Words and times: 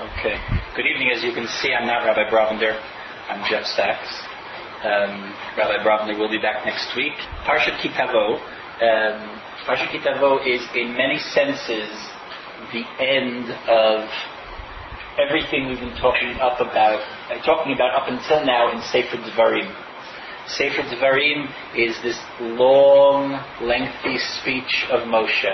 Okay. 0.00 0.40
Good 0.76 0.86
evening. 0.86 1.12
As 1.14 1.22
you 1.22 1.34
can 1.34 1.46
see, 1.60 1.74
I'm 1.74 1.86
not 1.86 2.06
Rabbi 2.06 2.30
Bravender. 2.30 2.72
I'm 3.28 3.44
Jeff 3.50 3.66
Sachs. 3.66 4.08
Um, 4.80 5.36
Rabbi 5.60 5.84
Bravender 5.84 6.18
will 6.18 6.30
be 6.30 6.40
back 6.40 6.64
next 6.64 6.96
week. 6.96 7.12
Parshat 7.44 7.76
Kitavo. 7.84 8.40
Um, 8.80 9.20
Parshat 9.68 9.92
Kitavo 9.92 10.40
is, 10.40 10.64
in 10.74 10.96
many 10.96 11.18
senses, 11.18 11.92
the 12.72 12.80
end 12.96 13.52
of 13.68 14.08
everything 15.20 15.68
we've 15.68 15.80
been 15.80 16.00
talking 16.00 16.32
up 16.40 16.58
about, 16.62 17.04
uh, 17.28 17.36
talking 17.44 17.74
about 17.74 17.92
up 17.92 18.08
until 18.08 18.42
now 18.46 18.72
in 18.72 18.80
Sefer 18.80 19.18
Devarim. 19.18 19.68
Sefer 20.46 20.80
Devarim 20.88 21.52
is 21.76 21.94
this 22.00 22.18
long, 22.40 23.32
lengthy 23.60 24.16
speech 24.16 24.86
of 24.90 25.00
Moshe. 25.00 25.44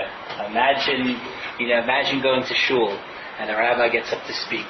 Imagine, 0.47 1.19
you 1.59 1.67
know, 1.67 1.83
imagine 1.83 2.21
going 2.21 2.43
to 2.47 2.53
shul 2.53 2.97
and 3.39 3.49
the 3.49 3.55
rabbi 3.55 3.89
gets 3.89 4.11
up 4.11 4.25
to 4.25 4.33
speak 4.33 4.67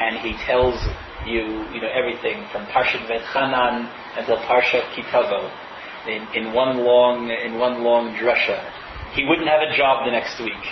and 0.00 0.18
he 0.18 0.36
tells 0.44 0.76
you, 1.26 1.66
you 1.72 1.80
know, 1.80 1.90
everything 1.92 2.46
from 2.52 2.66
Parshat 2.66 3.06
Vetchanan 3.08 3.90
until 4.16 4.36
Parshat 4.44 4.84
Kitavo 4.94 5.50
in, 6.06 6.26
in 6.34 6.52
one 6.52 6.78
long, 6.78 7.30
in 7.30 7.58
one 7.58 7.82
long 7.82 8.14
drasha. 8.14 8.60
He 9.14 9.24
wouldn't 9.24 9.48
have 9.48 9.62
a 9.62 9.76
job 9.76 10.04
the 10.04 10.12
next 10.12 10.38
week, 10.38 10.64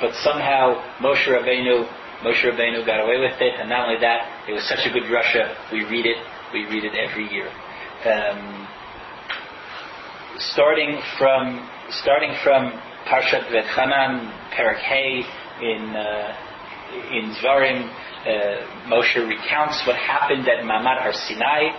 but 0.00 0.14
somehow 0.22 0.80
Moshe 1.00 1.26
Rabbeinu, 1.26 1.84
Moshe 2.22 2.44
Rabbeinu 2.44 2.86
got 2.86 3.00
away 3.00 3.18
with 3.18 3.40
it, 3.40 3.58
and 3.58 3.68
not 3.68 3.88
only 3.88 4.00
that, 4.00 4.48
it 4.48 4.52
was 4.52 4.66
such 4.68 4.86
a 4.86 4.90
good 4.90 5.04
drasha. 5.04 5.72
We 5.72 5.84
read 5.84 6.06
it, 6.06 6.16
we 6.52 6.64
read 6.66 6.84
it 6.84 6.94
every 6.94 7.28
year 7.30 7.50
um, 8.04 8.68
starting 10.38 11.00
from 11.18 11.68
starting 11.90 12.34
from 12.42 12.72
Parshat 13.06 13.50
Vetchanan, 13.50 14.32
Perak 14.56 14.78
Hay 14.78 15.22
in 15.60 15.96
uh, 15.96 16.49
in 17.12 17.34
Zvarim, 17.40 17.88
uh, 17.88 18.88
Moshe 18.88 19.16
recounts 19.16 19.82
what 19.86 19.96
happened 19.96 20.48
at 20.48 20.64
Mamad 20.64 21.02
Har 21.02 21.12
Sinai, 21.12 21.70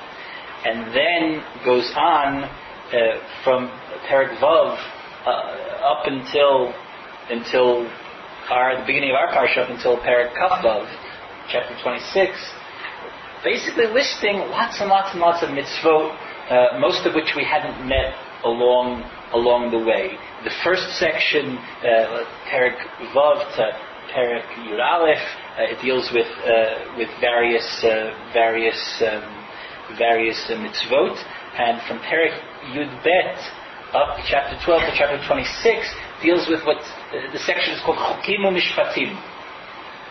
and 0.65 0.93
then 0.93 1.43
goes 1.65 1.91
on 1.95 2.43
uh, 2.43 3.19
from 3.43 3.69
Perak 4.07 4.37
Vav 4.39 4.77
uh, 5.25 5.29
up 5.85 6.05
until 6.05 6.73
until 7.29 7.87
our 8.49 8.79
the 8.79 8.85
beginning 8.85 9.11
of 9.11 9.15
our 9.15 9.31
parsha 9.31 9.59
up 9.59 9.69
until 9.69 9.97
Perak 9.97 10.33
Kaf 10.35 10.63
Vav, 10.63 10.85
chapter 11.49 11.75
26 11.81 12.61
basically 13.43 13.87
listing 13.87 14.37
lots 14.53 14.79
and 14.79 14.89
lots 14.89 15.11
and 15.13 15.21
lots 15.21 15.43
of 15.43 15.49
mitzvot, 15.49 16.13
uh, 16.49 16.79
most 16.79 17.05
of 17.05 17.13
which 17.13 17.33
we 17.35 17.43
hadn't 17.43 17.87
met 17.87 18.13
along 18.43 19.03
along 19.33 19.71
the 19.71 19.79
way. 19.79 20.17
The 20.43 20.51
first 20.63 20.99
section, 20.99 21.57
uh, 21.57 22.25
Perik 22.49 22.77
Vav 23.15 23.55
to 23.55 23.71
Perik 24.13 24.45
Yud 24.67 24.79
Aleph, 24.79 25.17
uh, 25.57 25.71
it 25.71 25.81
deals 25.81 26.11
with 26.13 26.27
uh, 26.45 26.97
with 26.97 27.09
various 27.19 27.83
uh, 27.83 28.11
various 28.33 28.79
um, 29.01 29.23
various 29.97 30.39
uh, 30.49 30.55
mitzvot, 30.55 31.17
and 31.57 31.81
from 31.87 31.99
Perik 31.99 32.37
Yud 32.73 32.91
Bet 33.03 33.39
up 33.93 34.17
chapter 34.25 34.57
12 34.63 34.81
to 34.81 34.91
chapter 34.95 35.19
26 35.27 35.87
deals 36.23 36.47
with 36.47 36.63
what 36.65 36.79
the 37.33 37.39
section 37.39 37.73
is 37.73 37.81
called 37.83 37.97
Chokim 37.97 38.47
Mishpatim 38.47 39.19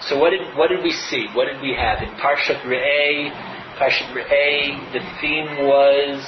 so 0.08 0.18
what 0.18 0.30
did 0.30 0.56
what 0.56 0.68
did 0.68 0.82
we 0.82 0.92
see? 0.92 1.28
What 1.34 1.44
did 1.44 1.60
we 1.60 1.74
have 1.76 2.00
in 2.00 2.08
Parshat 2.16 2.64
Re'eh? 2.64 3.28
Parshat 3.76 4.08
Re'eh, 4.16 4.92
the 4.92 5.00
theme 5.20 5.66
was 5.68 6.24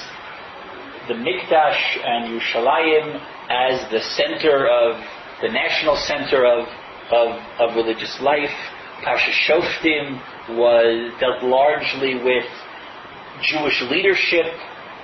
the 1.09 1.15
Mikdash 1.15 1.81
and 2.05 2.39
Yerushalayim 2.39 3.19
as 3.49 3.91
the 3.91 4.01
center 4.01 4.69
of 4.69 5.01
the 5.41 5.49
national 5.49 5.97
center 5.97 6.45
of 6.45 6.69
of, 7.13 7.39
of 7.61 7.77
religious 7.77 8.19
life. 8.21 8.51
Parshat 9.05 9.35
Shoftim 9.47 10.19
was 10.57 11.13
dealt 11.21 11.43
largely 11.43 12.15
with 12.15 12.47
Jewish 13.43 13.83
leadership 13.91 14.47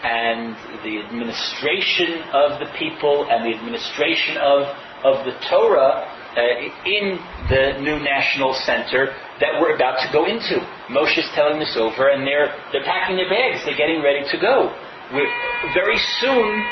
and 0.03 0.55
the 0.85 1.03
administration 1.03 2.23
of 2.33 2.61
the 2.61 2.71
people 2.79 3.27
and 3.29 3.45
the 3.45 3.57
administration 3.59 4.37
of, 4.39 4.63
of 5.05 5.27
the 5.27 5.35
Torah 5.51 6.07
uh, 6.39 6.87
in 6.87 7.19
the 7.51 7.81
new 7.83 7.99
national 7.99 8.55
center 8.63 9.11
that 9.41 9.59
we're 9.61 9.75
about 9.75 9.99
to 9.99 10.09
go 10.13 10.27
into. 10.27 10.63
Moshe's 10.91 11.29
telling 11.35 11.59
this 11.59 11.75
over, 11.77 12.11
and 12.11 12.23
they're 12.27 12.55
they're 12.71 12.85
packing 12.85 13.17
their 13.17 13.31
bags. 13.31 13.65
They're 13.65 13.77
getting 13.77 14.03
ready 14.03 14.23
to 14.31 14.39
go. 14.39 14.71
We're, 15.11 15.33
very 15.75 15.99
soon, 16.21 16.63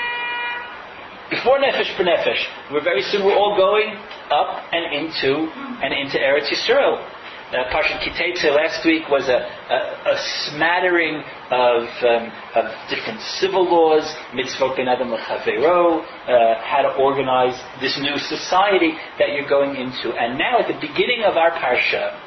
before 1.30 1.58
Nefesh 1.58 1.94
B'Nefesh, 1.96 2.72
we're 2.72 2.84
very 2.84 3.02
soon 3.02 3.24
we're 3.24 3.34
all 3.34 3.56
going 3.56 3.96
up 4.30 4.62
and 4.72 4.94
into 4.94 5.50
and 5.82 5.92
into 5.92 6.18
Eretz 6.18 6.50
Yisrael. 6.50 7.02
Uh, 7.46 7.62
Parshat 7.70 8.02
Kitetse 8.02 8.50
last 8.54 8.84
week 8.84 9.08
was 9.08 9.28
a, 9.28 9.38
a, 9.38 9.78
a 10.10 10.16
smattering 10.50 11.22
of, 11.50 11.86
um, 12.02 12.32
of 12.58 12.64
different 12.90 13.20
civil 13.38 13.62
laws, 13.62 14.02
mitzvot 14.34 14.74
ben 14.74 14.88
adam 14.88 15.14
lechavero, 15.14 16.02
uh, 16.02 16.58
how 16.66 16.82
to 16.82 16.90
organize 16.98 17.54
this 17.80 17.98
new 18.02 18.18
society 18.18 18.94
that 19.20 19.30
you're 19.30 19.48
going 19.48 19.76
into. 19.76 20.10
And 20.18 20.36
now 20.36 20.58
at 20.58 20.66
the 20.66 20.74
beginning 20.74 21.22
of 21.24 21.36
our 21.36 21.52
parsha, 21.52 22.18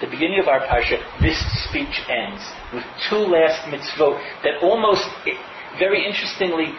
the 0.00 0.06
beginning 0.06 0.38
of 0.38 0.46
our 0.46 0.60
parsha, 0.60 1.02
this 1.20 1.38
speech 1.66 2.00
ends 2.08 2.42
with 2.72 2.84
two 3.10 3.26
last 3.26 3.66
mitzvot 3.66 4.22
that 4.44 4.62
almost, 4.62 5.02
very 5.80 6.06
interestingly, 6.06 6.70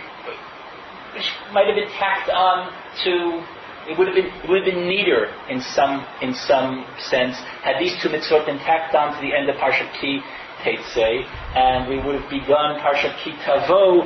might 1.54 1.68
have 1.68 1.76
been 1.76 1.92
tacked 2.00 2.30
on 2.30 2.72
to 3.04 3.44
it 3.90 3.98
would 3.98 4.08
have 4.08 4.16
been 4.16 4.30
it 4.30 4.48
would 4.50 4.64
have 4.64 4.70
been 4.74 4.88
neater 4.88 5.34
in 5.50 5.60
some 5.62 6.06
in 6.22 6.34
some 6.34 6.86
sense 7.00 7.36
had 7.64 7.80
these 7.80 7.96
two 8.02 8.10
mitzvot 8.10 8.46
been 8.46 8.60
tacked 8.60 8.96
on 8.96 9.14
to 9.16 9.20
the 9.22 9.34
end 9.34 9.50
of 9.50 9.56
Parshat 9.58 9.92
Ki 10.00 10.22
Teitzei, 10.62 11.26
and 11.58 11.90
we 11.90 11.98
would 11.98 12.22
have 12.22 12.30
begun 12.30 12.78
Parshat 12.80 13.18
Ki 13.24 13.34
Tavo 13.44 14.06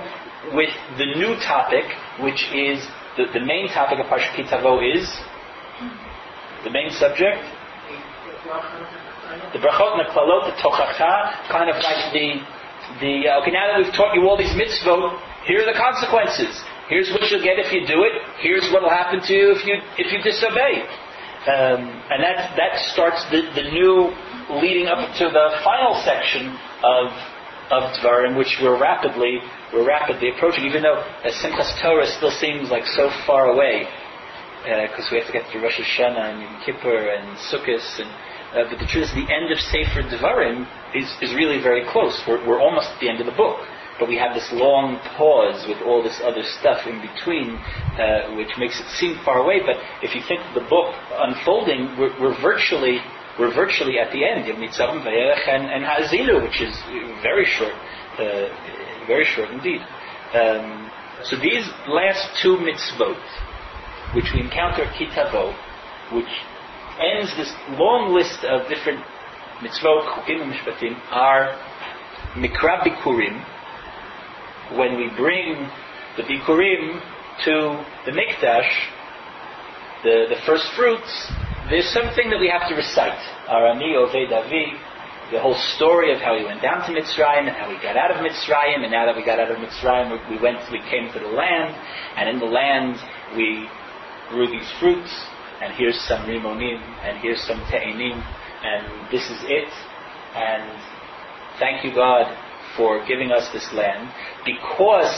with 0.55 0.71
the 0.97 1.05
new 1.19 1.35
topic, 1.43 1.83
which 2.21 2.47
is 2.53 2.79
the, 3.17 3.25
the 3.33 3.43
main 3.43 3.67
topic 3.69 3.99
of 3.99 4.05
Parshat 4.07 4.35
Ki 4.35 4.43
Tavo 4.43 4.79
is 4.79 5.05
the 6.63 6.71
main 6.71 6.89
subject. 6.91 7.43
The 9.53 9.59
brachot 9.59 9.97
and 9.97 10.05
the 10.05 10.09
klalot, 10.13 10.47
the 10.47 10.55
tochacha, 10.61 11.49
kind 11.49 11.69
of 11.69 11.75
like 11.83 12.13
the 12.13 12.39
the 13.01 13.27
uh, 13.27 13.41
okay. 13.41 13.51
Now 13.51 13.73
that 13.73 13.83
we've 13.83 13.93
taught 13.93 14.13
you 14.13 14.29
all 14.29 14.37
these 14.37 14.53
mitzvot, 14.53 15.19
here 15.45 15.61
are 15.61 15.65
the 15.65 15.77
consequences. 15.77 16.63
Here's 16.87 17.09
what 17.09 17.25
you'll 17.31 17.41
get 17.41 17.57
if 17.57 17.73
you 17.73 17.81
do 17.87 18.05
it. 18.05 18.13
Here's 18.41 18.69
what 18.69 18.83
will 18.85 18.93
happen 18.93 19.17
to 19.17 19.33
you 19.33 19.51
if 19.57 19.65
you 19.65 19.81
if 19.97 20.13
you 20.13 20.21
disobey. 20.21 20.85
Um, 21.49 21.81
and 22.13 22.21
that 22.21 22.53
that 22.57 22.73
starts 22.93 23.25
the, 23.33 23.41
the 23.57 23.65
new 23.73 24.13
leading 24.61 24.85
up 24.85 25.01
to 25.17 25.25
the 25.25 25.47
final 25.65 25.97
section 26.05 26.53
of 26.85 27.09
of 27.73 27.89
Dvarim, 27.97 28.37
which 28.37 28.61
we're 28.61 28.77
rapidly 28.77 29.41
we're 29.73 29.87
rapidly 29.87 30.29
approaching. 30.29 30.65
Even 30.65 30.83
though 30.83 31.01
uh, 31.01 31.33
Simchas 31.41 31.73
Torah 31.81 32.05
still 32.05 32.31
seems 32.31 32.69
like 32.69 32.85
so 32.85 33.09
far 33.25 33.49
away, 33.49 33.89
because 34.61 35.05
uh, 35.05 35.11
we 35.11 35.17
have 35.17 35.25
to 35.25 35.33
get 35.33 35.49
to 35.53 35.57
Rosh 35.57 35.81
Hashanah 35.81 36.37
and 36.37 36.41
Yom 36.41 36.61
Kippur 36.65 37.09
and 37.17 37.33
Sukkot, 37.49 37.81
and 37.97 38.09
uh, 38.53 38.69
but 38.69 38.77
the 38.77 38.85
truth 38.85 39.09
is 39.09 39.13
the 39.17 39.25
end 39.25 39.49
of 39.49 39.57
Sefer 39.57 40.05
Dvarim 40.05 40.69
is, 40.93 41.09
is 41.21 41.33
really 41.33 41.57
very 41.61 41.83
close. 41.89 42.13
We're, 42.27 42.45
we're 42.45 42.61
almost 42.61 42.93
at 42.93 42.99
the 43.01 43.09
end 43.09 43.19
of 43.19 43.25
the 43.25 43.35
book 43.35 43.65
but 43.99 44.09
we 44.09 44.17
have 44.17 44.33
this 44.33 44.51
long 44.51 44.99
pause 45.15 45.65
with 45.67 45.81
all 45.83 46.03
this 46.03 46.19
other 46.23 46.43
stuff 46.43 46.85
in 46.85 46.99
between, 46.99 47.55
uh, 47.95 48.35
which 48.35 48.51
makes 48.57 48.79
it 48.79 48.87
seem 48.99 49.17
far 49.23 49.39
away. 49.39 49.61
But 49.65 49.77
if 50.03 50.15
you 50.15 50.21
think 50.27 50.41
of 50.41 50.53
the 50.53 50.67
book 50.67 50.93
unfolding, 51.15 51.95
we're, 51.97 52.11
we're 52.19 52.39
virtually 52.41 52.99
we're 53.39 53.53
virtually 53.53 53.99
at 53.99 54.11
the 54.11 54.23
end. 54.23 54.45
Nitzavim 54.45 55.05
and, 55.05 55.65
and 55.65 55.83
Ha'azinu, 55.83 56.41
which 56.41 56.61
is 56.61 56.73
very 57.21 57.45
short, 57.45 57.73
uh, 58.17 58.47
very 59.07 59.25
short 59.25 59.49
indeed. 59.49 59.81
Um, 60.33 60.89
so 61.23 61.35
these 61.35 61.67
last 61.87 62.29
two 62.41 62.57
mitzvot, 62.57 63.19
which 64.15 64.31
we 64.33 64.41
encounter 64.41 64.83
at 64.83 64.95
Kitavo, 64.95 65.53
which 66.13 66.31
ends 66.99 67.35
this 67.35 67.51
long 67.77 68.13
list 68.13 68.43
of 68.45 68.69
different 68.69 69.03
mitzvot, 69.59 70.07
chukim 70.15 70.41
and 70.41 70.53
mishpatim, 70.53 70.95
are 71.11 71.59
mikra 72.35 72.83
bikurim, 72.87 73.43
when 74.73 74.97
we 74.97 75.09
bring 75.15 75.69
the 76.17 76.23
Bikurim 76.23 77.01
to 77.45 77.85
the 78.05 78.11
Mikdash, 78.11 78.71
the, 80.03 80.25
the 80.29 80.39
first 80.45 80.65
fruits, 80.75 81.31
there's 81.69 81.89
something 81.89 82.29
that 82.29 82.39
we 82.39 82.49
have 82.49 82.69
to 82.69 82.75
recite. 82.75 83.19
Arami 83.49 83.93
Oved 83.93 84.31
Avi, 84.31 84.73
the 85.31 85.39
whole 85.39 85.57
story 85.75 86.13
of 86.13 86.19
how 86.21 86.37
we 86.37 86.45
went 86.45 86.61
down 86.61 86.85
to 86.85 86.93
Mitzrayim 86.93 87.47
and 87.49 87.55
how 87.57 87.67
we 87.67 87.75
got 87.81 87.97
out 87.97 88.11
of 88.11 88.17
Mitzrayim, 88.17 88.81
and 88.81 88.91
now 88.91 89.05
that 89.05 89.15
we 89.15 89.25
got 89.25 89.39
out 89.39 89.51
of 89.51 89.57
Mitzrayim, 89.57 90.13
we, 90.13 90.37
we 90.37 90.41
went, 90.41 90.59
we 90.71 90.79
came 90.89 91.11
to 91.13 91.19
the 91.19 91.33
land, 91.33 91.73
and 92.17 92.29
in 92.29 92.39
the 92.39 92.45
land 92.45 92.95
we 93.35 93.67
grew 94.29 94.47
these 94.47 94.69
fruits, 94.79 95.09
and 95.61 95.73
here's 95.73 95.99
some 96.07 96.25
Rimonim, 96.25 96.81
and 97.03 97.17
here's 97.19 97.41
some 97.41 97.59
Te'inim, 97.69 98.21
and 98.21 99.11
this 99.11 99.23
is 99.29 99.41
it, 99.45 99.69
and 100.35 100.69
thank 101.59 101.83
you 101.83 101.93
God 101.93 102.29
for 102.77 103.05
giving 103.07 103.31
us 103.31 103.49
this 103.53 103.67
land 103.73 104.11
because 104.45 105.11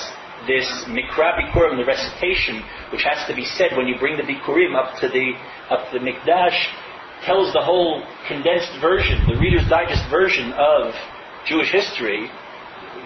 this 0.47 0.65
mikra 0.87 1.35
bikurim, 1.37 1.77
the 1.77 1.85
recitation, 1.85 2.63
which 2.91 3.03
has 3.03 3.27
to 3.27 3.35
be 3.35 3.45
said 3.45 3.75
when 3.75 3.87
you 3.87 3.99
bring 3.99 4.17
the 4.17 4.23
bikurim 4.23 4.75
up 4.75 4.99
to 4.99 5.07
the 5.09 5.33
up 5.69 5.91
to 5.91 5.99
the 5.99 6.03
mikdash, 6.03 6.55
tells 7.25 7.53
the 7.53 7.61
whole 7.61 8.03
condensed 8.27 8.71
version, 8.79 9.19
the 9.27 9.37
Reader's 9.37 9.67
Digest 9.69 10.09
version 10.09 10.53
of 10.53 10.93
Jewish 11.45 11.71
history 11.71 12.29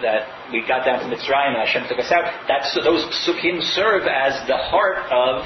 that 0.01 0.27
we 0.51 0.65
got 0.67 0.85
down 0.85 0.99
to 0.99 1.05
Mitzrayim 1.05 1.53
and 1.53 1.61
Hashem 1.61 1.87
took 1.87 1.99
us 1.99 2.11
out. 2.11 2.25
That's 2.47 2.73
those 2.73 3.05
psukim 3.21 3.61
serve 3.73 4.03
as 4.03 4.33
the 4.47 4.57
heart 4.57 5.05
of 5.11 5.45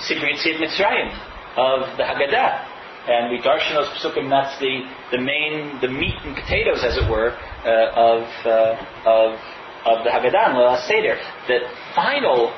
Sifri 0.00 0.32
Yitzhak 0.32 0.56
Mitzrayim 0.56 1.12
of 1.56 1.96
the 1.96 2.02
Haggadah 2.02 2.75
And 3.07 3.31
we 3.31 3.39
darshan 3.41 3.73
those 3.73 3.89
psukim. 3.97 4.29
That's 4.29 4.59
the, 4.59 4.85
the 5.11 5.17
main, 5.17 5.81
the 5.81 5.87
meat 5.87 6.15
and 6.23 6.35
potatoes, 6.35 6.83
as 6.83 6.97
it 6.97 7.09
were, 7.09 7.31
uh, 7.65 7.91
of 7.97 8.23
uh, 8.45 9.09
of 9.09 9.39
of 9.85 10.03
the 10.03 10.11
Haggadah 10.11 10.49
and 10.49 10.55
the 10.55 10.77
Seder. 10.85 11.17
The 11.47 11.65
final, 11.95 12.53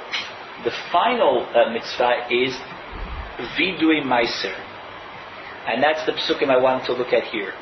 the 0.66 0.72
final 0.92 1.48
uh, 1.56 1.72
mitzvah 1.72 2.28
is 2.30 2.54
vidui 3.56 4.04
meiser, 4.04 4.54
and 5.66 5.82
that's 5.82 6.06
the 6.06 6.12
psukim 6.12 6.50
I 6.50 6.62
want 6.62 6.86
to 6.88 6.94
look 6.94 7.14
at 7.14 7.24
here. 7.24 7.54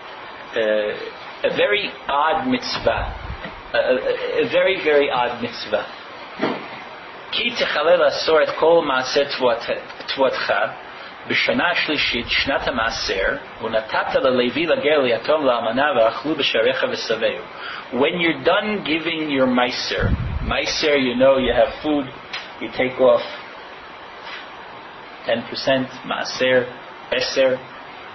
Uh, 0.55 1.47
a 1.47 1.55
very 1.55 1.91
odd 2.07 2.47
mitzvah, 2.47 3.13
a, 3.73 3.77
a, 3.77 4.45
a 4.45 4.49
very 4.49 4.83
very 4.83 5.09
odd 5.09 5.41
mitzvah. 5.41 5.85
כי 7.31 7.51
תחלל 7.51 8.03
עשור 8.03 8.43
את 8.43 8.49
כל 8.59 8.81
מעשה 8.85 9.21
תבואתך 10.07 10.53
בשנה 11.27 11.71
השלישית, 11.71 12.25
שנת 12.29 12.67
המעשר, 12.67 13.35
ונתת 13.61 14.15
ללוי 14.15 14.65
לגר 14.65 14.99
ליתום 14.99 15.45
לאלמנה 15.45 15.85
ואכלו 15.97 16.35
בשעריך 16.35 16.85
ושבעו. 16.91 17.43
When 17.93 18.19
you're 18.21 18.43
done 18.45 18.83
giving 18.83 19.29
your 19.29 19.47
meiser, 19.47 20.09
meiser, 20.43 20.95
you 20.97 21.15
know 21.15 21.37
you 21.37 21.53
have 21.53 21.71
food, 21.83 22.05
you 22.61 22.69
take 22.71 22.99
off 22.99 23.21
10%, 25.25 25.87
maaser, 26.05 26.65
eser, 27.11 27.59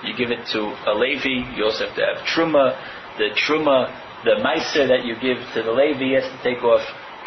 you 0.03 0.15
give 0.17 0.31
it 0.31 0.47
to 0.53 0.61
a 0.87 0.95
Levi, 0.95 1.57
you 1.57 1.65
also 1.65 1.87
have 1.87 1.95
to 1.95 2.03
have 2.03 2.19
truma, 2.27 2.77
the 3.19 3.29
truma, 3.47 3.79
the 4.25 4.37
meiser 4.43 4.87
that 4.89 5.05
you 5.05 5.15
give 5.15 5.39
to 5.55 5.63
the 5.63 5.71
Levi 5.71 6.15
has 6.19 6.25
to 6.25 6.39
take 6.43 6.63
off 6.63 6.83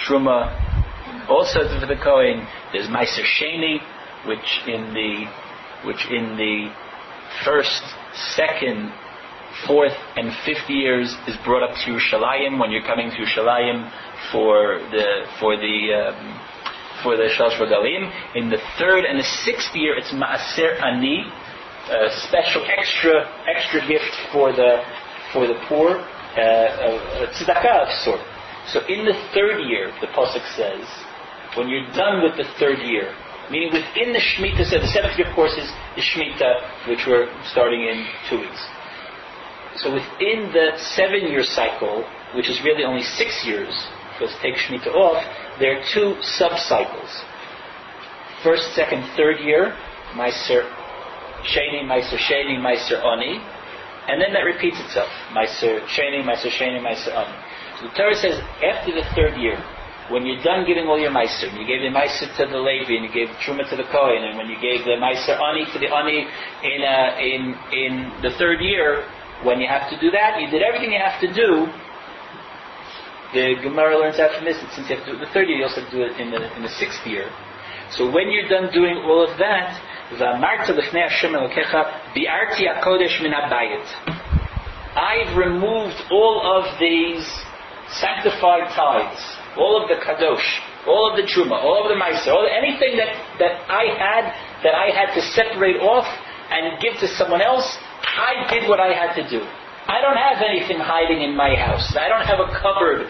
truma. 0.05 0.37
Also 1.29 1.59
for 1.79 1.85
the 1.85 1.95
Kohen, 2.03 2.45
there's 2.73 2.87
meiser 2.87 3.23
sheni, 3.23 3.79
which 4.27 4.61
in 4.67 4.93
the 4.93 5.25
which 5.84 6.06
in 6.10 6.36
the 6.36 6.72
first, 7.44 7.82
second, 8.36 8.92
fourth, 9.66 9.96
and 10.16 10.32
fifth 10.44 10.68
years 10.68 11.16
is 11.26 11.36
brought 11.44 11.62
up 11.62 11.76
to 11.84 11.92
Yerushalayim 11.92 12.58
when 12.58 12.70
you're 12.70 12.86
coming 12.86 13.10
to 13.10 13.16
Yerushalayim 13.16 13.90
for 14.32 14.78
the 14.90 15.26
for 15.38 15.56
the 15.56 15.76
um, 15.94 16.40
for 17.02 17.16
the 17.16 17.28
Shalosh. 17.36 17.60
In 18.34 18.50
the 18.50 18.58
third 18.78 19.04
and 19.04 19.18
the 19.18 19.28
sixth 19.44 19.74
year, 19.74 19.96
it's 19.96 20.10
Maaser 20.12 20.80
Ani, 20.82 21.24
a 21.90 22.10
special 22.26 22.64
extra 22.66 23.28
extra 23.48 23.86
gift 23.86 24.14
for 24.32 24.52
the 24.52 24.82
for 25.32 25.46
the 25.46 25.58
poor, 25.68 25.90
uh, 25.90 26.40
a, 26.40 27.24
a 27.24 27.26
tzedakah 27.34 27.82
of 27.82 27.88
sort. 28.04 28.20
So 28.68 28.80
in 28.86 29.04
the 29.04 29.14
third 29.34 29.60
year, 29.68 29.92
the 30.00 30.06
pasuk 30.08 30.40
says, 30.56 30.86
when 31.56 31.68
you're 31.68 31.90
done 31.92 32.22
with 32.22 32.36
the 32.36 32.48
third 32.58 32.78
year, 32.78 33.12
Meaning 33.50 33.72
within 33.72 34.12
the 34.12 34.20
Shemitah, 34.20 34.64
so 34.64 34.78
the 34.78 34.88
seventh 34.88 35.18
year, 35.18 35.28
of 35.28 35.34
course, 35.34 35.52
is 35.52 35.68
the 35.96 36.02
Shemitah, 36.02 36.88
which 36.88 37.06
we're 37.06 37.28
starting 37.44 37.82
in 37.82 38.06
two 38.28 38.40
weeks. 38.40 38.64
So 39.76 39.92
within 39.92 40.52
the 40.52 40.78
seven 40.78 41.28
year 41.28 41.42
cycle, 41.42 42.04
which 42.34 42.48
is 42.48 42.62
really 42.62 42.84
only 42.84 43.02
six 43.02 43.44
years, 43.44 43.74
because 44.12 44.34
take 44.40 44.54
Shemitah 44.54 44.94
off, 44.94 45.22
there 45.58 45.78
are 45.78 45.84
two 45.92 46.16
sub 46.22 46.58
cycles. 46.58 47.10
First, 48.42 48.74
second, 48.74 49.04
third 49.16 49.40
year, 49.40 49.76
Meiser 50.14 50.62
Sheni, 51.44 51.84
Meiser 51.84 52.16
Sheni, 52.16 52.56
Meiser 52.56 53.02
Oni, 53.02 53.40
and 54.08 54.20
then 54.20 54.32
that 54.32 54.44
repeats 54.44 54.80
itself. 54.80 55.10
Meiser 55.32 55.84
Sheni, 55.86 56.22
Meiser 56.22 56.50
Sheni, 56.50 56.80
Meiser 56.80 57.12
Oni. 57.12 57.36
So 57.80 57.88
the 57.88 57.94
Torah 57.94 58.14
says 58.14 58.40
after 58.62 58.92
the 58.94 59.04
third 59.14 59.36
year, 59.40 59.58
when 60.10 60.26
you're 60.26 60.42
done 60.42 60.66
giving 60.66 60.84
all 60.86 60.98
your 60.98 61.10
meiser, 61.10 61.48
you 61.56 61.64
gave 61.64 61.80
the 61.80 61.88
meiser 61.88 62.28
to 62.36 62.44
the 62.44 62.58
Levi, 62.58 62.92
and 62.92 63.04
you 63.08 63.12
gave 63.12 63.28
truma 63.40 63.68
to 63.70 63.76
the 63.76 63.88
Kohen, 63.88 64.24
and 64.24 64.36
when 64.36 64.48
you 64.48 64.60
gave 64.60 64.84
the 64.84 65.00
meiser 65.00 65.32
ani 65.40 65.64
to 65.72 65.78
the 65.78 65.88
ani 65.88 66.28
in 66.62 66.80
uh, 66.84 67.16
in 67.20 67.42
in 67.72 67.92
the 68.20 68.30
third 68.36 68.60
year, 68.60 69.08
when 69.42 69.60
you 69.60 69.68
have 69.68 69.88
to 69.88 69.96
do 70.00 70.10
that, 70.10 70.40
you 70.40 70.50
did 70.50 70.62
everything 70.62 70.92
you 70.92 71.00
have 71.00 71.20
to 71.20 71.32
do. 71.32 71.66
The 73.32 73.56
Gemara 73.64 73.98
learns 73.98 74.20
out 74.20 74.36
from 74.36 74.44
this 74.44 74.60
that 74.60 74.70
since 74.76 74.88
you 74.88 74.96
have 74.96 75.04
to 75.06 75.12
do 75.12 75.16
it 75.18 75.26
the 75.26 75.32
third 75.32 75.48
year, 75.48 75.58
you 75.58 75.64
also 75.64 75.80
have 75.80 75.90
to 75.90 75.96
do 75.96 76.04
it 76.04 76.20
in 76.20 76.30
the 76.30 76.52
in 76.56 76.62
the 76.62 76.74
sixth 76.76 77.06
year. 77.06 77.32
So 77.90 78.10
when 78.10 78.30
you're 78.30 78.48
done 78.48 78.72
doing 78.72 78.96
all 79.08 79.24
of 79.24 79.38
that, 79.38 79.80
the. 80.12 80.18
I've 84.94 85.36
removed 85.36 85.96
all 86.10 86.44
of 86.44 86.78
these 86.78 87.26
sanctified 88.00 88.70
tithes 88.74 89.22
all 89.56 89.80
of 89.80 89.88
the 89.88 89.94
kadosh, 90.02 90.42
all 90.86 91.10
of 91.10 91.16
the 91.16 91.22
truma, 91.22 91.54
all 91.54 91.86
of 91.86 91.88
the 91.88 91.98
ma'aser, 91.98 92.28
all 92.28 92.46
anything 92.46 92.98
that, 92.98 93.14
that 93.38 93.54
I 93.70 93.86
had 93.94 94.24
that 94.62 94.74
I 94.74 94.90
had 94.90 95.14
to 95.14 95.22
separate 95.32 95.78
off 95.78 96.06
and 96.50 96.80
give 96.82 96.98
to 97.00 97.08
someone 97.08 97.40
else, 97.40 97.66
I 98.02 98.46
did 98.50 98.68
what 98.68 98.80
I 98.80 98.92
had 98.92 99.14
to 99.16 99.24
do. 99.28 99.40
I 99.86 100.00
don't 100.00 100.16
have 100.16 100.40
anything 100.40 100.80
hiding 100.80 101.20
in 101.20 101.36
my 101.36 101.54
house. 101.54 101.92
I 101.96 102.08
don't 102.08 102.24
have 102.24 102.40
a 102.40 102.48
cupboard 102.56 103.04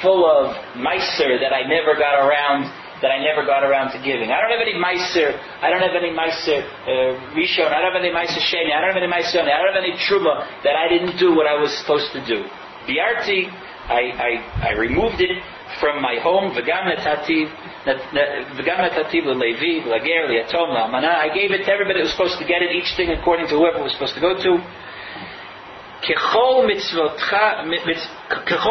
full 0.00 0.22
of 0.22 0.54
meiser 0.78 1.38
that 1.42 1.52
I 1.52 1.66
never 1.66 1.98
got 1.98 2.22
around 2.22 2.70
that 3.02 3.08
I 3.08 3.16
never 3.24 3.48
got 3.48 3.64
around 3.64 3.96
to 3.96 3.98
giving. 4.04 4.28
I 4.28 4.44
don't 4.44 4.52
have 4.52 4.60
any 4.60 4.76
meiser. 4.76 5.32
I 5.64 5.72
don't 5.72 5.80
have 5.80 5.96
any 5.96 6.12
meiser 6.12 6.60
uh, 6.84 7.16
rishon. 7.32 7.72
I 7.72 7.80
don't 7.80 7.96
have 7.96 8.02
any 8.04 8.12
meiser 8.12 8.44
sheni. 8.44 8.76
I 8.76 8.80
don't 8.84 8.92
have 8.92 9.00
any 9.00 9.08
meiser. 9.08 9.40
I 9.40 9.56
don't 9.56 9.72
have 9.72 9.80
any 9.80 9.96
truma 10.04 10.44
that 10.62 10.76
I 10.76 10.86
didn't 10.86 11.16
do 11.16 11.34
what 11.34 11.48
I 11.48 11.56
was 11.56 11.72
supposed 11.80 12.12
to 12.12 12.20
do. 12.28 12.44
Biarti, 12.84 13.48
I, 13.89 14.01
I, 14.17 14.69
I 14.69 14.71
removed 14.73 15.21
it 15.21 15.43
from 15.79 16.01
my 16.01 16.15
home, 16.21 16.55
v'gam 16.55 16.89
netativ, 16.89 17.49
v'gam 17.85 18.79
netativ 18.81 19.25
le'levi, 19.25 19.83
v'lager, 19.85 20.29
li'atom, 20.29 20.73
la'amana. 20.73 21.15
I 21.15 21.29
gave 21.33 21.51
it 21.51 21.65
to 21.65 21.71
everybody 21.71 21.99
that 21.99 22.05
was 22.05 22.11
supposed 22.11 22.39
to 22.39 22.45
get 22.45 22.61
it, 22.61 22.71
each 22.71 22.95
thing 22.97 23.11
according 23.11 23.47
to 23.49 23.55
whoever 23.57 23.83
was 23.83 23.93
supposed 23.93 24.15
to 24.15 24.21
go 24.21 24.33
to. 24.41 24.63
ככל 26.05 26.67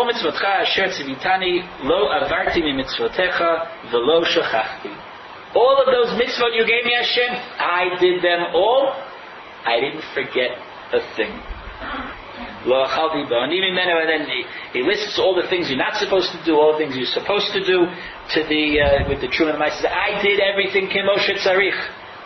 מצוותך 0.09 0.44
אשר 0.62 0.88
ציוויתני 0.88 1.62
לא 1.82 2.15
עברתי 2.15 2.61
ממצוותיך 2.62 3.44
ולא 3.91 4.25
שכחתי. 4.25 4.88
All 5.55 5.76
of 5.79 5.87
those 5.87 6.11
mitzvot 6.19 6.53
you 6.55 6.67
gave 6.67 6.85
me, 6.85 6.94
Hashem, 6.97 7.31
I 7.59 7.85
did 8.00 8.23
them 8.23 8.43
all. 8.55 8.93
I 9.65 9.79
didn't 9.81 10.05
forget 10.12 10.50
a 10.93 11.00
thing. 11.16 11.33
He, 14.74 14.81
lists 14.84 15.17
all 15.19 15.36
the 15.36 15.48
things 15.50 15.69
you're 15.69 15.77
not 15.77 15.96
supposed 15.96 16.31
to 16.31 16.43
do, 16.46 16.55
all 16.55 16.74
the 16.74 16.79
things 16.79 16.96
you're 16.96 17.05
supposed 17.05 17.51
to 17.53 17.63
do 17.65 17.88
to 18.36 18.43
the 18.48 18.81
uh, 18.81 19.10
with 19.10 19.22
the 19.22 19.27
and 19.27 19.74
says, 19.74 19.86
I 19.86 20.22
did 20.22 20.39
everything 20.39 20.88
kemoshe 20.88 21.39
tzarich. 21.39 21.79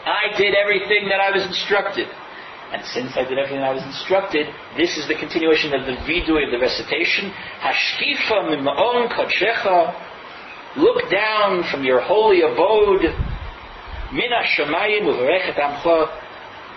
I 0.05 0.35
did 0.37 0.53
everything 0.53 1.07
that 1.09 1.21
I 1.21 1.31
was 1.31 1.45
instructed. 1.45 2.07
And 2.73 2.83
since 2.85 3.15
I 3.15 3.23
did 3.23 3.37
everything 3.37 3.61
that 3.61 3.69
I 3.69 3.73
was 3.73 3.83
instructed, 3.83 4.47
this 4.75 4.97
is 4.97 5.07
the 5.07 5.13
continuation 5.13 5.73
of 5.73 5.85
the 5.85 5.93
vidu 6.09 6.41
of 6.43 6.51
the 6.51 6.57
recitation. 6.59 7.31
Hashkifa 7.61 8.49
mima'on 8.49 9.13
kodshecha. 9.13 9.93
Look 10.75 11.09
down 11.11 11.63
from 11.69 11.83
your 11.83 12.01
holy 12.01 12.41
abode. 12.41 13.03
Mina 14.11 14.41
shamayim 14.57 15.05
uverechet 15.05 15.55
amcha 15.55 16.22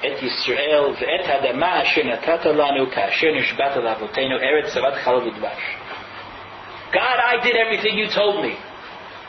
את 0.06 0.24
ישראל 0.24 0.84
ואת 1.00 1.28
האדמה 1.28 1.82
אשר 1.82 2.04
נתת 2.04 2.46
לנו 2.46 2.92
כאשר 2.92 3.28
נשבעת 3.36 3.76
לאבותינו 3.76 4.38
ארץ 4.38 4.66
זבת 4.66 4.94
חלב 4.94 5.24
ודבש. 5.24 5.78
God, 6.92 7.18
I 7.32 7.44
did 7.46 7.56
everything 7.56 7.98
you 7.98 8.08
told 8.10 8.44
me. 8.44 8.54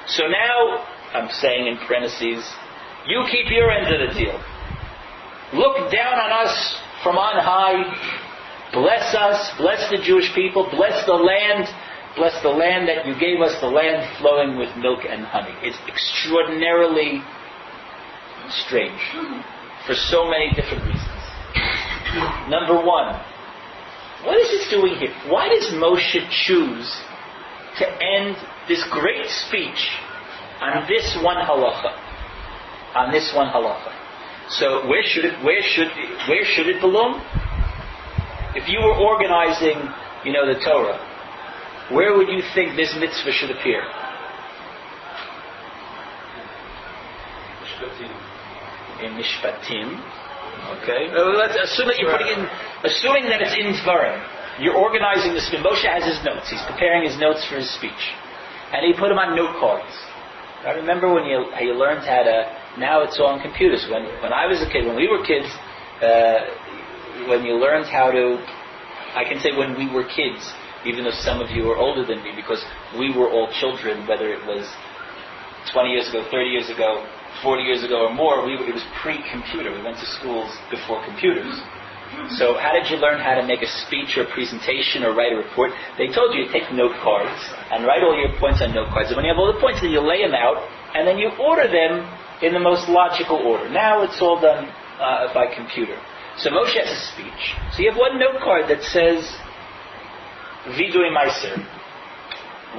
So 0.06 0.22
now, 0.26 0.84
I'm 1.14 1.30
saying 1.30 1.66
in 1.68 1.76
parentheses, 1.86 2.42
you 3.06 3.24
keep 3.30 3.46
your 3.50 3.70
end 3.70 3.86
of 3.94 4.00
the 4.04 4.10
deal. 4.20 4.38
Look 5.52 5.76
down 5.92 6.16
on 6.24 6.32
us 6.44 6.54
from 7.02 7.16
on 7.18 7.36
high. 7.52 7.80
Bless 8.72 9.14
us. 9.14 9.38
Bless 9.58 9.90
the 9.90 9.98
Jewish 9.98 10.34
people. 10.34 10.68
Bless 10.70 11.06
the 11.06 11.18
land. 11.30 11.68
Bless 12.16 12.34
the 12.42 12.54
land 12.62 12.88
that 12.88 13.06
you 13.06 13.14
gave 13.26 13.40
us, 13.40 13.60
the 13.60 13.72
land 13.80 14.00
flowing 14.18 14.58
with 14.58 14.74
milk 14.76 15.00
and 15.08 15.24
honey. 15.24 15.54
It's 15.62 15.78
extraordinarily 15.86 17.22
strange 18.50 19.00
for 19.87 19.95
so 19.95 20.29
many 20.29 20.51
different 20.51 20.83
reasons. 20.83 21.23
Number 22.51 22.75
one, 22.75 23.15
what 24.23 24.37
is 24.37 24.51
this 24.51 24.69
doing 24.69 24.95
here? 24.95 25.15
Why 25.31 25.47
does 25.47 25.71
Moshe 25.73 26.19
choose 26.45 27.01
to 27.79 27.85
end 28.03 28.35
this 28.67 28.83
great 28.91 29.25
speech 29.27 29.89
on 30.59 30.85
this 30.87 31.17
one 31.23 31.37
halacha? 31.37 31.95
On 32.95 33.11
this 33.11 33.31
one 33.33 33.47
halacha. 33.47 33.93
So 34.49 34.87
where 34.87 35.03
should 35.03 35.25
it 35.25 35.43
where 35.43 35.61
should 35.61 35.87
where 36.27 36.43
should 36.43 36.67
it 36.67 36.81
belong? 36.81 37.21
If 38.55 38.67
you 38.67 38.79
were 38.79 38.95
organizing, 38.95 39.77
you 40.25 40.33
know, 40.33 40.47
the 40.47 40.59
Torah, 40.59 40.97
where 41.91 42.17
would 42.17 42.27
you 42.27 42.41
think 42.55 42.75
this 42.75 42.95
mitzvah 42.99 43.31
should 43.31 43.51
appear? 43.51 43.83
In 49.01 49.13
Mishpatim. 49.17 49.97
Okay, 50.81 51.13
uh, 51.13 51.37
let's 51.37 51.55
assume 51.55 51.87
that 51.87 51.97
you're 51.99 52.11
putting 52.11 52.33
in, 52.33 52.41
assuming 52.83 53.29
that 53.29 53.41
it's 53.41 53.53
in 53.53 53.77
Dvarim. 53.85 54.17
You're 54.59 54.75
organizing 54.75 55.33
this. 55.33 55.45
Moshe 55.61 55.85
has 55.85 56.03
his 56.03 56.17
notes. 56.25 56.49
He's 56.49 56.63
preparing 56.65 57.05
his 57.05 57.17
notes 57.19 57.45
for 57.45 57.61
his 57.61 57.69
speech, 57.77 58.03
and 58.73 58.81
he 58.81 58.97
put 58.97 59.09
them 59.09 59.21
on 59.21 59.37
note 59.37 59.53
cards. 59.61 59.93
I 60.65 60.73
remember 60.73 61.13
when 61.13 61.25
you 61.25 61.45
you 61.61 61.77
learned 61.77 62.05
how 62.05 62.23
to. 62.25 62.37
Now 62.77 63.01
it's 63.01 63.17
all 63.19 63.37
on 63.37 63.41
computers. 63.41 63.85
When 63.89 64.05
when 64.25 64.33
I 64.33 64.49
was 64.49 64.61
a 64.61 64.69
kid, 64.69 64.85
when 64.85 64.97
we 64.97 65.07
were 65.07 65.21
kids, 65.21 65.47
uh, 66.01 66.49
when 67.29 67.45
you 67.45 67.57
learned 67.57 67.85
how 67.85 68.09
to, 68.11 68.41
I 69.13 69.23
can 69.25 69.39
say 69.39 69.53
when 69.53 69.77
we 69.77 69.89
were 69.89 70.05
kids, 70.05 70.41
even 70.85 71.05
though 71.05 71.15
some 71.21 71.41
of 71.41 71.49
you 71.49 71.69
are 71.69 71.77
older 71.77 72.05
than 72.05 72.23
me, 72.23 72.33
because 72.35 72.63
we 72.97 73.13
were 73.13 73.29
all 73.29 73.49
children, 73.61 74.07
whether 74.07 74.29
it 74.29 74.45
was 74.45 74.65
20 75.73 75.89
years 75.89 76.09
ago, 76.09 76.25
30 76.29 76.49
years 76.49 76.69
ago, 76.69 77.05
40 77.43 77.63
years 77.63 77.83
ago 77.83 78.07
or 78.07 78.13
more, 78.13 78.45
we, 78.45 78.53
it 78.53 78.73
was 78.73 78.85
pre-computer. 79.01 79.71
We 79.71 79.83
went 79.83 79.97
to 79.99 80.05
schools 80.05 80.51
before 80.69 81.03
computers. 81.05 81.53
So 82.39 82.57
how 82.57 82.73
did 82.73 82.89
you 82.89 82.97
learn 82.97 83.19
how 83.19 83.35
to 83.35 83.45
make 83.45 83.61
a 83.61 83.67
speech 83.67 84.17
or 84.17 84.23
a 84.23 84.31
presentation 84.31 85.03
or 85.03 85.13
write 85.13 85.33
a 85.33 85.37
report? 85.37 85.71
They 85.97 86.07
told 86.07 86.33
you 86.33 86.45
to 86.45 86.51
take 86.51 86.71
note 86.71 86.95
cards 87.03 87.39
and 87.71 87.85
write 87.85 88.03
all 88.03 88.15
your 88.15 88.31
points 88.39 88.61
on 88.61 88.73
note 88.73 88.89
cards. 88.89 89.09
And 89.09 89.17
when 89.17 89.25
you 89.25 89.31
have 89.31 89.39
all 89.39 89.51
the 89.51 89.59
points, 89.59 89.81
then 89.81 89.91
you 89.91 90.01
lay 90.01 90.23
them 90.23 90.33
out 90.33 90.57
and 90.95 91.07
then 91.07 91.17
you 91.17 91.29
order 91.39 91.67
them 91.67 92.07
in 92.41 92.53
the 92.53 92.59
most 92.59 92.89
logical 92.89 93.37
order. 93.37 93.69
Now 93.69 94.03
it's 94.03 94.21
all 94.21 94.39
done 94.39 94.65
uh, 94.99 95.33
by 95.33 95.53
computer. 95.53 95.97
So 96.37 96.49
Moshe 96.49 96.77
has 96.77 96.89
a 96.89 97.01
speech. 97.13 97.55
So 97.73 97.83
you 97.83 97.91
have 97.91 97.99
one 97.99 98.19
note 98.19 98.41
card 98.41 98.69
that 98.69 98.83
says 98.83 99.25
Vidui 100.77 101.11
Meiser. 101.13 101.57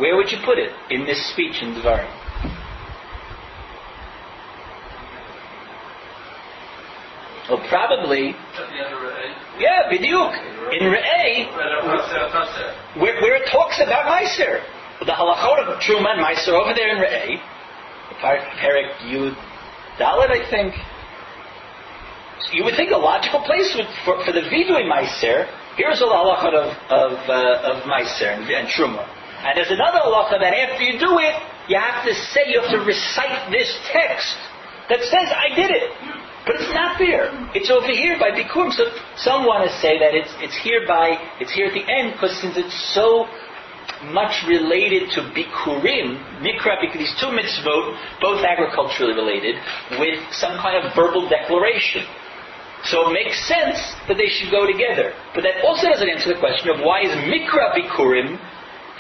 Where 0.00 0.16
would 0.16 0.30
you 0.30 0.38
put 0.44 0.58
it 0.58 0.72
in 0.90 1.06
this 1.06 1.18
speech 1.32 1.62
in 1.62 1.74
Devarim? 1.74 2.17
Well, 7.48 7.64
probably. 7.68 8.36
Yeah, 9.58 9.88
bidyuk. 9.90 10.32
In 10.72 10.84
Re'eh, 10.92 11.48
where, 13.00 13.20
where 13.22 13.36
it 13.42 13.48
talks 13.50 13.80
about 13.80 14.04
Meiser. 14.04 14.60
The 15.00 15.12
halachot 15.12 15.64
of 15.66 15.80
Truma 15.80 16.12
and 16.12 16.20
Meiser 16.20 16.52
over 16.52 16.74
there 16.74 16.90
in 16.90 16.98
Re'eh, 16.98 17.40
Perik 18.20 18.92
Yud 19.08 19.34
Dalit, 19.98 20.30
I 20.30 20.50
think. 20.50 20.74
So 22.40 22.52
you 22.52 22.64
would 22.64 22.76
think 22.76 22.90
a 22.90 22.98
logical 22.98 23.40
place 23.42 23.74
would, 23.76 23.86
for, 24.04 24.24
for 24.24 24.32
the 24.32 24.42
Vidui 24.42 24.84
Meiser, 24.84 25.48
here's 25.76 26.00
a 26.00 26.04
halachot 26.04 26.54
of, 26.54 26.76
of, 26.90 27.12
uh, 27.28 27.72
of 27.72 27.82
Meiser 27.84 28.36
and, 28.36 28.44
and 28.50 28.68
Truma. 28.68 29.06
And 29.40 29.56
there's 29.56 29.70
another 29.70 29.98
halacha 29.98 30.40
that 30.40 30.52
after 30.52 30.82
you 30.82 30.98
do 30.98 31.18
it, 31.18 31.34
you 31.68 31.78
have 31.78 32.04
to 32.04 32.14
say, 32.14 32.42
you 32.46 32.60
have 32.60 32.70
to 32.70 32.84
recite 32.84 33.50
this 33.52 33.70
text 33.92 34.36
that 34.88 35.00
says, 35.00 35.30
I 35.30 35.54
did 35.54 35.70
it. 35.70 35.90
But 36.48 36.56
it's 36.64 36.72
not 36.72 36.96
there. 36.96 37.28
It's 37.52 37.68
over 37.68 37.92
here 37.92 38.16
by 38.16 38.32
Bikurim. 38.32 38.72
So 38.72 38.88
some 39.20 39.44
want 39.44 39.68
to 39.68 39.72
say 39.84 40.00
that 40.00 40.16
it's, 40.16 40.32
it's 40.40 40.56
here 40.56 40.88
by, 40.88 41.20
it's 41.44 41.52
here 41.52 41.68
at 41.68 41.76
the 41.76 41.84
end 41.84 42.16
because 42.16 42.32
since 42.40 42.56
it's 42.56 42.72
so 42.96 43.28
much 44.16 44.48
related 44.48 45.12
to 45.12 45.28
Bikurim, 45.36 46.16
Mikra, 46.40 46.80
these 46.96 47.12
two 47.20 47.28
mitzvot, 47.36 48.00
both 48.24 48.40
agriculturally 48.40 49.12
related, 49.12 49.60
with 50.00 50.24
some 50.32 50.56
kind 50.56 50.80
of 50.80 50.88
verbal 50.96 51.28
declaration. 51.28 52.08
So 52.84 53.10
it 53.10 53.12
makes 53.12 53.36
sense 53.44 53.76
that 54.08 54.16
they 54.16 54.32
should 54.32 54.50
go 54.50 54.64
together. 54.64 55.12
But 55.34 55.44
that 55.44 55.60
also 55.68 55.92
doesn't 55.92 56.08
answer 56.08 56.32
the 56.32 56.40
question 56.40 56.72
of 56.72 56.80
why 56.80 57.04
is 57.04 57.12
Mikra 57.28 57.76
Bikurim 57.76 58.40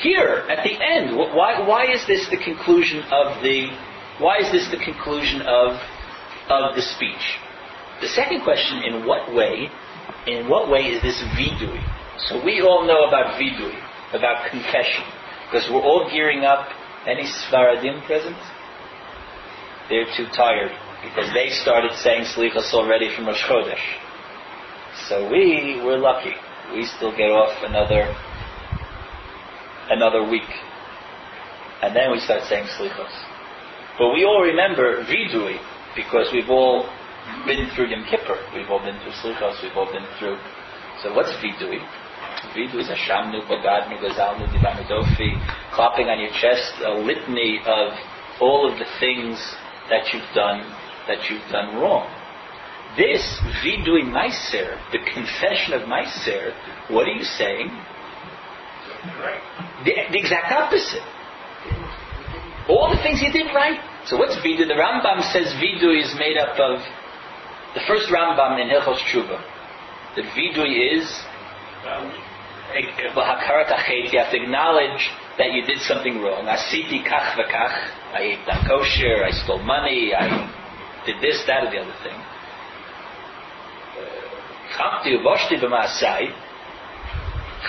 here 0.04 0.44
at 0.52 0.68
the 0.68 0.76
end? 0.76 1.16
Why, 1.16 1.64
why 1.64 1.88
is 1.88 2.04
this 2.04 2.28
the 2.28 2.36
conclusion 2.36 3.00
of 3.08 3.40
the, 3.40 3.72
why 4.20 4.36
is 4.36 4.52
this 4.52 4.68
the 4.68 4.84
conclusion 4.84 5.40
of 5.48 5.80
of 6.50 6.76
the 6.76 6.82
speech. 6.82 7.38
The 8.00 8.08
second 8.08 8.42
question, 8.42 8.82
in 8.84 9.06
what 9.06 9.34
way, 9.34 9.68
in 10.26 10.48
what 10.48 10.70
way 10.70 10.86
is 10.88 11.02
this 11.02 11.18
vidui? 11.36 11.82
So 12.28 12.42
we 12.44 12.60
all 12.60 12.86
know 12.86 13.06
about 13.06 13.40
vidui, 13.40 13.74
about 14.12 14.50
confession, 14.50 15.04
because 15.46 15.68
we're 15.70 15.82
all 15.82 16.08
gearing 16.10 16.44
up. 16.44 16.68
Any 17.06 17.24
Svaradim 17.24 18.04
present? 18.06 18.36
They're 19.88 20.10
too 20.16 20.26
tired 20.36 20.72
because 21.02 21.32
they 21.32 21.48
started 21.50 21.92
saying 21.96 22.24
Slichas 22.24 22.74
already 22.74 23.14
from 23.14 23.26
Rosh 23.26 23.42
Chodesh. 23.44 23.86
So 25.08 25.30
we 25.30 25.80
were 25.82 25.96
lucky. 25.96 26.34
We 26.74 26.84
still 26.84 27.16
get 27.16 27.30
off 27.30 27.54
another 27.64 28.14
another 29.90 30.28
week, 30.28 30.50
and 31.82 31.96
then 31.96 32.10
we 32.12 32.20
start 32.20 32.42
saying 32.44 32.66
Slichos. 32.76 33.14
But 33.98 34.12
we 34.12 34.24
all 34.24 34.42
remember 34.42 35.04
vidui 35.04 35.58
because 35.98 36.30
we've 36.32 36.48
all 36.48 36.86
been 37.42 37.66
through 37.74 37.90
Yom 37.90 38.06
Kippur. 38.06 38.38
We've 38.54 38.70
all 38.70 38.78
been 38.78 38.94
through 39.02 39.18
Slichos. 39.18 39.58
We've 39.66 39.74
all 39.74 39.90
been 39.90 40.06
through. 40.22 40.38
So 41.02 41.10
what's 41.10 41.34
Vidui? 41.42 41.82
Vidui 42.54 42.78
is 42.78 42.86
Hashamnu, 42.86 43.42
Bagadnu, 43.50 43.98
Gazalnu, 43.98 44.46
Divanu 44.54 44.86
Dofi, 44.86 45.34
clapping 45.74 46.06
on 46.06 46.20
your 46.22 46.30
chest, 46.38 46.70
a 46.86 46.94
litany 46.94 47.58
of 47.66 47.98
all 48.40 48.70
of 48.70 48.78
the 48.78 48.86
things 49.00 49.42
that 49.90 50.14
you've 50.14 50.30
done, 50.34 50.62
that 51.08 51.28
you've 51.28 51.42
done 51.50 51.74
wrong. 51.82 52.06
This 52.96 53.22
Vidui 53.62 54.06
Meiser, 54.06 54.78
the 54.92 55.02
confession 55.12 55.74
of 55.74 55.82
Meiser, 55.82 56.54
what 56.90 57.08
are 57.08 57.12
you 57.12 57.24
saying? 57.24 57.70
The, 59.84 59.92
the 60.12 60.18
exact 60.18 60.52
opposite. 60.52 61.02
All 62.68 62.88
the 62.94 63.02
things 63.02 63.20
you 63.20 63.32
did 63.32 63.46
right. 63.54 63.80
So 64.06 64.16
what's 64.16 64.36
vidu? 64.36 64.66
The 64.66 64.74
Rambam 64.74 65.22
says 65.32 65.52
vidu 65.54 65.98
is 65.98 66.14
made 66.18 66.38
up 66.38 66.58
of 66.58 66.80
the 67.74 67.80
first 67.86 68.08
Rambam 68.08 68.60
in 68.60 68.68
Hilchos 68.68 68.98
Tshuva. 69.10 69.42
That 70.16 70.24
vidu 70.36 70.64
is 70.64 71.06
hakarat 72.74 73.68
achet. 73.68 74.12
You 74.12 74.18
have 74.18 74.30
to 74.30 74.42
acknowledge 74.42 75.10
that 75.38 75.52
you 75.52 75.64
did 75.64 75.78
something 75.80 76.20
wrong. 76.20 76.46
Asiti 76.46 77.04
kach 77.04 77.36
v'kach. 77.36 77.90
I 78.14 78.20
ate 78.20 78.46
non 78.46 78.66
kosher. 78.66 79.24
I 79.24 79.30
stole 79.30 79.62
money. 79.62 80.14
I 80.14 80.48
did 81.06 81.20
this, 81.20 81.44
that, 81.46 81.64
or 81.64 81.70
the 81.70 81.78
other 81.78 81.96
thing. 82.02 82.18
Chamti 84.76 85.16
uvoshti 85.16 85.60
b'maasai. 85.62 86.32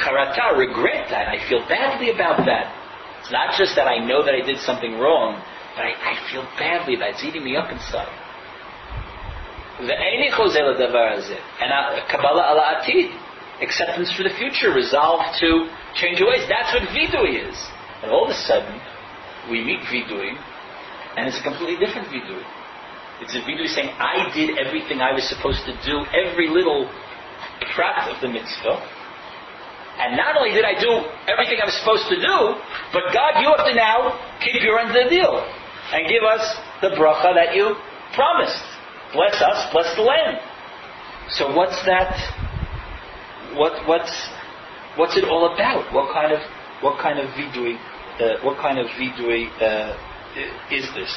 Charata, 0.01 0.57
regret 0.57 1.09
that. 1.09 1.27
I 1.27 1.47
feel 1.49 1.59
badly 1.67 2.11
about 2.11 2.45
that. 2.45 2.75
It's 3.21 3.31
not 3.31 3.57
just 3.57 3.75
that 3.75 3.87
I 3.87 4.05
know 4.05 4.23
that 4.23 4.33
I 4.33 4.45
did 4.45 4.59
something 4.59 4.97
wrong 4.97 5.41
but 5.79 5.87
I, 5.87 5.95
I 5.95 6.13
feel 6.27 6.43
badly 6.59 6.99
it. 6.99 7.15
It's 7.15 7.23
eating 7.23 7.47
me 7.47 7.55
up 7.55 7.71
inside. 7.71 8.11
The 9.79 9.95
Ani 9.95 10.27
Khose 10.27 10.59
Dabarazet 10.59 11.39
and 11.63 11.71
Kabbalah 12.11 12.51
ala 12.51 12.83
atid, 12.83 13.15
acceptance 13.63 14.11
for 14.11 14.27
the 14.27 14.35
future, 14.35 14.75
resolve 14.75 15.23
to 15.39 15.71
change 15.95 16.19
your 16.19 16.35
ways. 16.35 16.43
That's 16.51 16.75
what 16.75 16.83
vidui 16.91 17.47
is. 17.47 17.55
And 18.03 18.11
all 18.11 18.27
of 18.27 18.31
a 18.35 18.39
sudden, 18.43 18.75
we 19.47 19.63
meet 19.63 19.79
vidui, 19.87 20.35
and 21.15 21.31
it's 21.31 21.39
a 21.39 21.43
completely 21.47 21.79
different 21.79 22.11
vidui. 22.11 22.43
It's 23.23 23.39
a 23.39 23.41
vidui 23.47 23.71
saying, 23.71 23.95
I 23.95 24.27
did 24.35 24.59
everything 24.59 24.99
I 24.99 25.15
was 25.15 25.23
supposed 25.31 25.63
to 25.63 25.71
do, 25.87 26.03
every 26.11 26.51
little 26.51 26.91
prat 27.71 28.11
of 28.11 28.19
the 28.19 28.27
mitzvah. 28.27 28.83
And 29.99 30.19
not 30.19 30.35
only 30.35 30.51
did 30.51 30.67
I 30.67 30.75
do 30.75 31.07
everything 31.31 31.63
I 31.63 31.71
was 31.71 31.75
supposed 31.79 32.11
to 32.11 32.19
do, 32.19 32.59
but 32.91 33.15
God, 33.15 33.39
you 33.39 33.47
have 33.55 33.63
to 33.63 33.75
now 33.75 34.19
keep 34.43 34.59
your 34.59 34.79
end 34.79 34.91
of 34.91 35.07
the 35.07 35.07
deal 35.07 35.39
and 35.91 36.07
give 36.07 36.23
us 36.23 36.43
the 36.81 36.89
bracha 36.89 37.33
that 37.33 37.55
you 37.55 37.75
promised. 38.13 38.63
Bless 39.13 39.41
us, 39.41 39.71
bless 39.71 39.95
the 39.95 40.03
land. 40.03 40.39
So 41.29 41.55
what's 41.55 41.83
that? 41.85 42.13
What 43.55 43.87
what's 43.87 44.29
what's 44.95 45.17
it 45.17 45.25
all 45.25 45.53
about? 45.53 45.93
What 45.93 46.13
kind 46.13 46.31
of 46.31 46.39
what 46.81 47.01
kind 47.01 47.19
of 47.19 47.29
vidui? 47.31 47.77
Uh, 48.19 48.43
what 48.43 48.57
kind 48.57 48.77
of 48.77 48.87
vidui 48.99 49.49
uh, 49.61 49.95
is 50.71 50.85
this? 50.93 51.13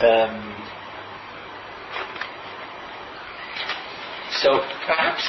Um, 0.00 0.54
so 4.40 4.60
perhaps 4.86 5.28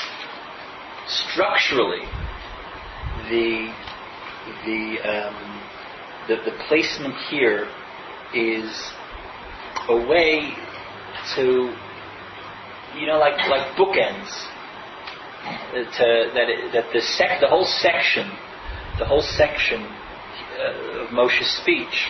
structurally, 1.07 2.05
the 3.29 3.73
the 4.65 4.97
um, 5.03 5.61
the, 6.27 6.35
the 6.45 6.57
placement 6.67 7.15
here 7.29 7.67
is 8.33 8.91
a 9.87 9.95
way 10.07 10.53
to, 11.35 11.73
you 12.97 13.07
know, 13.07 13.17
like 13.19 13.37
like 13.49 13.75
bookends. 13.75 14.47
To, 15.73 16.31
that 16.33 16.49
it, 16.49 16.73
that 16.73 16.91
the 16.93 17.01
sec, 17.01 17.39
the 17.39 17.47
whole 17.47 17.65
section, 17.65 18.29
the 18.99 19.05
whole 19.05 19.21
section 19.21 19.81
uh, 19.81 21.05
of 21.05 21.11
Moshe's 21.11 21.49
speech 21.61 22.09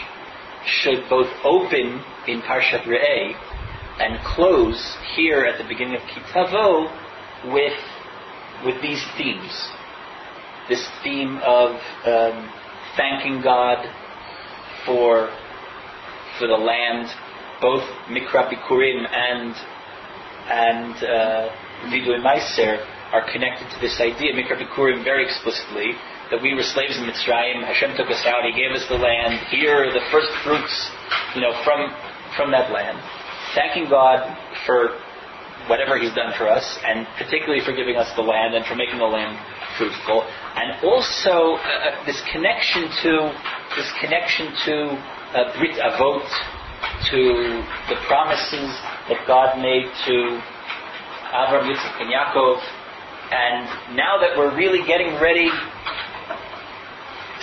should 0.66 1.08
both 1.10 1.30
open 1.44 2.04
in 2.28 2.42
Parshat 2.42 2.84
Re'eh 2.86 3.34
and 4.00 4.20
close 4.26 4.98
here 5.16 5.46
at 5.46 5.62
the 5.62 5.68
beginning 5.68 5.96
of 5.96 6.02
Kitavo 6.02 6.90
with 7.54 7.78
with 8.66 8.82
these 8.82 9.04
themes. 9.18 9.70
This 10.68 10.88
theme 11.04 11.38
of 11.44 11.76
um, 12.06 12.52
thanking 12.98 13.42
God 13.42 13.88
for 14.86 15.30
for 16.40 16.48
the 16.48 16.58
land, 16.58 17.12
both 17.62 17.84
Mikra 18.08 18.48
Bikurim 18.48 19.06
and 19.12 19.54
and 20.50 20.96
uh, 21.04 21.50
Vidui 21.92 22.18
Meiser 22.24 22.82
are 23.12 23.22
connected 23.32 23.70
to 23.70 23.78
this 23.82 24.00
idea, 24.02 24.34
Mikra 24.34 24.58
Bikurim, 24.58 25.04
very 25.04 25.26
explicitly, 25.26 25.94
that 26.32 26.42
we 26.42 26.56
were 26.56 26.64
slaves 26.64 26.98
in 26.98 27.04
Mitzrayim. 27.04 27.62
Hashem 27.66 27.98
took 27.98 28.10
us 28.10 28.26
out. 28.26 28.46
He 28.46 28.54
gave 28.54 28.72
us 28.72 28.88
the 28.88 28.98
land. 28.98 29.38
Here 29.52 29.76
are 29.76 29.94
the 29.94 30.06
first 30.10 30.32
fruits, 30.42 30.90
you 31.36 31.42
know, 31.42 31.54
from 31.64 31.94
from 32.36 32.52
that 32.52 32.72
land. 32.72 32.98
Thanking 33.54 33.90
God 33.90 34.24
for 34.66 34.98
whatever 35.68 35.98
He's 35.98 36.14
done 36.14 36.34
for 36.38 36.48
us, 36.48 36.80
and 36.86 37.06
particularly 37.18 37.62
for 37.62 37.74
giving 37.74 37.98
us 37.98 38.10
the 38.16 38.22
land 38.22 38.56
and 38.56 38.66
for 38.66 38.76
making 38.76 38.98
the 38.98 39.10
land 39.10 39.38
fruitful, 39.78 40.24
and 40.56 40.82
also 40.86 41.58
uh, 41.58 41.94
uh 41.94 42.06
this 42.06 42.22
connection 42.32 42.90
to 43.04 43.34
this 43.76 43.90
connection 44.02 44.54
to 44.66 44.98
uh, 45.34 45.58
Brit 45.58 45.78
Avot, 45.78 46.26
to 47.12 47.64
the 47.90 47.96
promises 48.08 48.70
that 49.08 49.24
God 49.28 49.58
made 49.62 49.86
to 50.06 50.42
Avram, 51.34 51.70
Yitzchak, 51.70 52.02
and 52.02 52.10
Yaakov. 52.12 52.60
And 53.32 53.96
now 53.96 54.18
that 54.20 54.38
we're 54.38 54.56
really 54.56 54.86
getting 54.88 55.20
ready 55.22 55.50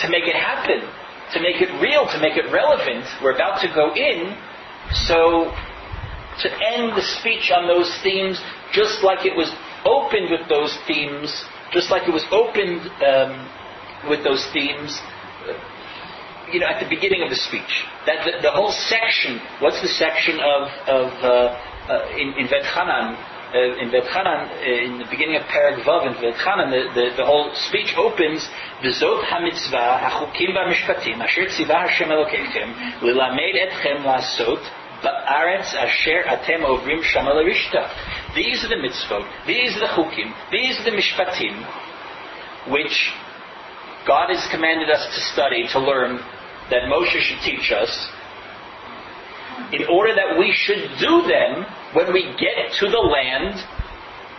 to 0.02 0.08
make 0.10 0.24
it 0.24 0.34
happen, 0.34 0.82
to 1.32 1.40
make 1.40 1.62
it 1.62 1.70
real, 1.80 2.06
to 2.06 2.18
make 2.20 2.36
it 2.36 2.50
relevant. 2.52 3.06
We're 3.22 3.34
about 3.34 3.60
to 3.62 3.68
go 3.68 3.94
in, 3.94 4.36
so 5.06 5.52
to 6.42 6.48
end 6.52 6.96
the 6.96 7.02
speech 7.02 7.50
on 7.50 7.66
those 7.66 7.90
themes 8.02 8.40
just 8.72 9.02
like 9.02 9.24
it 9.24 9.34
was 9.34 9.50
opened 9.86 10.30
with 10.30 10.48
those 10.48 10.76
themes, 10.86 11.32
just 11.72 11.90
like 11.90 12.06
it 12.06 12.12
was 12.12 12.26
opened 12.30 12.82
um, 13.00 13.48
with 14.10 14.22
those 14.22 14.44
themes, 14.52 15.00
you 16.52 16.60
know, 16.60 16.66
at 16.66 16.82
the 16.82 16.88
beginning 16.88 17.22
of 17.22 17.30
the 17.30 17.36
speech. 17.36 17.84
That 18.06 18.24
the, 18.24 18.42
the 18.42 18.52
whole 18.52 18.70
section, 18.70 19.40
what's 19.60 19.80
the 19.82 19.88
section 19.88 20.38
of, 20.38 20.62
of 20.86 21.06
uh, 21.22 21.28
uh, 21.88 22.18
in, 22.18 22.34
in 22.38 22.48
Vet 22.48 22.64
Hanan, 22.64 23.14
uh, 23.54 23.82
in 23.82 23.90
Vetchanan, 23.94 24.50
uh, 24.50 24.84
in 24.84 24.98
the 24.98 25.06
beginning 25.06 25.36
of 25.36 25.42
Perek 25.46 25.78
Vav 25.86 26.06
in 26.06 26.14
Vetchanan, 26.18 26.70
the, 26.70 26.90
the, 26.94 27.16
the, 27.16 27.24
whole 27.24 27.54
speech 27.54 27.94
opens, 27.96 28.42
"V'zot 28.82 29.22
hamitzvah 29.24 30.02
hachukim 30.02 30.50
v'mishpatim 30.50 31.22
asher 31.22 31.46
tziva 31.46 31.86
Hashem 31.86 32.08
Elokeichem 32.08 33.02
lilamed 33.02 33.54
etchem 33.54 34.02
lasot 34.02 34.62
ba'aretz 35.02 35.74
asher 35.74 36.24
atem 36.26 36.66
ovrim 36.66 37.02
shama 37.02 37.32
These 38.34 38.64
are 38.64 38.68
the 38.68 38.82
mitzvot, 38.82 39.46
these 39.46 39.76
are 39.76 39.80
the 39.80 39.92
chukim, 39.94 40.34
these 40.50 40.80
are 40.80 40.84
the 40.84 40.90
mishpatim, 40.90 41.54
which 42.72 43.12
God 44.06 44.30
has 44.30 44.46
commanded 44.50 44.90
us 44.90 45.06
to 45.06 45.20
study, 45.32 45.66
to 45.68 45.78
learn, 45.78 46.18
that 46.70 46.82
Moshe 46.90 47.20
should 47.20 47.40
teach 47.42 47.72
us, 47.72 47.90
in 49.72 49.84
order 49.88 50.14
that 50.14 50.38
we 50.38 50.52
should 50.52 50.90
do 50.98 51.22
them 51.26 51.64
when 51.92 52.12
we 52.12 52.22
get 52.38 52.72
to 52.78 52.88
the 52.88 52.98
land 52.98 53.64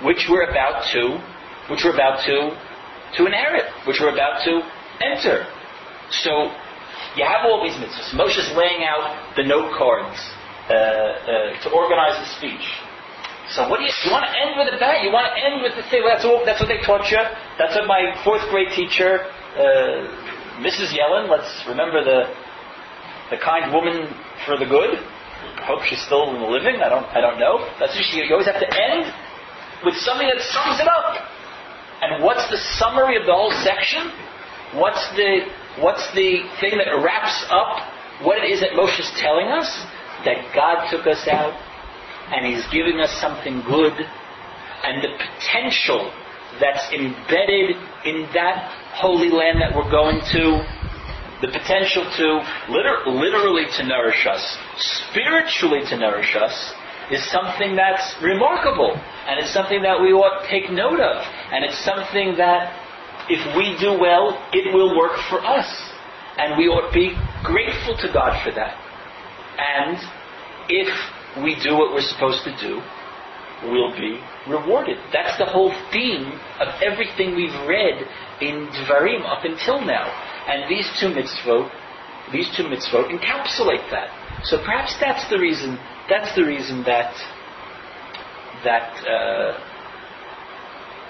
which 0.03 0.27
we're 0.29 0.49
about 0.49 0.85
to, 0.93 1.19
which 1.69 1.83
we're 1.83 1.93
about 1.93 2.23
to, 2.25 2.53
to 3.15 3.25
inherit, 3.25 3.65
which 3.87 3.99
we're 3.99 4.13
about 4.13 4.43
to 4.45 4.61
enter. 5.01 5.45
So 6.11 6.53
you 7.15 7.25
have 7.25 7.45
all 7.45 7.63
these 7.65 7.73
mitzvahs. 7.75 8.13
Moshe's 8.13 8.55
laying 8.55 8.83
out 8.83 9.33
the 9.35 9.43
note 9.43 9.73
cards 9.75 10.19
uh, 10.69 10.73
uh, 10.73 11.63
to 11.63 11.69
organize 11.71 12.19
the 12.21 12.29
speech. 12.37 12.67
So 13.49 13.67
what 13.69 13.79
do 13.79 13.85
you, 13.85 13.91
you 14.05 14.11
want 14.11 14.27
to 14.27 14.33
end 14.37 14.59
with 14.59 14.73
a 14.73 14.77
bang? 14.77 15.03
You 15.03 15.11
want 15.11 15.31
to 15.31 15.35
end 15.39 15.63
with 15.63 15.73
the 15.75 15.89
thing, 15.89 16.03
well, 16.03 16.13
that's, 16.13 16.25
all, 16.25 16.45
that's 16.45 16.59
what 16.59 16.67
they 16.67 16.83
taught 16.83 17.09
you. 17.09 17.23
That's 17.57 17.75
what 17.75 17.87
my 17.87 18.13
fourth 18.23 18.43
grade 18.51 18.69
teacher, 18.75 19.23
uh, 19.55 20.03
Mrs. 20.59 20.93
Yellen, 20.93 21.29
let's 21.29 21.49
remember 21.67 22.03
the, 22.03 22.33
the 23.29 23.37
kind 23.37 23.73
woman 23.73 24.09
for 24.45 24.57
the 24.57 24.65
good. 24.65 24.97
I 24.97 25.65
hope 25.65 25.83
she's 25.83 26.01
still 26.01 26.33
in 26.33 26.41
the 26.41 26.49
living. 26.49 26.81
I 26.81 26.89
don't. 26.89 27.05
I 27.13 27.21
don't 27.21 27.39
know. 27.39 27.61
That's 27.79 27.95
usually 27.97 28.25
you 28.25 28.33
always 28.33 28.47
have 28.47 28.59
to 28.59 28.71
end 28.73 29.13
with 29.85 29.95
something 30.01 30.27
that 30.27 30.41
sums 30.41 30.79
it 30.79 30.87
up. 30.87 31.29
And 32.01 32.23
what's 32.23 32.49
the 32.49 32.57
summary 32.77 33.17
of 33.17 33.25
the 33.25 33.33
whole 33.33 33.53
section? 33.61 34.09
What's 34.73 35.01
the 35.15 35.45
What's 35.77 36.09
the 36.17 36.41
thing 36.59 36.73
that 36.81 36.89
wraps 37.05 37.45
up 37.53 38.25
what 38.25 38.41
it 38.41 38.49
is 38.49 38.61
that 38.61 38.73
Moshe's 38.73 39.13
telling 39.21 39.45
us? 39.45 39.69
That 40.25 40.49
God 40.55 40.89
took 40.89 41.05
us 41.05 41.27
out 41.29 41.53
and 42.33 42.45
He's 42.45 42.65
giving 42.73 42.99
us 42.99 43.13
something 43.21 43.61
good, 43.61 43.93
and 43.93 45.03
the 45.03 45.13
potential 45.15 46.11
that's 46.59 46.91
embedded 46.91 47.77
in 48.05 48.27
that 48.33 48.73
holy 48.97 49.29
land 49.29 49.61
that 49.61 49.75
we're 49.75 49.89
going 49.89 50.19
to 50.33 50.65
the 51.41 51.53
potential 51.53 52.01
to 52.17 52.27
liter- 52.73 53.05
literally 53.05 53.65
to 53.77 53.85
nourish 53.85 54.25
us, 54.25 54.41
spiritually 55.09 55.81
to 55.85 55.97
nourish 55.97 56.35
us, 56.35 56.73
is 57.11 57.23
something 57.29 57.75
that's 57.75 58.15
remarkable. 58.21 58.97
And 59.27 59.39
it's 59.39 59.53
something 59.53 59.81
that 59.83 60.01
we 60.01 60.11
ought 60.13 60.41
to 60.41 60.49
take 60.49 60.71
note 60.71 60.99
of. 60.99 61.15
And 61.53 61.63
it's 61.63 61.77
something 61.85 62.35
that 62.37 62.73
if 63.29 63.39
we 63.55 63.77
do 63.79 63.93
well, 63.99 64.33
it 64.51 64.73
will 64.73 64.97
work 64.97 65.15
for 65.29 65.39
us. 65.45 65.69
And 66.37 66.57
we 66.57 66.67
ought 66.67 66.89
to 66.89 66.93
be 66.93 67.13
grateful 67.43 67.95
to 67.97 68.11
God 68.11 68.33
for 68.43 68.51
that. 68.51 68.73
And 69.57 69.97
if 70.69 70.89
we 71.43 71.55
do 71.61 71.77
what 71.77 71.93
we're 71.93 72.01
supposed 72.01 72.43
to 72.45 72.53
do, 72.57 72.81
we'll 73.69 73.93
be 73.93 74.19
rewarded. 74.49 74.97
That's 75.13 75.37
the 75.37 75.45
whole 75.45 75.73
theme 75.91 76.39
of 76.59 76.67
everything 76.81 77.35
we've 77.35 77.67
read 77.67 78.07
in 78.41 78.67
Dvarim 78.67 79.25
up 79.25 79.43
until 79.45 79.81
now. 79.81 80.07
And 80.47 80.69
these 80.69 80.89
two 80.99 81.07
mitzvot, 81.07 81.69
these 82.31 82.49
two 82.55 82.63
mitzvot 82.63 83.09
encapsulate 83.09 83.89
that. 83.91 84.09
So 84.43 84.57
perhaps 84.57 84.95
that's 84.99 85.29
the 85.29 85.39
reason. 85.39 85.77
That's 86.09 86.33
the 86.35 86.45
reason 86.45 86.83
that 86.83 87.13
that 88.63 89.05
uh, 89.05 89.59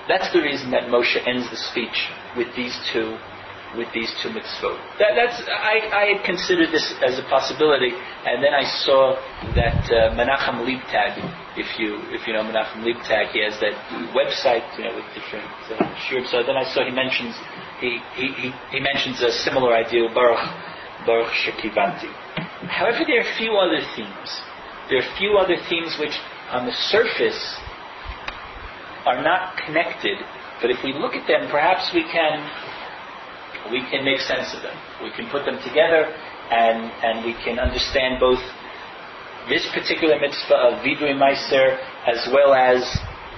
that's 0.07 0.31
the 0.33 0.41
reason 0.41 0.71
that 0.71 0.83
Moshe 0.83 1.17
ends 1.27 1.49
the 1.49 1.57
speech 1.57 2.07
with 2.35 2.55
these 2.55 2.77
two 2.91 3.17
with 3.77 3.87
these 3.93 4.09
two 4.21 4.29
mitzvot. 4.29 4.75
That, 4.97 5.13
that's 5.13 5.37
I, 5.47 5.85
I 5.93 6.03
had 6.17 6.25
considered 6.25 6.73
this 6.73 6.93
as 7.05 7.19
a 7.19 7.23
possibility, 7.29 7.93
and 7.93 8.43
then 8.43 8.53
I 8.53 8.65
saw 8.83 9.15
that 9.53 9.85
uh, 9.87 10.17
Menachem 10.17 10.65
Leibtag, 10.65 11.21
if 11.55 11.77
you 11.79 12.01
if 12.09 12.25
you 12.25 12.33
know 12.33 12.41
Menachem 12.41 12.81
Leibtag, 12.81 13.31
he 13.31 13.45
has 13.45 13.55
that 13.61 13.77
website, 14.17 14.65
you 14.77 14.83
know, 14.83 14.97
with 14.97 15.05
different 15.13 15.45
uh, 15.77 16.27
So 16.27 16.41
then 16.41 16.57
I 16.57 16.65
saw 16.73 16.83
he 16.83 16.91
mentions 16.91 17.37
he, 17.79 18.01
he, 18.17 18.27
he, 18.33 18.47
he 18.71 18.79
mentions 18.79 19.21
a 19.21 19.31
similar 19.31 19.73
idea, 19.73 20.09
Baruch 20.13 20.41
Baruch 21.05 21.31
Shekivanti. 21.45 22.09
However, 22.67 23.05
there 23.05 23.21
are 23.21 23.29
a 23.29 23.37
few 23.37 23.53
other 23.55 23.79
themes. 23.95 24.29
There 24.89 24.97
are 24.97 25.05
a 25.05 25.17
few 25.17 25.37
other 25.37 25.55
themes 25.69 25.95
which, 25.99 26.17
on 26.49 26.65
the 26.65 26.73
surface, 26.73 27.37
are 29.05 29.21
not 29.21 29.55
connected, 29.65 30.17
but 30.61 30.71
if 30.71 30.83
we 30.83 30.93
look 30.93 31.13
at 31.13 31.27
them, 31.27 31.49
perhaps 31.49 31.93
we 31.93 32.03
can 32.03 32.43
we 33.71 33.81
can 33.89 34.05
make 34.05 34.19
sense 34.19 34.53
of 34.55 34.61
them. 34.63 34.75
We 35.03 35.11
can 35.11 35.29
put 35.29 35.45
them 35.45 35.59
together 35.63 36.07
and, 36.51 36.91
and 37.03 37.25
we 37.25 37.33
can 37.43 37.59
understand 37.59 38.19
both 38.19 38.39
this 39.49 39.67
particular 39.73 40.19
mitzvah 40.19 40.55
of 40.55 40.73
Vidui 40.83 41.15
Meiser 41.15 41.79
as 42.05 42.27
well 42.31 42.53
as 42.53 42.83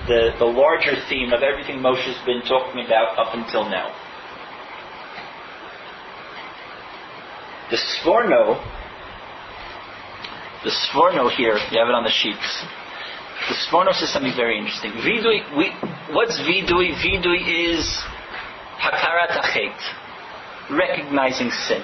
the, 0.08 0.32
the 0.39 0.45
larger 0.45 0.95
theme 1.10 1.34
of 1.34 1.41
everything 1.43 1.82
Moshe's 1.82 2.17
been 2.25 2.41
talking 2.47 2.86
about 2.86 3.17
up 3.17 3.34
until 3.34 3.69
now. 3.69 3.93
The 7.69 7.77
Sforno, 7.77 8.58
the 10.63 10.71
Sforno 10.71 11.29
here, 11.29 11.58
you 11.69 11.77
have 11.77 11.89
it 11.89 11.95
on 11.95 12.03
the 12.03 12.10
sheets. 12.10 12.65
The 13.49 13.55
Sforno 13.55 13.93
says 13.93 14.12
something 14.12 14.34
very 14.36 14.58
interesting. 14.58 14.91
Vidui, 14.93 15.45
we, 15.55 15.69
what's 16.13 16.39
Vidui? 16.39 16.97
Vidui 16.97 17.69
is 17.69 17.86
Hakarat 18.82 19.38
Achet 19.38 19.77
recognizing 20.71 21.51
sin. 21.51 21.84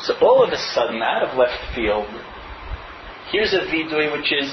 So 0.00 0.14
all 0.20 0.42
of 0.44 0.52
a 0.52 0.58
sudden, 0.58 1.02
out 1.02 1.22
of 1.22 1.36
left 1.36 1.56
field, 1.74 2.06
here's 3.30 3.52
a 3.52 3.60
vidui 3.60 4.12
which 4.12 4.32
is 4.32 4.52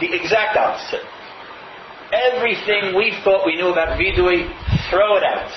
the 0.00 0.14
exact 0.14 0.56
opposite. 0.56 1.04
Everything 2.12 2.94
we 2.96 3.16
thought 3.24 3.46
we 3.46 3.56
knew 3.56 3.68
about 3.68 3.98
vidui, 3.98 4.46
throw 4.90 5.16
it 5.16 5.24
out. 5.24 5.50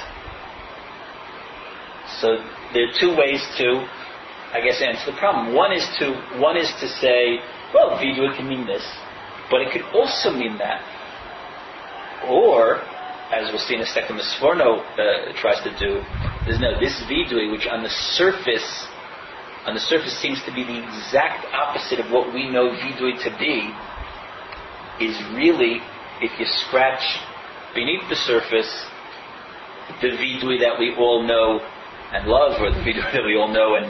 So 2.22 2.38
there 2.74 2.88
are 2.88 2.94
two 3.00 3.16
ways 3.16 3.46
to, 3.58 3.86
I 4.54 4.62
guess, 4.64 4.82
answer 4.82 5.12
the 5.12 5.18
problem. 5.18 5.54
One 5.54 5.74
is 5.74 5.86
to 6.00 6.14
one 6.40 6.58
is 6.58 6.72
to 6.80 6.88
say, 6.88 7.40
well, 7.74 7.98
vidui 7.98 8.36
can 8.36 8.48
mean 8.48 8.66
this, 8.66 8.86
but 9.52 9.62
it 9.62 9.72
could 9.74 9.84
also 9.94 10.32
mean 10.32 10.58
that. 10.60 10.82
Or 12.30 12.82
as 13.32 13.50
we'll 13.50 13.62
see 13.62 13.76
in 13.76 13.82
a 13.82 13.86
second, 13.86 14.18
the 14.18 14.28
Sforno 14.38 14.86
uh, 14.86 15.34
tries 15.40 15.62
to 15.64 15.72
do, 15.80 16.02
there's 16.46 16.60
no 16.60 16.80
this 16.80 16.94
vidui, 17.10 17.52
which 17.52 17.66
on 17.66 17.82
the 17.82 17.90
surface, 17.90 18.86
on 19.66 19.74
the 19.74 19.80
surface 19.82 20.14
seems 20.22 20.44
to 20.46 20.54
be 20.54 20.64
the 20.64 20.78
exact 20.78 21.46
opposite 21.54 22.00
of 22.00 22.12
what 22.12 22.34
we 22.34 22.50
know 22.50 22.70
vidui 22.70 23.18
to 23.24 23.32
be, 23.40 23.74
is 25.04 25.18
really, 25.34 25.82
if 26.22 26.32
you 26.40 26.46
scratch 26.46 27.04
beneath 27.74 28.08
the 28.10 28.16
surface, 28.16 28.70
the 30.02 30.14
vidui 30.14 30.62
that 30.62 30.78
we 30.78 30.94
all 30.98 31.26
know 31.26 31.60
and 32.14 32.28
love, 32.28 32.62
or 32.62 32.70
the 32.70 32.82
vidui 32.86 33.12
that 33.12 33.26
we 33.26 33.36
all 33.36 33.52
know 33.52 33.76
and 33.76 33.90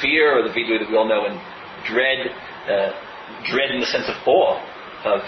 fear, 0.00 0.38
or 0.38 0.42
the 0.42 0.52
vidui 0.52 0.78
that 0.80 0.90
we 0.90 0.96
all 0.96 1.08
know 1.08 1.24
and 1.24 1.38
dread, 1.86 2.26
uh, 2.66 2.90
dread 3.46 3.70
in 3.70 3.80
the 3.80 3.86
sense 3.86 4.08
of 4.08 4.16
awe 4.26 4.58
of 5.04 5.22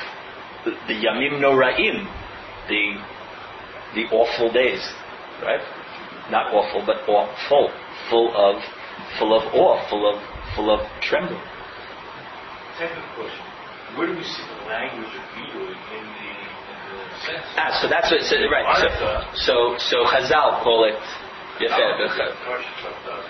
the, 0.65 0.73
the 0.89 0.95
Yamim 0.95 1.39
Noraim, 1.39 2.03
the 2.69 2.99
the 3.95 4.05
awful 4.13 4.53
days, 4.53 4.83
right? 5.43 5.61
Not 6.31 6.53
awful, 6.53 6.85
but 6.85 7.09
awful, 7.09 7.73
full 8.11 8.29
of 8.37 8.63
full 9.19 9.33
of 9.33 9.43
awe, 9.55 9.81
full 9.89 10.05
of 10.05 10.17
full 10.55 10.71
of 10.71 10.81
trembling. 11.01 11.41
Second 12.79 13.03
question: 13.17 13.45
Where 13.97 14.07
do 14.07 14.15
we 14.15 14.25
see 14.25 14.45
the 14.45 14.69
language 14.69 15.09
of 15.09 15.25
Vidu 15.33 15.73
in 15.73 16.05
the, 16.05 16.31
in 16.37 16.97
the 17.01 17.17
sense? 17.25 17.47
Ah, 17.57 17.79
so 17.81 17.89
that's 17.89 18.11
what. 18.11 18.21
So, 18.23 18.37
right. 18.53 18.69
So, 19.35 19.77
so 19.79 19.79
so 19.79 19.97
Chazal 20.05 20.63
call 20.63 20.85
it. 20.85 21.01
Yeah, 21.59 21.75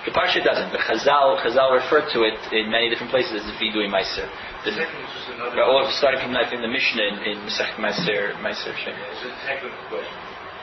the 0.05 0.13
Parsha 0.13 0.45
doesn't, 0.45 0.69
but 0.69 0.81
Chazal, 0.85 1.41
Chazal 1.41 1.73
referred 1.73 2.13
to 2.13 2.29
it 2.29 2.37
in 2.53 2.71
many 2.71 2.91
different 2.91 3.11
places 3.11 3.41
as 3.41 3.49
Vidui 3.57 3.89
Meiser. 3.89 4.29
The 4.69 4.73
second 4.77 5.01
is 5.01 5.09
just 5.17 5.33
another. 5.33 5.65
Or 5.65 5.89
starting 5.93 6.21
from 6.21 6.37
like 6.37 6.53
in 6.53 6.61
the 6.61 6.69
Mishnah 6.69 7.09
in, 7.09 7.17
in 7.25 7.37
Masech 7.49 7.81
Meiser, 7.81 8.37
Meiser 8.45 8.77
Shem. 8.77 8.93
It's 8.93 9.25
a 9.25 9.33
technical 9.49 9.81
question. 9.89 10.13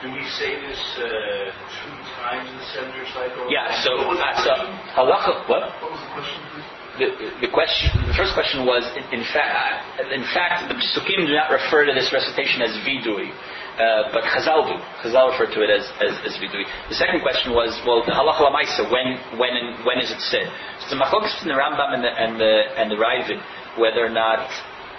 Do 0.02 0.12
we 0.12 0.20
say 0.36 0.60
this 0.60 0.80
uh, 1.00 1.08
two 1.08 1.96
times 2.20 2.44
in 2.52 2.56
the 2.60 2.68
seven-year 2.76 3.08
cycle? 3.16 3.48
Yeah. 3.48 3.72
So, 3.80 3.96
uh, 3.96 4.44
so 4.44 4.52
halacha. 4.92 5.48
What? 5.48 5.72
What 5.80 5.88
was 5.88 6.00
the 6.04 6.12
question, 6.12 6.40
please? 6.52 6.68
The, 6.96 7.08
the 7.44 7.52
question, 7.52 7.92
the 8.08 8.16
first 8.16 8.32
question 8.32 8.64
was, 8.64 8.80
in, 8.96 9.20
in 9.20 9.24
fact, 9.28 10.00
in 10.00 10.24
fact, 10.32 10.72
the 10.72 10.80
Psukim 10.80 11.28
do 11.28 11.32
not 11.36 11.52
refer 11.52 11.84
to 11.84 11.92
this 11.92 12.08
recitation 12.08 12.64
as 12.64 12.72
vidui, 12.88 13.28
uh, 13.28 14.08
but 14.16 14.24
Chazal 14.32 14.64
do. 14.64 14.76
Chazal 15.04 15.32
referred 15.32 15.52
to 15.52 15.60
it 15.60 15.68
as, 15.68 15.84
as, 16.00 16.12
as 16.24 16.32
vidui. 16.40 16.64
The 16.88 16.96
second 16.96 17.20
question 17.20 17.52
was, 17.52 17.76
well, 17.84 18.00
the 18.00 18.16
halacha 18.16 18.40
lamaisa, 18.48 18.88
when, 18.88 19.16
when, 19.36 19.52
and, 19.56 19.84
when 19.84 20.00
is 20.00 20.08
it 20.08 20.20
said? 20.32 20.48
So 20.88 20.96
the 20.96 21.00
machlokas 21.00 21.36
in 21.44 21.48
the 21.52 21.56
Rambam 21.56 22.00
and 22.00 22.04
the, 22.04 22.12
and 22.12 22.32
the, 22.40 22.54
and 22.80 22.86
the 22.88 22.96
Raavad, 22.96 23.44
whether 23.76 24.00
or 24.00 24.12
not 24.12 24.48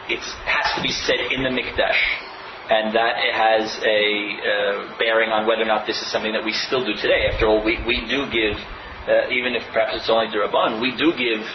it 0.09 0.21
has 0.45 0.69
to 0.77 0.81
be 0.85 0.93
said 0.93 1.17
in 1.33 1.41
the 1.41 1.49
mikdash, 1.49 2.26
and 2.69 2.95
that 2.95 3.15
it 3.23 3.33
has 3.33 3.79
a 3.79 4.01
uh, 4.43 4.99
bearing 4.99 5.31
on 5.31 5.47
whether 5.47 5.63
or 5.63 5.71
not 5.71 5.87
this 5.87 6.01
is 6.01 6.11
something 6.11 6.33
that 6.33 6.43
we 6.43 6.51
still 6.51 6.83
do 6.83 6.93
today. 6.99 7.31
After 7.31 7.47
all, 7.47 7.63
we, 7.63 7.79
we 7.87 8.03
do 8.11 8.27
give, 8.27 8.59
uh, 9.07 9.31
even 9.31 9.55
if 9.55 9.63
perhaps 9.71 9.95
it's 9.95 10.09
only 10.09 10.27
Durabban, 10.27 10.81
we 10.81 10.91
do 10.95 11.15
give 11.15 11.47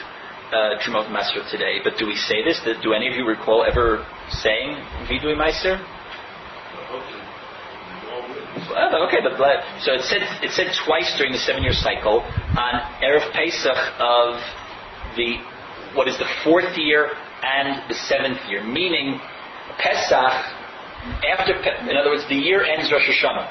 uh, 0.53 0.81
Trumot 0.81 1.12
Master 1.12 1.44
today. 1.51 1.85
But 1.85 2.01
do 2.01 2.07
we 2.07 2.16
say 2.16 2.44
this? 2.44 2.61
Do 2.64 2.92
any 2.92 3.09
of 3.09 3.14
you 3.14 3.29
recall 3.29 3.64
ever 3.64 4.05
saying 4.40 4.77
Vidui 5.05 5.37
Meister? 5.37 5.77
Well, 8.72 9.05
okay, 9.09 9.20
but 9.20 9.64
so 9.85 9.92
it 9.92 10.03
said 10.03 10.22
it 10.40 10.53
said 10.53 10.72
twice 10.87 11.12
during 11.16 11.33
the 11.33 11.38
seven-year 11.38 11.72
cycle 11.72 12.20
on 12.57 12.72
erev 13.05 13.33
Pesach 13.33 13.81
of 13.98 14.40
the 15.16 15.37
what 15.94 16.09
is 16.09 16.16
the 16.16 16.29
fourth 16.44 16.77
year 16.77 17.12
and 17.42 17.88
the 17.90 17.94
seventh 17.94 18.38
year, 18.48 18.64
meaning 18.64 19.20
Pesach 19.79 20.62
after. 21.26 21.54
In 21.88 21.96
other 21.96 22.10
words, 22.10 22.26
the 22.28 22.36
year 22.36 22.62
ends 22.64 22.90
Rosh 22.92 23.08
Hashanah. 23.08 23.48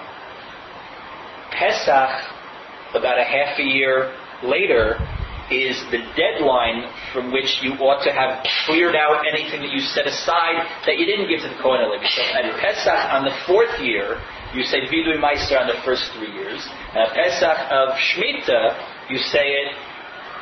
Pesach, 1.52 2.12
about 2.96 3.20
a 3.20 3.24
half 3.24 3.60
a 3.60 3.64
year 3.64 4.16
later, 4.44 4.98
is 5.52 5.76
the 5.92 6.00
deadline 6.16 6.88
from 7.12 7.32
which 7.32 7.60
you 7.62 7.76
ought 7.84 8.02
to 8.08 8.12
have 8.12 8.40
cleared 8.66 8.96
out 8.96 9.28
anything 9.28 9.60
that 9.60 9.72
you 9.72 9.82
set 9.82 10.08
aside 10.08 10.64
that 10.88 10.98
you 10.98 11.06
didn't 11.06 11.28
give 11.28 11.44
to 11.44 11.50
the 11.52 11.60
Kohen 11.62 11.84
Levi. 11.92 12.08
So 12.08 12.24
at 12.24 12.48
Pesach 12.56 13.02
on 13.12 13.28
the 13.28 13.36
fourth 13.46 13.76
year, 13.84 14.16
you 14.56 14.64
say 14.64 14.88
Vidui 14.88 15.20
Meister 15.20 15.60
on 15.60 15.68
the 15.68 15.80
first 15.84 16.12
three 16.16 16.32
years. 16.32 16.64
And 16.96 17.04
at 17.04 17.12
Pesach 17.14 17.60
of 17.68 18.00
Shemitah, 18.00 19.12
you 19.12 19.20
say 19.20 19.60
it 19.60 19.76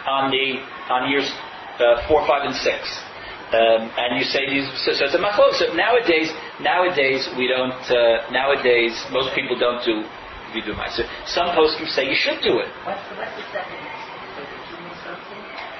on 0.05 0.29
the 0.29 0.61
on 0.93 1.09
years 1.09 1.29
uh, 1.79 2.05
four, 2.07 2.25
five, 2.27 2.45
and 2.45 2.55
six. 2.55 2.85
Um, 3.49 3.89
and 3.97 4.17
you 4.17 4.25
say 4.29 4.45
these, 4.45 4.69
so, 4.85 4.93
so 4.93 5.09
it's 5.09 5.17
a 5.17 5.21
machlok. 5.21 5.57
So 5.57 5.73
nowadays, 5.73 6.29
nowadays 6.61 7.27
we 7.37 7.47
don't. 7.47 7.81
Uh, 7.89 8.29
nowadays, 8.29 8.93
most 9.11 9.33
people 9.33 9.57
don't 9.57 9.83
do 9.83 10.05
vidu 10.53 10.77
meiser. 10.77 11.05
Some 11.25 11.49
poskim 11.57 11.89
say 11.89 12.05
you 12.05 12.15
should 12.15 12.41
do 12.41 12.59
it. 12.59 12.69
What's 12.85 13.01
the, 13.09 13.15
what's 13.17 13.35
the 13.35 13.45
second 13.51 13.89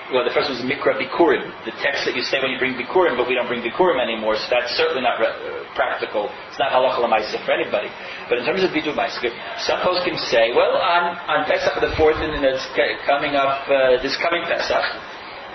well, 0.10 0.26
the 0.26 0.34
first 0.34 0.50
was 0.50 0.58
Mikra 0.66 0.98
Bikurim, 0.98 1.54
the 1.70 1.76
text 1.86 2.02
that 2.10 2.18
you 2.18 2.26
say 2.26 2.42
when 2.42 2.50
you 2.50 2.58
bring 2.58 2.74
Bikurim, 2.74 3.14
but 3.14 3.30
we 3.30 3.38
don't 3.38 3.46
bring 3.46 3.62
Bikurim 3.62 4.02
anymore, 4.02 4.34
so 4.42 4.46
that's 4.50 4.74
certainly 4.74 5.06
not 5.06 5.22
re- 5.22 5.30
uh, 5.30 5.62
practical. 5.78 6.34
It's 6.50 6.58
not 6.58 6.74
halacha 6.74 6.98
lemaisa 6.98 7.38
for 7.46 7.54
anybody. 7.54 7.94
But 8.26 8.42
in 8.42 8.46
terms 8.46 8.66
of 8.66 8.74
Vidu 8.74 8.98
Maisa, 8.98 9.30
some 9.62 9.78
can 10.02 10.18
say, 10.34 10.50
well, 10.58 10.82
on, 10.82 11.14
on 11.30 11.46
Pesach 11.46 11.78
the 11.78 11.94
fourth, 11.94 12.18
and 12.18 12.42
it's 12.42 12.66
coming 13.06 13.38
up, 13.38 13.70
uh, 13.70 14.02
this 14.02 14.18
coming 14.18 14.42
Pesach, 14.50 14.82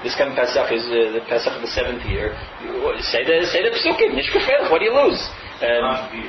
this 0.04 0.14
coming 0.14 0.36
Pesach 0.36 0.70
is 0.70 0.84
uh, 0.84 1.16
the 1.16 1.24
Pesach 1.26 1.56
of 1.56 1.62
the 1.64 1.72
seventh 1.72 2.04
year. 2.04 2.36
Say 3.00 3.24
the 3.24 3.48
say 3.48 3.64
the 3.64 3.72
Psukim, 3.72 4.12
Nishkafel, 4.12 4.70
what 4.70 4.78
do 4.78 4.84
you 4.84 4.92
lose? 4.92 5.18
Um, 5.64 6.20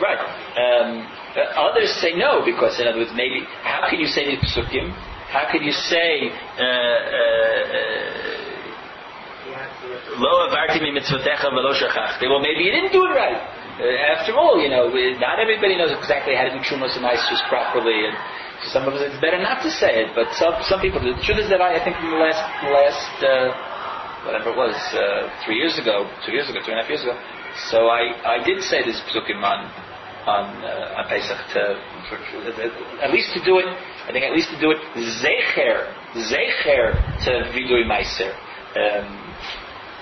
right. 0.00 0.18
Um, 0.56 1.04
uh, 1.36 1.68
others 1.68 1.92
say 2.00 2.16
no, 2.16 2.40
because 2.44 2.80
in 2.80 2.88
other 2.88 2.98
words, 2.98 3.12
maybe, 3.14 3.44
how 3.62 3.84
can 3.90 4.00
you 4.00 4.06
say 4.08 4.24
the 4.24 4.40
Psukim? 4.40 4.90
How 5.28 5.50
can 5.50 5.62
you 5.62 5.72
say 5.72 6.30
uh, 6.30 6.62
uh, 6.62 7.76
uh, 7.76 8.24
lo 10.16 10.48
avarti 10.48 10.80
mi 10.80 10.90
mitzvotecha 10.94 11.50
velo 11.52 11.74
shachachti? 11.74 12.24
Well, 12.30 12.40
maybe 12.40 12.64
you 12.64 12.72
didn't 12.72 12.92
do 12.92 13.04
it 13.04 13.12
right. 13.12 13.36
Uh, 13.74 14.14
after 14.14 14.32
all, 14.38 14.62
you 14.62 14.70
know, 14.70 14.88
not 15.18 15.40
everybody 15.42 15.76
knows 15.76 15.90
exactly 15.90 16.34
how 16.34 16.44
to 16.44 16.54
do 16.54 16.62
chumos 16.62 16.96
and 16.96 17.04
ices 17.04 17.42
properly, 17.50 18.06
and 18.06 18.16
some 18.72 18.88
of 18.88 18.94
us 18.94 19.02
it's 19.04 19.20
better 19.20 19.40
not 19.40 19.62
to 19.62 19.70
say 19.70 20.04
it. 20.04 20.14
But 20.14 20.32
some 20.34 20.54
some 20.62 20.80
people. 20.80 21.00
The 21.00 21.16
truth 21.22 21.40
is 21.44 21.48
that 21.50 21.60
I, 21.60 21.76
I 21.76 21.80
think 21.84 21.96
in 22.00 22.10
the 22.10 22.20
last 22.20 22.44
last 22.68 23.16
uh, 23.24 24.26
whatever 24.26 24.50
it 24.50 24.58
was 24.58 24.76
uh, 24.94 25.28
three 25.44 25.56
years 25.56 25.78
ago, 25.78 26.08
two 26.24 26.32
years 26.32 26.48
ago, 26.48 26.60
two 26.64 26.72
and 26.72 26.80
a 26.80 26.82
half 26.82 26.90
years 26.90 27.02
ago. 27.02 27.16
So 27.70 27.86
I, 27.86 28.16
I 28.24 28.42
did 28.42 28.62
say 28.62 28.82
this 28.82 29.00
psukim 29.08 29.42
on 29.42 29.68
on 30.26 30.44
uh, 30.64 30.98
on 30.98 31.04
Pesach 31.08 31.38
to 31.54 31.78
for, 32.08 32.16
at 33.04 33.12
least 33.12 33.32
to 33.34 33.40
do 33.44 33.58
it 33.58 33.68
I 34.04 34.12
think 34.12 34.24
at 34.24 34.32
least 34.32 34.50
to 34.50 34.60
do 34.60 34.70
it 34.70 34.80
zecher, 35.00 35.88
zecher 36.12 36.92
to 37.24 37.30
vidui 37.56 37.88
meiser. 37.88 38.36
Um, 38.76 39.34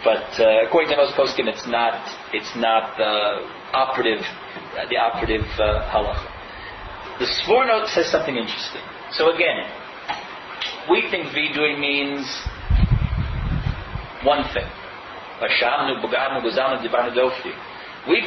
but 0.03 0.27
uh, 0.41 0.67
according 0.67 0.91
to 0.91 0.97
most 0.97 1.15
poskim, 1.15 1.47
it's 1.47 1.69
not 1.69 2.03
it's 2.33 2.51
not 2.57 2.97
the 2.99 3.47
operative 3.73 4.27
the 4.91 4.97
operative 4.99 5.47
uh, 5.61 5.87
halacha. 5.87 6.32
The 7.23 7.31
Sforno 7.39 7.87
says 7.87 8.11
something 8.11 8.35
interesting. 8.35 8.83
So 9.13 9.31
again, 9.31 9.63
we 10.91 11.07
think 11.09 11.31
vidui 11.31 11.79
means 11.79 12.27
one 14.27 14.43
thing. 14.51 14.67
We 15.39 15.49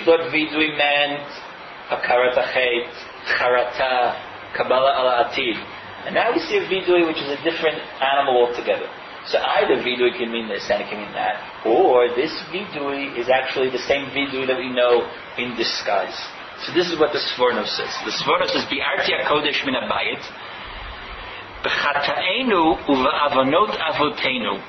thought 0.05 0.31
vidui 0.31 0.77
meant 0.79 1.27
hakarat 1.91 2.39
achet, 2.39 2.87
charata, 3.35 4.15
Kabbalah 4.55 4.95
al 4.95 5.25
Atid. 5.27 5.59
And 6.05 6.15
now 6.15 6.31
we 6.31 6.39
see 6.39 6.55
a 6.55 6.61
vidui 6.61 7.05
which 7.05 7.17
is 7.17 7.27
a 7.37 7.43
different 7.43 7.81
animal 7.99 8.47
altogether. 8.47 8.87
So 9.27 9.39
either 9.39 9.75
vidui 9.83 10.17
can 10.17 10.31
mean 10.31 10.47
this 10.47 10.69
and 10.71 10.81
it 10.81 10.87
can 10.87 10.99
mean 10.99 11.11
that, 11.11 11.65
or 11.65 12.15
this 12.15 12.31
vidui 12.47 13.17
is 13.19 13.27
actually 13.27 13.71
the 13.71 13.79
same 13.79 14.05
vidui 14.11 14.47
that 14.47 14.57
we 14.57 14.69
know 14.71 15.11
in 15.37 15.53
disguise. 15.57 16.15
So 16.65 16.73
this 16.73 16.89
is 16.89 16.99
what 16.99 17.13
the 17.13 17.19
Sforno 17.19 17.65
says. 17.65 17.93
The 18.05 18.11
Sforno 18.11 18.47
says, 18.49 18.65
Bi'arti 18.65 19.13
HaKodesh 19.13 19.65
min 19.65 19.75
abayit, 19.75 20.23
B'chata'enu 21.61 22.85
uva'avonot 22.89 23.77
avotenu, 23.77 24.63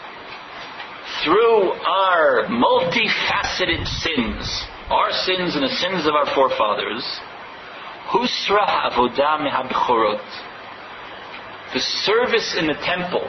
through 1.25 1.73
our 1.73 2.45
multifaceted 2.49 3.87
sins, 3.87 4.67
our 4.91 5.11
sins 5.13 5.57
and 5.57 5.65
the 5.65 5.75
sins 5.75 6.07
of 6.07 6.15
our 6.15 6.27
forefathers, 6.35 7.05
Husra 8.11 8.91
avodah 8.91 9.41
mehabchorot. 9.41 10.21
The 11.73 11.81
service 11.81 12.57
in 12.59 12.67
the 12.67 12.75
temple, 12.85 13.27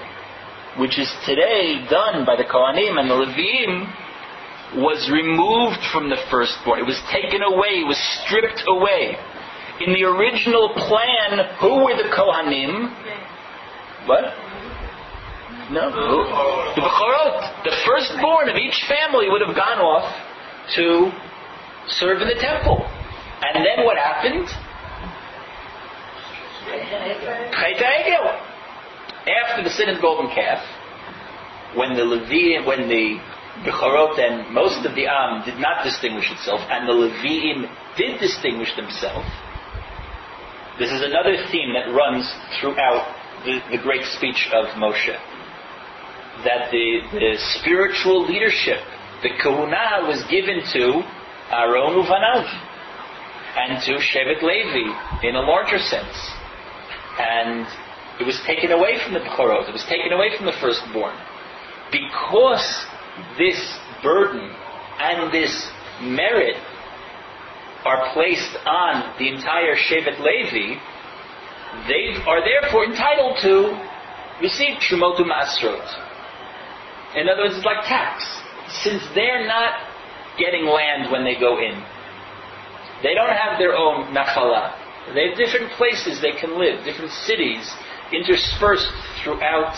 which 0.78 1.00
is 1.00 1.10
today 1.26 1.86
done 1.90 2.26
by 2.26 2.36
the 2.36 2.44
Kohanim 2.44 3.00
and 3.00 3.10
the 3.10 3.16
Levim, 3.16 4.07
was 4.76 5.10
removed 5.10 5.80
from 5.94 6.10
the 6.10 6.18
firstborn. 6.30 6.80
It 6.80 6.86
was 6.86 7.00
taken 7.12 7.42
away. 7.42 7.80
It 7.80 7.88
was 7.88 8.00
stripped 8.24 8.64
away. 8.68 9.16
In 9.80 9.94
the 9.94 10.04
original 10.04 10.74
plan, 10.76 11.56
who 11.62 11.86
were 11.86 11.96
the 11.96 12.10
Kohanim? 12.10 12.92
What? 14.08 14.34
No. 15.72 15.92
The 16.76 16.82
Bechorot. 16.82 17.64
The 17.64 17.76
firstborn 17.86 18.50
of 18.50 18.58
each 18.58 18.84
family 18.88 19.30
would 19.30 19.42
have 19.46 19.56
gone 19.56 19.80
off 19.80 20.12
to 20.76 21.12
serve 21.88 22.22
in 22.22 22.28
the 22.28 22.40
temple. 22.40 22.84
And 23.42 23.64
then 23.64 23.86
what 23.86 23.98
happened? 23.98 24.48
After 29.28 29.64
the 29.64 29.70
sin 29.70 29.90
of 29.90 29.96
the 29.96 30.02
golden 30.02 30.28
calf, 30.34 30.64
when 31.76 31.96
the 31.96 32.04
Leviim, 32.04 32.66
when 32.66 32.88
the 32.88 33.20
Becharot 33.63 34.20
and 34.20 34.54
most 34.54 34.86
of 34.86 34.96
the 34.96 35.08
Am 35.08 35.46
did 35.46 35.60
not 35.60 35.84
distinguish 35.84 36.32
itself, 36.32 36.62
and 36.70 36.88
the 36.88 36.93
Leviim 36.93 37.70
did 37.98 38.20
distinguish 38.20 38.76
themselves, 38.76 39.28
this 40.80 40.91
is 40.91 41.02
another 41.02 41.38
theme 41.50 41.74
that 41.74 41.89
runs 41.89 42.30
throughout 42.60 43.10
the, 43.43 43.60
the 43.72 43.82
great 43.82 44.06
speech 44.06 44.48
of 44.54 44.67
Moshe. 44.78 45.17
That 46.46 46.70
the, 46.70 47.02
the 47.13 47.36
spiritual 47.58 48.28
leadership 48.28 48.78
the 49.24 49.30
kahuna 49.41 50.06
was 50.06 50.22
given 50.30 50.62
to 50.74 51.02
Aaron 51.50 51.98
Uvanav 51.98 52.46
and 53.58 53.82
to 53.82 53.98
Shevet 53.98 54.43
Levi 54.43 54.93
in 55.28 55.36
a 55.36 55.41
larger 55.41 55.80
sense. 55.80 56.13
And 57.17 57.65
it 58.22 58.26
was 58.26 58.39
taken 58.46 58.72
away 58.72 59.02
from 59.04 59.15
the 59.15 59.20
Bechorot. 59.22 59.67
It 59.67 59.74
was 59.74 59.86
taken 59.89 60.13
away 60.13 60.38
from 60.38 60.46
the 60.46 60.54
firstborn. 60.62 61.17
Because 61.91 62.86
this 63.38 63.60
burden 64.04 64.54
and 65.00 65.32
this 65.32 65.70
merit 66.02 66.58
are 67.86 68.12
placed 68.14 68.56
on 68.66 69.18
the 69.18 69.30
entire 69.30 69.76
Shevet 69.76 70.20
Levi, 70.20 70.80
they 71.88 72.18
are 72.26 72.42
therefore 72.44 72.86
entitled 72.86 73.38
to 73.42 73.78
receive 74.42 74.80
Trumot 74.80 75.18
Masrot. 75.20 75.88
In 77.16 77.30
other 77.30 77.44
words, 77.44 77.56
it's 77.56 77.66
like 77.66 77.86
tax. 77.86 78.24
Since 78.84 79.04
they're 79.16 79.48
not 79.48 79.80
getting 80.38 80.66
land 80.66 81.12
when 81.12 81.24
they 81.24 81.40
go 81.40 81.58
in, 81.58 81.82
they 83.04 83.14
don't 83.14 83.32
have 83.32 83.58
their 83.58 83.76
own 83.76 84.14
nachala. 84.14 84.76
They 85.14 85.30
have 85.30 85.38
different 85.38 85.72
places 85.74 86.20
they 86.20 86.34
can 86.34 86.60
live, 86.60 86.84
different 86.84 87.12
cities 87.12 87.72
interspersed 88.12 88.92
throughout 89.24 89.76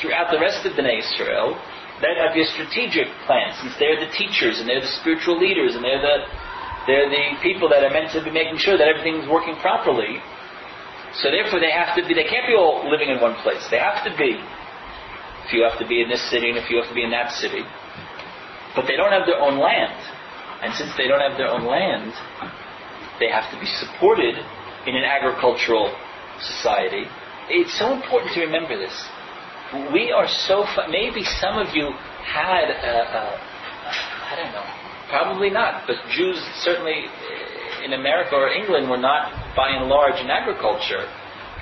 throughout 0.00 0.30
the 0.30 0.38
rest 0.38 0.64
of 0.64 0.74
the 0.76 0.82
Israel. 0.82 1.58
That 2.02 2.18
have 2.18 2.34
a 2.34 2.44
strategic 2.50 3.06
plan, 3.30 3.54
since 3.62 3.78
they're 3.78 3.98
the 3.98 4.10
teachers 4.10 4.58
and 4.58 4.68
they're 4.68 4.82
the 4.82 4.94
spiritual 5.00 5.38
leaders 5.38 5.78
and 5.78 5.84
they're 5.84 6.02
the 6.02 6.26
they're 6.86 7.08
the 7.08 7.38
people 7.42 7.68
that 7.70 7.86
are 7.86 7.94
meant 7.94 8.10
to 8.12 8.22
be 8.22 8.30
making 8.30 8.58
sure 8.58 8.76
that 8.76 8.88
everything's 8.90 9.28
working 9.30 9.54
properly. 9.62 10.18
So 11.14 11.30
therefore, 11.30 11.60
they 11.60 11.70
have 11.70 11.94
to 11.94 12.02
be. 12.02 12.14
They 12.14 12.26
can't 12.26 12.46
be 12.48 12.58
all 12.58 12.82
living 12.90 13.10
in 13.10 13.20
one 13.20 13.38
place. 13.46 13.62
They 13.70 13.78
have 13.78 14.02
to 14.02 14.10
be. 14.18 14.34
If 15.46 15.52
you 15.52 15.62
have 15.62 15.78
to 15.78 15.86
be 15.86 16.02
in 16.02 16.08
this 16.08 16.22
city 16.30 16.50
and 16.50 16.58
if 16.58 16.70
you 16.70 16.78
have 16.82 16.88
to 16.88 16.94
be 16.94 17.04
in 17.04 17.10
that 17.10 17.30
city, 17.32 17.62
but 18.74 18.86
they 18.86 18.96
don't 18.96 19.12
have 19.12 19.26
their 19.26 19.38
own 19.38 19.58
land, 19.58 19.98
and 20.62 20.72
since 20.74 20.90
they 20.96 21.06
don't 21.06 21.20
have 21.20 21.36
their 21.36 21.50
own 21.50 21.66
land, 21.66 22.14
they 23.20 23.28
have 23.28 23.50
to 23.52 23.58
be 23.58 23.66
supported 23.66 24.38
in 24.86 24.96
an 24.96 25.04
agricultural 25.04 25.94
society. 26.40 27.04
It's 27.50 27.76
so 27.78 27.92
important 27.92 28.32
to 28.34 28.40
remember 28.40 28.78
this. 28.78 28.94
We 29.92 30.12
are 30.12 30.28
so. 30.28 30.64
Fu- 30.64 30.90
maybe 30.90 31.24
some 31.24 31.58
of 31.58 31.74
you 31.74 31.90
had. 32.24 32.68
I 32.72 34.36
don't 34.36 34.52
know. 34.52 34.64
Probably 35.08 35.50
not, 35.50 35.86
but 35.86 35.96
Jews 36.10 36.40
certainly 36.60 37.04
in 37.84 37.92
America 37.92 38.34
or 38.34 38.48
England 38.48 38.88
were 38.88 39.00
not 39.00 39.32
by 39.56 39.70
and 39.70 39.88
large 39.88 40.20
in 40.20 40.30
agriculture. 40.30 41.08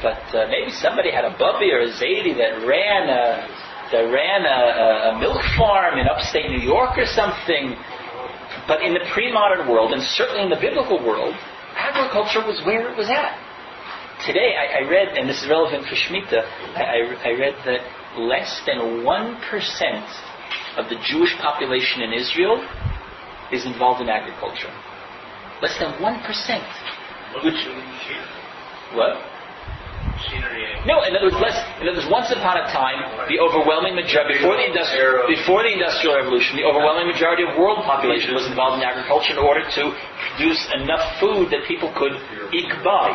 But 0.03 0.23
uh, 0.35 0.49
maybe 0.49 0.71
somebody 0.71 1.11
had 1.11 1.25
a 1.25 1.37
bubby 1.37 1.71
or 1.73 1.81
a 1.81 1.91
zaidi 1.91 2.35
that 2.39 2.67
ran 2.67 3.09
a 3.11 3.47
that 3.93 4.07
ran 4.07 4.47
a, 4.47 5.11
a, 5.11 5.19
milk 5.19 5.43
farm 5.59 5.99
in 5.99 6.07
upstate 6.07 6.49
New 6.49 6.63
York 6.63 6.97
or 6.97 7.07
something. 7.07 7.75
But 8.67 8.83
in 8.83 8.95
the 8.95 9.03
pre-modern 9.13 9.69
world, 9.69 9.93
and 9.93 10.03
certainly 10.03 10.43
in 10.43 10.51
the 10.51 10.61
biblical 10.61 11.03
world, 11.05 11.35
agriculture 11.75 12.47
was 12.47 12.63
where 12.65 12.89
it 12.91 12.97
was 12.97 13.11
at. 13.11 13.35
Today, 14.27 14.55
I, 14.55 14.85
I 14.85 14.89
read, 14.89 15.19
and 15.19 15.29
this 15.29 15.43
is 15.43 15.49
relevant 15.49 15.87
for 15.87 15.97
Shemitah, 15.97 16.45
I, 16.77 17.03
I 17.25 17.31
read 17.35 17.55
that 17.67 17.81
less 18.19 18.61
than 18.67 19.05
1% 19.05 19.07
of 20.77 20.89
the 20.89 20.97
Jewish 21.05 21.37
population 21.39 22.03
in 22.03 22.13
Israel 22.13 22.59
is 23.53 23.67
involved 23.67 24.01
in 24.01 24.09
agriculture. 24.09 24.71
Less 25.63 25.77
than 25.79 25.93
1%. 25.99 27.45
Which, 27.45 27.61
what? 28.95 29.31
No, 30.89 31.05
in 31.05 31.13
other 31.13 31.29
words, 31.29 31.41
less, 31.41 31.57
in 31.81 31.89
other 31.89 32.01
words, 32.01 32.09
once 32.09 32.33
upon 32.33 32.57
a 32.57 32.65
time, 32.73 33.29
the 33.29 33.37
overwhelming 33.41 33.95
majority, 33.95 34.41
before 34.41 34.57
the, 34.57 34.67
industrial, 34.69 35.29
before 35.29 35.63
the 35.63 35.73
Industrial 35.73 36.17
Revolution, 36.17 36.57
the 36.57 36.65
overwhelming 36.65 37.09
majority 37.09 37.45
of 37.45 37.57
world 37.57 37.85
population 37.85 38.33
was 38.33 38.49
involved 38.49 38.81
in 38.81 38.85
agriculture 38.85 39.37
in 39.37 39.41
order 39.41 39.61
to 39.61 39.83
produce 39.93 40.61
enough 40.81 41.05
food 41.21 41.53
that 41.53 41.69
people 41.69 41.93
could 41.97 42.17
eke 42.53 42.73
by. 42.85 43.13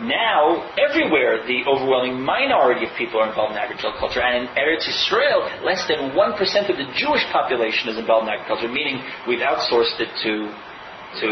Now, 0.00 0.74
everywhere, 0.74 1.46
the 1.46 1.62
overwhelming 1.70 2.20
minority 2.20 2.84
of 2.86 2.92
people 2.98 3.20
are 3.20 3.28
involved 3.28 3.52
in 3.52 3.58
agriculture, 3.58 3.98
culture 3.98 4.22
and 4.22 4.48
in 4.48 4.54
Eretz 4.58 4.88
Israel, 4.90 5.46
less 5.62 5.86
than 5.86 6.10
1% 6.10 6.70
of 6.70 6.76
the 6.76 6.88
Jewish 6.98 7.22
population 7.30 7.88
is 7.88 7.98
involved 7.98 8.26
in 8.26 8.34
agriculture, 8.34 8.68
meaning 8.68 8.98
we've 9.28 9.38
outsourced 9.38 10.00
it 10.02 10.10
to, 10.26 10.50
to, 11.22 11.30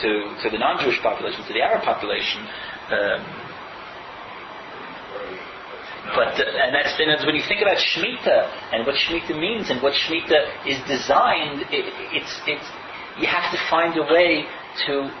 to, 0.00 0.08
to 0.40 0.46
the 0.48 0.56
non-Jewish 0.56 1.00
population, 1.02 1.44
to 1.44 1.52
the 1.52 1.60
Arab 1.60 1.84
population. 1.84 2.40
Um, 2.88 3.48
but 6.16 6.40
uh, 6.40 6.64
and 6.64 6.72
that's 6.72 6.96
then 6.96 7.12
when 7.26 7.36
you 7.36 7.44
think 7.46 7.60
about 7.60 7.76
shmita 7.76 8.72
and 8.72 8.86
what 8.86 8.96
shmita 8.96 9.36
means 9.38 9.68
and 9.68 9.82
what 9.82 9.92
shmita 9.92 10.64
is 10.64 10.80
designed, 10.88 11.68
it, 11.68 11.84
it's 12.16 12.40
it's 12.46 12.64
you 13.20 13.26
have 13.26 13.52
to 13.52 13.58
find 13.68 13.92
a 13.98 14.04
way 14.08 14.48
to 14.86 15.12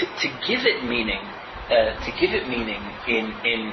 to, 0.00 0.04
to 0.04 0.28
give 0.46 0.66
it 0.66 0.84
meaning, 0.84 1.22
uh, 1.70 1.96
to 2.04 2.10
give 2.20 2.32
it 2.32 2.48
meaning 2.48 2.82
in, 3.08 3.32
in 3.44 3.72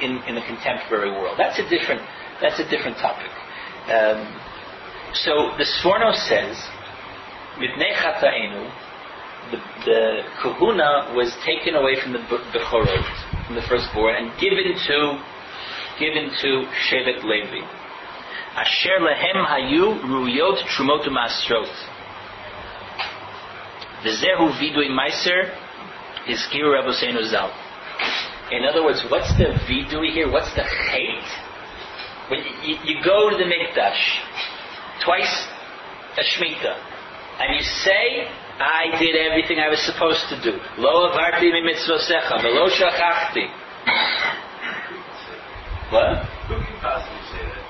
in 0.00 0.22
in 0.28 0.34
the 0.34 0.40
contemporary 0.46 1.10
world. 1.10 1.36
That's 1.36 1.58
a 1.58 1.68
different 1.68 2.00
that's 2.40 2.58
a 2.58 2.68
different 2.68 2.96
topic. 2.96 3.30
Um, 3.92 4.24
so 5.12 5.52
the 5.58 5.64
Sforno 5.64 6.14
says, 6.14 6.56
"Mipnei 7.58 7.92
chataenu." 7.94 8.70
The, 9.50 9.56
the 9.84 10.22
kahuna 10.42 11.12
was 11.16 11.34
taken 11.44 11.74
away 11.74 11.98
from 12.00 12.12
the 12.12 12.18
bechorot, 12.18 13.46
from 13.46 13.56
the 13.56 13.62
firstborn, 13.62 14.14
and 14.14 14.38
given 14.38 14.76
to 14.86 15.18
given 15.98 16.30
to 16.40 16.68
Shevet 16.88 17.24
Levi. 17.24 17.66
Asher 18.56 18.98
lehem 19.00 19.44
hayu 19.44 20.00
ruyot 20.02 20.58
trumot 20.68 21.04
masrot. 21.08 21.70
V'zehu 24.04 24.52
vidui 24.58 24.88
meiser 24.88 25.50
Zal. 26.36 27.50
In 28.50 28.64
other 28.64 28.82
words, 28.82 29.04
what's 29.08 29.30
the 29.38 29.54
vidui 29.66 30.12
here? 30.12 30.30
What's 30.30 30.52
the 30.54 30.64
hate? 30.64 31.30
When 32.28 32.40
you, 32.62 32.76
you 32.84 33.04
go 33.04 33.30
to 33.30 33.36
the 33.36 33.44
mikdash 33.44 34.02
twice 35.04 35.46
a 36.18 36.22
shmita, 36.22 36.74
and 37.40 37.56
you 37.56 37.62
say, 37.62 38.26
"I 38.58 38.98
did 38.98 39.14
everything 39.16 39.58
I 39.58 39.68
was 39.68 39.80
supposed 39.80 40.28
to 40.30 40.40
do." 40.42 40.58
Lo 40.78 41.10
avarti 41.10 41.50
mitzvosecha, 41.50 42.42
velo 42.42 42.68
shachachti. 42.68 43.46
What? 45.90 46.24
Who 46.46 46.54
can 46.54 46.78
possibly 46.80 47.22
say 47.32 47.42
that? 47.42 47.64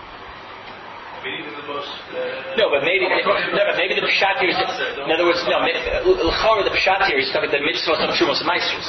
I 1.20 1.24
mean, 1.24 1.40
even 1.40 1.54
the 1.56 1.66
most. 1.68 1.88
Uh, 2.12 2.49
no, 2.60 2.68
but 2.68 2.84
maybe 2.84 3.08
no, 3.08 3.16
but 3.64 3.76
maybe 3.80 3.96
the 3.96 4.04
pshat 4.04 4.36
here 4.44 4.52
is. 4.52 4.60
In 5.00 5.08
other 5.08 5.24
words, 5.24 5.40
no. 5.48 5.64
L'chora 5.64 6.62
the 6.68 6.76
pshat 6.76 7.08
here 7.08 7.16
is 7.16 7.32
talking 7.32 7.48
the 7.48 7.64
mitzvot 7.64 8.04
of 8.04 8.12
shumos 8.12 8.44
meisters. 8.44 8.84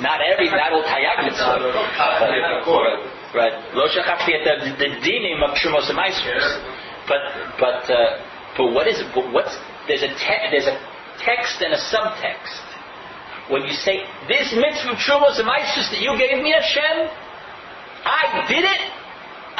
Not 0.00 0.24
every, 0.24 0.48
not 0.48 0.72
all 0.72 0.82
taryag 0.82 1.28
mitzvot. 1.28 1.60
Right. 3.36 3.52
Lo 3.76 3.84
shachachti 3.92 4.32
at 4.32 4.42
the, 4.80 4.88
dinim 5.04 5.44
of 5.44 5.52
shumos 5.60 5.92
meisters. 5.92 6.48
But 7.04 7.20
but 7.60 7.84
uh, 7.92 8.24
but 8.56 8.72
what 8.72 8.88
is 8.88 9.04
but 9.14 9.30
what's 9.32 9.54
there's 9.86 10.02
a 10.02 10.08
te- 10.16 10.48
there's 10.50 10.66
a 10.66 10.80
text 11.20 11.60
and 11.60 11.74
a 11.74 11.80
subtext. 11.92 12.64
When 13.52 13.62
you 13.62 13.74
say 13.74 14.00
this 14.28 14.54
mitzvah 14.56 14.96
shumos 14.96 15.36
meisters 15.44 15.92
that 15.92 16.00
you 16.00 16.16
gave 16.16 16.42
me, 16.42 16.52
Hashem. 16.56 17.10
I 18.02 18.46
did 18.48 18.64
it. 18.64 18.82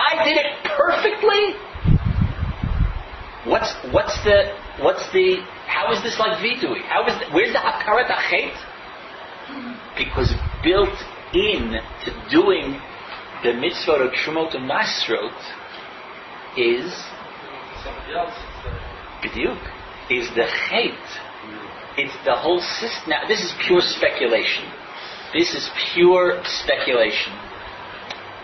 I 0.00 0.24
did 0.24 0.36
it 0.38 0.64
perfectly. 0.64 1.69
What's 3.44 3.74
what's 3.92 4.22
the 4.24 4.54
what's 4.80 5.10
the 5.12 5.42
how 5.66 5.92
is 5.92 6.02
this 6.02 6.18
like 6.18 6.38
vidui? 6.38 6.82
How 6.82 7.06
is 7.06 7.18
the, 7.18 7.32
where's 7.32 7.52
the 7.52 7.58
hakarat 7.58 8.08
achet? 8.08 8.56
Because 9.96 10.34
built 10.62 10.96
in 11.32 11.80
to 12.04 12.28
doing 12.30 12.80
the 13.42 13.54
mitzvah 13.54 13.92
of 13.92 14.12
trumot 14.12 14.54
and 14.54 14.68
masrot 14.68 15.32
is 16.56 16.92
biduk 19.22 19.60
is 20.10 20.28
the 20.30 20.46
chait. 20.68 20.98
It's 21.96 22.16
the 22.24 22.36
whole 22.36 22.60
system. 22.60 23.10
Now 23.10 23.26
this 23.26 23.40
is 23.40 23.54
pure 23.66 23.80
speculation. 23.80 24.64
This 25.32 25.54
is 25.54 25.70
pure 25.92 26.42
speculation 26.44 27.32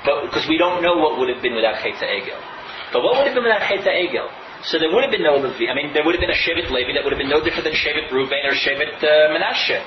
but 0.07 0.23
because 0.31 0.47
we 0.47 0.57
don't 0.57 0.81
know 0.81 0.97
what 0.97 1.19
would 1.19 1.29
have 1.29 1.43
been 1.43 1.59
without 1.59 1.83
Cheta 1.83 2.07
Egel. 2.07 2.39
But 2.95 3.03
what 3.03 3.19
would 3.19 3.27
have 3.27 3.35
been 3.35 3.43
without 3.43 3.67
Cheta 3.67 3.91
Egel? 3.91 4.31
So 4.65 4.79
there 4.79 4.91
would 4.91 5.05
have 5.05 5.13
been 5.13 5.23
no 5.23 5.37
Levi. 5.37 5.69
I 5.71 5.75
mean, 5.75 5.93
there 5.93 6.05
would 6.05 6.15
have 6.15 6.21
been 6.23 6.33
a 6.33 6.41
Shevet 6.41 6.71
Levi 6.71 6.95
that 6.95 7.05
would 7.05 7.13
have 7.13 7.21
been 7.21 7.33
no 7.33 7.45
different 7.45 7.65
than 7.65 7.77
Shevet 7.77 8.09
Ruvain 8.09 8.45
or 8.49 8.57
Shevet 8.57 8.97
uh, 9.05 9.35
Menashe. 9.37 9.81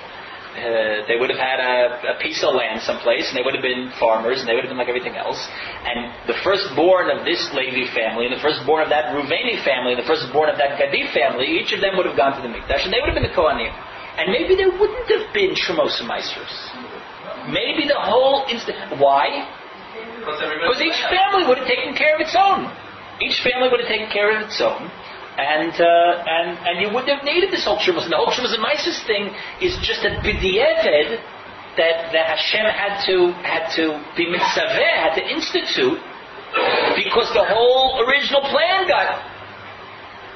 Uh, 0.49 1.05
they 1.05 1.15
would 1.15 1.29
have 1.29 1.37
had 1.37 1.61
a, 1.61 2.17
a, 2.17 2.19
piece 2.19 2.41
of 2.41 2.57
land 2.57 2.81
someplace, 2.81 3.29
and 3.29 3.37
they 3.37 3.45
would 3.45 3.53
have 3.53 3.61
been 3.61 3.93
farmers, 4.01 4.41
and 4.41 4.49
they 4.49 4.57
would 4.57 4.65
have 4.65 4.73
been 4.73 4.81
like 4.81 4.89
everything 4.89 5.15
else. 5.15 5.37
And 5.85 6.09
the 6.25 6.33
firstborn 6.41 7.13
of 7.13 7.23
this 7.23 7.53
Levi 7.53 7.85
family, 7.93 8.25
and 8.25 8.33
the 8.33 8.41
firstborn 8.41 8.81
of 8.81 8.89
that 8.89 9.13
Ruveni 9.13 9.61
family, 9.61 9.93
and 9.93 10.01
the 10.01 10.09
firstborn 10.09 10.49
of 10.49 10.57
that 10.57 10.81
Gadi 10.81 11.05
family, 11.13 11.45
each 11.45 11.71
of 11.71 11.85
them 11.85 11.95
would 12.01 12.09
have 12.09 12.17
gone 12.17 12.33
to 12.33 12.41
the 12.41 12.49
Mikdash, 12.49 12.81
and 12.81 12.91
they 12.91 12.97
would 12.97 13.13
have 13.13 13.17
been 13.19 13.29
the 13.29 13.37
Kohanim. 13.37 13.69
And 14.17 14.33
maybe 14.33 14.57
there 14.57 14.73
wouldn't 14.73 15.07
have 15.07 15.31
been 15.37 15.53
Shemos 15.53 16.01
Meisters. 16.01 16.51
Maybe 17.47 17.87
the 17.87 18.01
whole 18.01 18.43
instant. 18.49 18.99
Why? 18.99 19.45
Because 20.19 20.81
each 20.81 20.99
family 21.07 21.45
would 21.47 21.61
have 21.61 21.69
taken 21.69 21.93
care 21.93 22.17
of 22.17 22.21
its 22.21 22.35
own. 22.35 22.67
Each 23.21 23.43
family 23.43 23.67
would 23.69 23.79
have 23.79 23.89
taken 23.89 24.09
care 24.09 24.31
of 24.35 24.47
its 24.47 24.59
own. 24.61 24.89
And, 25.39 25.71
uh, 25.71 26.23
and, 26.27 26.59
and 26.67 26.75
you 26.81 26.93
wouldn't 26.93 27.11
have 27.11 27.23
needed 27.23 27.51
this 27.51 27.63
whole. 27.63 27.79
And 27.79 28.11
the 28.11 28.17
whole 28.17 28.27
Trumas 28.27 28.53
and 28.53 28.61
Mises 28.61 28.99
thing 29.03 29.31
is 29.61 29.77
just 29.83 30.03
a 30.03 30.19
b'di'eved 30.19 31.19
that, 31.77 32.11
that 32.11 32.25
Hashem 32.35 32.65
had 32.67 32.99
to, 33.07 33.31
had 33.43 33.71
to 33.75 34.03
be 34.17 34.27
mitzaveh, 34.27 34.93
had 34.99 35.15
to 35.15 35.23
institute, 35.23 35.99
because 36.95 37.31
the 37.31 37.45
whole 37.45 38.03
original 38.03 38.41
plan 38.41 38.87
got, 38.87 39.23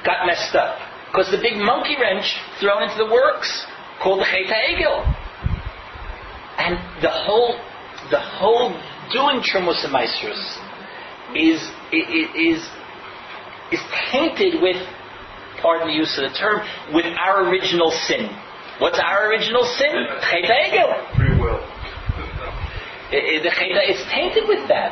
got 0.04 0.26
messed 0.26 0.54
up. 0.54 0.80
Because 1.12 1.30
the 1.30 1.38
big 1.38 1.56
monkey 1.56 1.96
wrench 2.00 2.36
thrown 2.60 2.82
into 2.82 2.96
the 2.96 3.10
works 3.12 3.66
called 4.02 4.20
the 4.20 4.24
Chet 4.24 4.48
Egel. 4.48 5.04
And 6.58 6.76
the 7.02 7.10
whole, 7.10 7.60
the 8.10 8.20
whole 8.20 8.72
doing 9.12 9.42
Trumas 9.42 9.84
and 9.84 9.92
Maestros 9.92 10.58
is, 11.32 11.60
is, 11.92 12.60
is 13.72 13.80
tainted 14.12 14.60
with, 14.60 14.76
pardon 15.62 15.88
the 15.88 15.94
use 15.94 16.18
of 16.18 16.30
the 16.30 16.36
term, 16.36 16.60
with 16.92 17.06
our 17.18 17.48
original 17.48 17.90
sin. 17.90 18.28
What's 18.78 18.98
our 18.98 19.30
original 19.30 19.64
sin? 19.64 20.06
Chet 20.30 20.44
Egel. 20.44 21.16
Free 21.16 21.38
will. 21.38 21.62
The 23.10 23.52
cheta 23.54 23.82
is 23.86 24.02
tainted 24.10 24.48
with 24.48 24.66
that. 24.68 24.90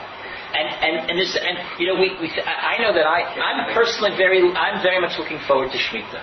And, 0.52 0.68
and, 0.68 1.10
and, 1.10 1.16
this, 1.18 1.34
and 1.34 1.58
you 1.80 1.88
know, 1.88 1.96
we, 1.98 2.12
we, 2.20 2.28
I 2.44 2.76
know 2.78 2.92
that 2.92 3.08
I, 3.08 3.24
I'm 3.40 3.74
personally 3.74 4.12
very, 4.16 4.38
I'm 4.52 4.82
very 4.82 5.00
much 5.00 5.18
looking 5.18 5.40
forward 5.48 5.72
to 5.72 5.78
Shemitah. 5.78 6.20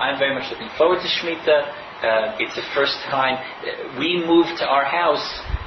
I'm 0.00 0.18
very 0.18 0.34
much 0.34 0.50
looking 0.50 0.70
forward 0.78 0.98
to 1.04 1.08
Shemitah. 1.08 1.68
Uh, 2.00 2.40
it's 2.40 2.56
the 2.56 2.64
first 2.74 2.96
time 3.12 3.36
uh, 3.36 4.00
we 4.00 4.24
moved 4.24 4.56
to 4.58 4.66
our 4.66 4.84
house. 4.84 5.22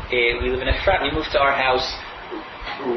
Uh, 0.09 0.41
we 0.41 0.49
live 0.49 0.65
in 0.65 0.67
a 0.67 0.77
frat. 0.83 1.05
We 1.05 1.13
moved 1.13 1.31
to 1.33 1.39
our 1.39 1.53
house 1.53 1.85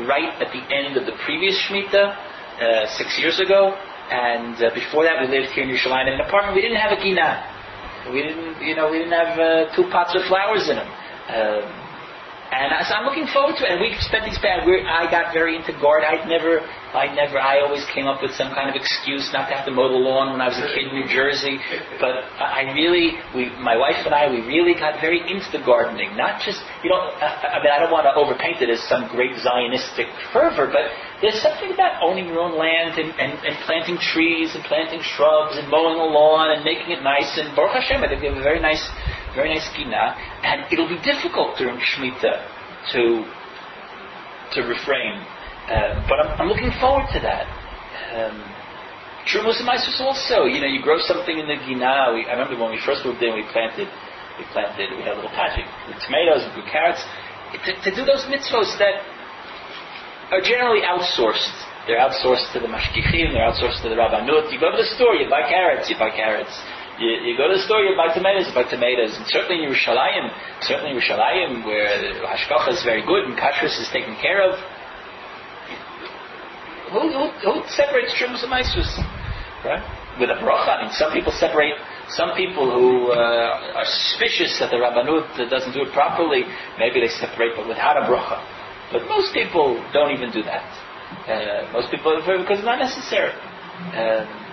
right 0.07 0.33
at 0.41 0.53
the 0.53 0.63
end 0.73 0.97
of 0.97 1.07
the 1.07 1.13
previous 1.25 1.57
Shemitah, 1.67 2.17
uh, 2.57 2.87
six 2.97 3.19
years 3.19 3.41
ago. 3.41 3.77
And 4.11 4.57
uh, 4.63 4.71
before 4.75 5.05
that, 5.05 5.21
we 5.21 5.27
lived 5.29 5.53
here 5.53 5.65
in 5.65 5.71
Yerushalayim 5.71 6.07
in 6.09 6.15
an 6.15 6.25
apartment. 6.25 6.55
We 6.55 6.63
didn't 6.63 6.79
have 6.79 6.97
a 6.97 7.01
gina. 7.03 7.43
We 8.13 8.23
didn't, 8.23 8.63
you 8.63 8.77
know, 8.77 8.91
we 8.91 8.99
didn't 8.99 9.13
have 9.13 9.39
uh, 9.39 9.75
two 9.75 9.91
pots 9.91 10.15
of 10.15 10.23
flowers 10.31 10.69
in 10.71 10.77
them. 10.77 10.87
Um, 10.87 11.86
and 12.53 12.71
so 12.87 12.95
I'm 12.95 13.05
looking 13.05 13.27
forward 13.35 13.59
to 13.59 13.67
it. 13.67 13.75
And 13.75 13.81
we 13.81 13.95
spent 14.01 14.25
these 14.25 14.39
past. 14.39 14.63
I 14.67 15.11
got 15.11 15.35
very 15.35 15.57
into 15.59 15.75
garden. 15.83 16.07
I 16.07 16.23
never, 16.25 16.63
I 16.95 17.11
never, 17.11 17.39
I 17.39 17.61
always 17.61 17.85
came 17.91 18.07
up 18.07 18.23
with 18.23 18.33
some 18.39 18.55
kind 18.55 18.71
of 18.71 18.77
excuse 18.79 19.29
not 19.35 19.51
to 19.51 19.55
have 19.59 19.67
to 19.67 19.75
mow 19.75 19.91
the 19.91 19.99
lawn 19.99 20.33
when 20.33 20.41
I 20.41 20.49
was 20.49 20.59
a 20.63 20.69
kid 20.71 20.89
in 20.89 20.95
New 20.95 21.09
Jersey. 21.11 21.59
But 21.99 22.23
I 22.39 22.71
really, 22.73 23.19
we, 23.35 23.51
my 23.59 23.77
wife 23.77 23.99
and 24.07 24.15
I, 24.15 24.31
we 24.31 24.47
really 24.47 24.75
got 24.79 25.03
very 25.03 25.21
into 25.27 25.51
the 25.51 25.63
gardening. 25.67 26.17
Not 26.17 26.41
just, 26.41 26.63
you 26.87 26.91
know, 26.91 26.99
I, 27.19 27.59
I 27.59 27.63
mean, 27.63 27.73
I 27.75 27.83
don't 27.83 27.91
want 27.91 28.07
to 28.07 28.15
overpaint 28.15 28.63
it 28.63 28.71
as 28.71 28.81
some 28.87 29.11
great 29.11 29.35
Zionistic 29.43 30.07
fervor, 30.33 30.71
but 30.71 30.89
there's 31.21 31.41
something 31.43 31.73
about 31.73 31.99
owning 32.05 32.29
your 32.29 32.41
own 32.41 32.55
land 32.55 33.01
and, 33.01 33.11
and, 33.19 33.33
and 33.43 33.55
planting 33.65 33.97
trees 33.99 34.55
and 34.55 34.63
planting 34.65 35.01
shrubs 35.03 35.57
and 35.57 35.67
mowing 35.69 35.99
the 35.99 36.09
lawn 36.09 36.55
and 36.55 36.63
making 36.65 36.93
it 36.93 37.03
nice. 37.03 37.37
And 37.41 37.57
Baruch 37.57 37.75
Hashem, 37.81 38.05
I 38.05 38.09
think 38.09 38.21
we 38.21 38.29
have 38.29 38.37
a 38.37 38.45
very 38.45 38.61
nice 38.61 38.85
very 39.37 39.53
nice 39.53 39.69
gina, 39.77 40.17
and 40.43 40.65
it'll 40.73 40.89
be 40.89 40.99
difficult 41.05 41.61
during 41.61 41.77
Shemitah 41.77 42.41
to 42.97 43.03
to 44.57 44.63
refrain. 44.65 45.21
Uh, 45.69 46.07
but 46.09 46.23
I'm, 46.23 46.31
I'm, 46.41 46.49
looking 46.49 46.71
forward 46.79 47.11
to 47.13 47.19
that. 47.21 47.45
Um, 48.15 48.39
True 49.27 49.43
Muslim 49.43 49.67
also, 49.67 50.47
you 50.47 50.63
know, 50.63 50.71
you 50.71 50.79
grow 50.79 51.03
something 51.03 51.35
in 51.35 51.51
the 51.51 51.59
gina. 51.67 52.15
We, 52.15 52.31
I 52.31 52.39
remember 52.39 52.55
when 52.55 52.71
we 52.71 52.79
first 52.87 53.03
moved 53.03 53.19
in, 53.27 53.35
we 53.35 53.43
planted, 53.51 53.91
we 54.39 54.47
planted, 54.55 54.95
we 54.95 55.03
had 55.03 55.15
a 55.15 55.19
little 55.19 55.35
patch 55.35 55.59
with 55.59 55.99
tomatoes 56.07 56.47
and 56.47 56.55
grew 56.55 56.63
carrots. 56.71 57.03
To, 57.67 57.71
to 57.75 57.91
do 57.91 58.07
those 58.07 58.23
mitzvahs 58.31 58.71
that 58.79 59.03
are 60.31 60.39
generally 60.47 60.87
outsourced. 60.87 61.55
They're 61.91 61.99
outsourced 61.99 62.55
to 62.55 62.63
the 62.63 62.71
mashgichim, 62.71 63.35
they're 63.35 63.51
outsourced 63.51 63.83
to 63.83 63.91
the 63.91 63.99
rabbanut. 63.99 64.55
You 64.55 64.63
go 64.63 64.71
to 64.71 64.79
the 64.79 64.91
store, 64.95 65.19
you 65.19 65.27
buy 65.27 65.43
carrots, 65.51 65.91
you 65.91 65.99
buy 65.99 66.15
carrots. 66.15 66.55
You, 66.97 67.29
you, 67.29 67.37
go 67.37 67.49
to 67.49 67.61
the 67.61 67.65
store, 67.69 67.85
you 67.85 67.93
buy 67.93 68.09
tomatoes, 68.09 68.49
you 68.49 68.55
buy 68.57 68.65
tomatoes. 68.65 69.13
And 69.17 69.29
certainly 69.29 69.61
in 69.61 69.69
Yerushalayim, 69.69 70.33
certainly 70.65 70.93
in 70.93 70.97
Yerushalayim, 70.97 71.65
where 71.69 71.93
hashgacha 72.25 72.73
is 72.73 72.83
very 72.85 73.05
good 73.05 73.29
and 73.29 73.37
kashrus 73.37 73.77
is 73.77 73.89
taken 73.93 74.17
care 74.17 74.41
of, 74.41 74.57
who, 76.93 77.13
who, 77.13 77.25
who 77.43 77.53
separates 77.69 78.15
Trumas 78.15 78.47
and 78.47 78.53
Maasros? 78.53 78.89
Right? 79.65 79.83
With 80.21 80.31
a 80.31 80.39
bracha. 80.39 80.79
I 80.79 80.83
mean, 80.87 80.93
some 80.93 81.13
people 81.13 81.33
separate, 81.33 81.75
some 82.09 82.33
people 82.37 82.71
who 82.71 83.13
uh, 83.13 83.77
are 83.77 83.85
suspicious 83.85 84.57
that 84.61 84.71
the 84.71 84.79
Rabbanut 84.79 85.51
doesn't 85.51 85.75
do 85.75 85.83
it 85.83 85.93
properly, 85.93 86.45
maybe 86.79 87.01
they 87.01 87.09
separate, 87.09 87.53
but 87.57 87.69
without 87.69 87.99
a 87.99 88.07
bracha. 88.07 88.41
But 88.93 89.05
most 89.09 89.35
people 89.35 89.83
don't 89.93 90.13
even 90.13 90.31
do 90.31 90.43
that. 90.45 90.65
Uh, 91.27 91.73
most 91.73 91.91
people, 91.91 92.15
because 92.17 92.63
it's 92.63 92.65
not 92.65 92.79
necessary. 92.79 93.35
Um, 93.93 94.46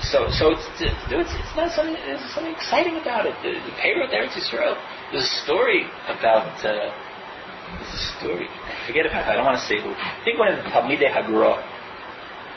so 0.00 0.26
so 0.30 0.50
it's 0.50 0.66
it's, 0.80 1.34
it's 1.34 1.56
not 1.56 1.70
something 1.70 1.94
there's 1.94 2.20
something 2.34 2.52
exciting 2.52 2.98
about 2.98 3.26
it. 3.26 3.34
The, 3.42 3.52
the 3.52 3.74
Peirot 3.78 4.10
Eretz 4.10 4.34
Yisrael. 4.34 4.74
There's 5.12 5.24
a 5.24 5.36
story 5.44 5.86
about. 6.06 6.58
Uh, 6.64 6.90
there's 7.78 7.94
a 7.94 8.04
story. 8.18 8.48
I 8.48 8.86
forget 8.86 9.06
about. 9.06 9.26
I 9.26 9.34
don't 9.34 9.44
want 9.44 9.58
to 9.58 9.66
say 9.66 9.80
who. 9.80 9.90
I 9.90 10.20
think 10.24 10.38
one 10.38 10.48
of 10.48 10.62
the 10.62 10.70
Talmidei 10.70 11.10
Hagra 11.10 11.62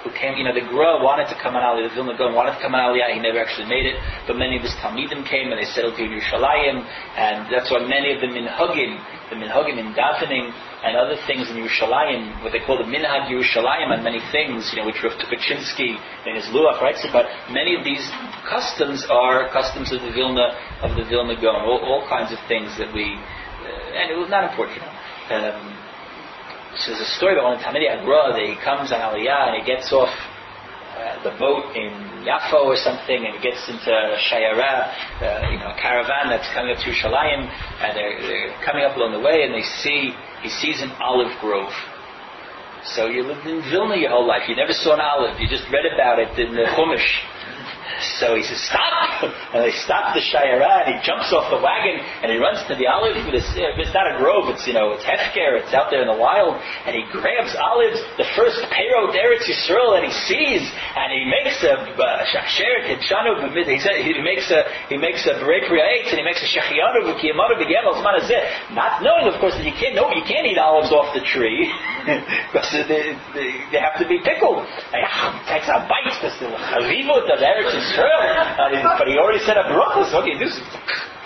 who 0.08 0.16
came. 0.16 0.40
You 0.40 0.48
know, 0.48 0.56
the 0.56 0.64
Gra 0.64 1.04
wanted 1.04 1.28
to 1.28 1.38
come 1.44 1.60
on 1.60 1.62
Aliyah. 1.62 1.92
The 1.92 1.96
Vilna 2.00 2.16
Gaon 2.16 2.32
wanted 2.32 2.56
to 2.56 2.62
come 2.64 2.72
on 2.72 2.80
Aliyah. 2.80 3.12
He 3.12 3.20
never 3.20 3.44
actually 3.44 3.68
made 3.68 3.84
it. 3.84 4.00
But 4.24 4.40
many 4.40 4.56
of 4.56 4.64
his 4.64 4.72
Talmidim 4.80 5.28
came 5.28 5.52
and 5.52 5.60
they 5.60 5.68
settled 5.68 6.00
in 6.00 6.08
Yerushalayim, 6.08 6.80
and 7.20 7.52
that's 7.52 7.68
why 7.68 7.84
many 7.84 8.16
of 8.16 8.24
the 8.24 8.32
Minhagim, 8.32 8.96
the 9.28 9.36
Minhagim 9.36 9.76
in 9.76 9.92
davening 9.92 10.56
and 10.88 10.96
other 10.96 11.20
things 11.28 11.52
in 11.52 11.60
Yerushalayim, 11.60 12.40
what 12.44 12.56
they 12.56 12.64
call 12.64 12.80
the 12.80 12.88
Minhag 12.88 13.28
Yerushalayim, 13.28 13.92
and 13.92 14.04
many 14.04 14.24
things, 14.32 14.72
you 14.72 14.80
know, 14.80 14.88
which 14.88 15.04
Rav 15.04 15.20
Tukachinsky 15.20 16.00
in 16.26 16.36
his 16.40 16.48
Luach 16.56 16.80
writes 16.80 17.04
about. 17.04 17.28
Many 17.52 17.76
of 17.76 17.84
these 17.84 18.04
customs 18.48 19.04
are 19.12 19.52
customs 19.52 19.92
of 19.92 20.00
the 20.02 20.12
Vilna 20.16 20.56
of 20.82 20.96
the 20.96 21.04
Vilna 21.04 21.36
Gaon, 21.36 21.68
all, 21.68 21.84
all 21.84 22.08
kinds 22.08 22.32
of 22.32 22.40
things 22.48 22.72
that 22.78 22.94
we, 22.94 23.04
uh, 23.04 24.00
and 24.00 24.12
it 24.12 24.16
was 24.16 24.30
not 24.30 24.50
unfortunate. 24.50 24.88
Um, 25.28 25.87
so 26.80 26.92
there's 26.92 27.02
a 27.02 27.14
story 27.18 27.34
about 27.34 27.58
one 27.58 27.60
Talmidei 27.60 27.90
Hagra 27.90 28.34
that 28.38 28.46
he 28.46 28.56
comes 28.62 28.92
on 28.92 29.00
Aliyah 29.02 29.54
and 29.54 29.56
he 29.62 29.64
gets 29.66 29.92
off 29.92 30.14
uh, 30.98 31.22
the 31.24 31.34
boat 31.38 31.76
in 31.78 31.94
Yafo 32.26 32.66
or 32.66 32.76
something, 32.76 33.22
and 33.22 33.38
he 33.38 33.42
gets 33.42 33.62
into 33.70 33.94
Shayara, 34.18 34.90
uh, 35.22 35.50
you 35.54 35.60
know, 35.62 35.70
a 35.70 35.78
caravan 35.78 36.30
that's 36.30 36.50
coming 36.54 36.74
up 36.74 36.82
to 36.82 36.90
Shalayim, 36.90 37.46
and 37.82 37.96
they're, 37.96 38.18
they're 38.18 38.54
coming 38.66 38.84
up 38.84 38.98
along 38.98 39.14
the 39.14 39.22
way, 39.22 39.46
and 39.46 39.54
they 39.54 39.62
see 39.62 40.14
he 40.42 40.50
sees 40.50 40.82
an 40.82 40.92
olive 41.00 41.32
grove. 41.40 41.72
So 42.84 43.08
you 43.08 43.24
lived 43.24 43.46
in 43.46 43.62
Vilna 43.70 43.98
your 43.98 44.10
whole 44.12 44.28
life. 44.28 44.50
You 44.50 44.56
never 44.56 44.74
saw 44.74 44.94
an 44.94 45.02
olive. 45.02 45.40
You 45.40 45.48
just 45.48 45.66
read 45.70 45.86
about 45.86 46.20
it 46.20 46.34
in 46.40 46.54
the 46.54 46.66
Chumash. 46.74 47.06
So 48.20 48.36
he 48.36 48.44
says, 48.44 48.62
stop! 48.68 49.24
And 49.54 49.64
they 49.64 49.74
stop 49.84 50.14
the 50.14 50.22
Shayara, 50.22 50.86
and 50.86 50.96
he 50.96 51.00
jumps 51.02 51.34
off 51.34 51.50
the 51.50 51.62
wagon, 51.62 51.98
and 52.22 52.32
he 52.32 52.38
runs 52.38 52.62
to 52.68 52.76
the 52.76 52.88
olive. 52.88 53.18
It's, 53.32 53.50
uh, 53.58 53.82
it's 53.82 53.94
not 53.94 54.10
a 54.10 54.18
grove, 54.18 54.50
it's, 54.54 54.66
you 54.68 54.74
know, 54.74 54.94
it's 54.94 55.06
hefker, 55.06 55.58
it's 55.62 55.74
out 55.74 55.90
there 55.90 56.02
in 56.04 56.10
the 56.10 56.18
wild, 56.18 56.60
and 56.86 56.94
he 56.94 57.06
grabs 57.10 57.56
olives, 57.58 58.00
the 58.18 58.28
first 58.36 58.62
Peirot 58.70 59.16
Eretz 59.16 59.48
Yisrael 59.48 59.98
that 59.98 60.04
he 60.06 60.14
sees, 60.28 60.64
and 60.68 61.08
he 61.14 61.26
makes 61.26 61.62
a 61.64 61.78
uh, 61.78 62.26
shachsheret, 62.28 62.90
hitshanu, 62.90 63.40
he 63.54 64.22
makes 64.22 64.50
a, 64.52 64.62
he 64.90 64.98
makes 64.98 65.24
a 65.26 65.34
priyates, 65.42 66.10
and 66.12 66.18
he 66.20 66.26
makes 66.26 66.42
a 66.44 66.50
shachianu, 66.50 67.06
v'kiyamanu, 67.08 67.58
v'gemel, 67.62 67.98
not 68.74 69.02
knowing, 69.02 69.28
of 69.32 69.40
course, 69.40 69.54
that 69.56 69.66
you 69.66 69.74
can't, 69.74 69.96
no, 69.96 70.10
you 70.12 70.24
can't 70.26 70.46
eat 70.46 70.58
olives 70.58 70.92
off 70.92 71.14
the 71.14 71.24
tree, 71.24 71.66
because 72.52 72.70
they, 72.88 73.16
they, 73.34 73.50
they, 73.72 73.80
have 73.80 73.98
to 74.00 74.08
be 74.08 74.20
pickled. 74.24 74.66
And 74.92 75.02
he 75.02 75.08
ah, 75.08 75.40
takes 75.48 75.68
a 75.68 75.84
bite, 75.86 76.14
the 76.24 76.32
chavivut 76.34 77.30
of 77.30 77.40
Eretz 77.40 77.77
uh, 77.78 78.98
but 78.98 79.08
he 79.08 79.18
already 79.18 79.44
said 79.46 79.58
a 79.58 79.66
bracha, 79.70 80.10
so 80.12 80.22
he 80.24 80.38
do 80.38 80.48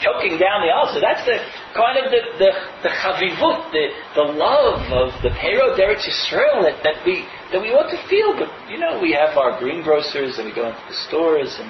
choking 0.02 0.42
down 0.42 0.66
the 0.66 0.74
ulcer. 0.74 1.00
That's 1.00 1.24
the 1.24 1.38
kind 1.78 2.02
of 2.02 2.12
the 2.12 2.22
the, 2.42 2.52
the 2.84 2.92
chavivut, 2.92 3.72
the, 3.72 3.86
the 4.18 4.28
love 4.34 4.82
of 4.92 5.14
the 5.22 5.30
Peirot 5.30 5.78
Eretz 5.78 6.04
Yisrael 6.10 6.66
that, 6.66 6.82
that 6.84 7.06
we 7.06 7.26
that 7.54 7.62
we 7.62 7.70
ought 7.72 7.90
to 7.94 8.00
feel. 8.10 8.34
But 8.34 8.50
you 8.70 8.82
know, 8.82 9.00
we 9.00 9.14
have 9.14 9.38
our 9.38 9.62
greengrocers 9.62 10.38
and 10.42 10.50
we 10.50 10.54
go 10.54 10.68
into 10.68 10.82
the 10.90 10.98
stores 11.08 11.56
and 11.62 11.70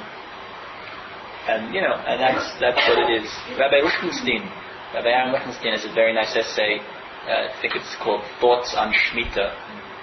and 1.47 1.75
you 1.75 1.81
know, 1.81 1.93
and 2.07 2.19
that's 2.19 2.47
that's 2.59 2.81
what 2.87 2.97
it 2.97 3.21
is. 3.21 3.29
Rabbi 3.59 3.83
Lichtenstein, 3.83 4.47
Rabbi 4.95 5.11
Aaron 5.11 5.33
Lichtenstein 5.33 5.73
has 5.75 5.85
a 5.85 5.93
very 5.93 6.15
nice 6.15 6.35
essay. 6.35 6.79
Uh, 7.21 7.53
I 7.53 7.61
think 7.61 7.75
it's 7.75 7.95
called 8.01 8.23
Thoughts 8.39 8.73
on 8.73 8.93
Shemitah 8.93 9.53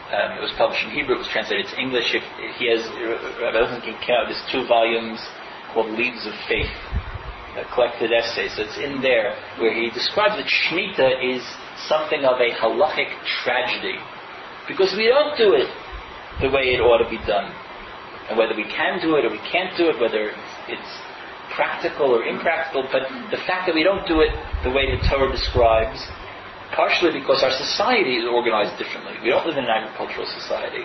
um, 0.08 0.38
it 0.38 0.42
was 0.42 0.52
published 0.56 0.84
in 0.84 0.90
Hebrew. 0.90 1.20
It 1.20 1.28
was 1.28 1.28
translated 1.28 1.68
to 1.68 1.76
English. 1.76 2.16
He 2.56 2.64
has 2.72 2.80
Rabbi 3.40 3.60
Lichtenstein 3.60 4.00
came 4.00 4.16
out 4.16 4.28
with 4.32 4.40
two 4.48 4.64
volumes 4.64 5.20
called 5.72 5.92
Leaves 5.92 6.24
of 6.24 6.32
Faith, 6.48 6.72
a 7.60 7.68
collected 7.76 8.12
essay. 8.12 8.48
So 8.48 8.64
it's 8.64 8.80
in 8.80 9.04
there 9.04 9.36
where 9.60 9.72
he 9.72 9.92
describes 9.92 10.40
that 10.40 10.48
Shemitah 10.48 11.20
is 11.20 11.44
something 11.88 12.24
of 12.24 12.40
a 12.40 12.56
halachic 12.56 13.12
tragedy 13.44 14.00
because 14.64 14.96
we 14.96 15.08
don't 15.12 15.36
do 15.36 15.52
it 15.52 15.68
the 16.40 16.48
way 16.48 16.72
it 16.72 16.80
ought 16.80 17.04
to 17.04 17.10
be 17.10 17.20
done, 17.26 17.52
and 18.30 18.38
whether 18.38 18.54
we 18.54 18.64
can 18.64 19.00
do 19.00 19.16
it 19.16 19.24
or 19.24 19.30
we 19.30 19.42
can't 19.50 19.76
do 19.76 19.90
it, 19.90 20.00
whether 20.00 20.30
it's, 20.30 20.52
it's 20.68 20.92
practical 21.52 22.14
or 22.14 22.24
impractical. 22.24 22.88
But 22.92 23.08
the 23.30 23.42
fact 23.44 23.66
that 23.66 23.74
we 23.74 23.82
don't 23.82 24.06
do 24.06 24.20
it 24.20 24.30
the 24.62 24.70
way 24.70 24.88
the 24.88 25.00
Torah 25.08 25.32
describes 25.32 26.00
partially 26.74 27.12
because 27.12 27.42
our 27.42 27.52
society 27.52 28.16
is 28.20 28.26
organized 28.26 28.78
differently. 28.78 29.14
We 29.22 29.30
don't 29.30 29.46
live 29.46 29.56
in 29.56 29.64
an 29.64 29.70
agricultural 29.70 30.26
society. 30.26 30.84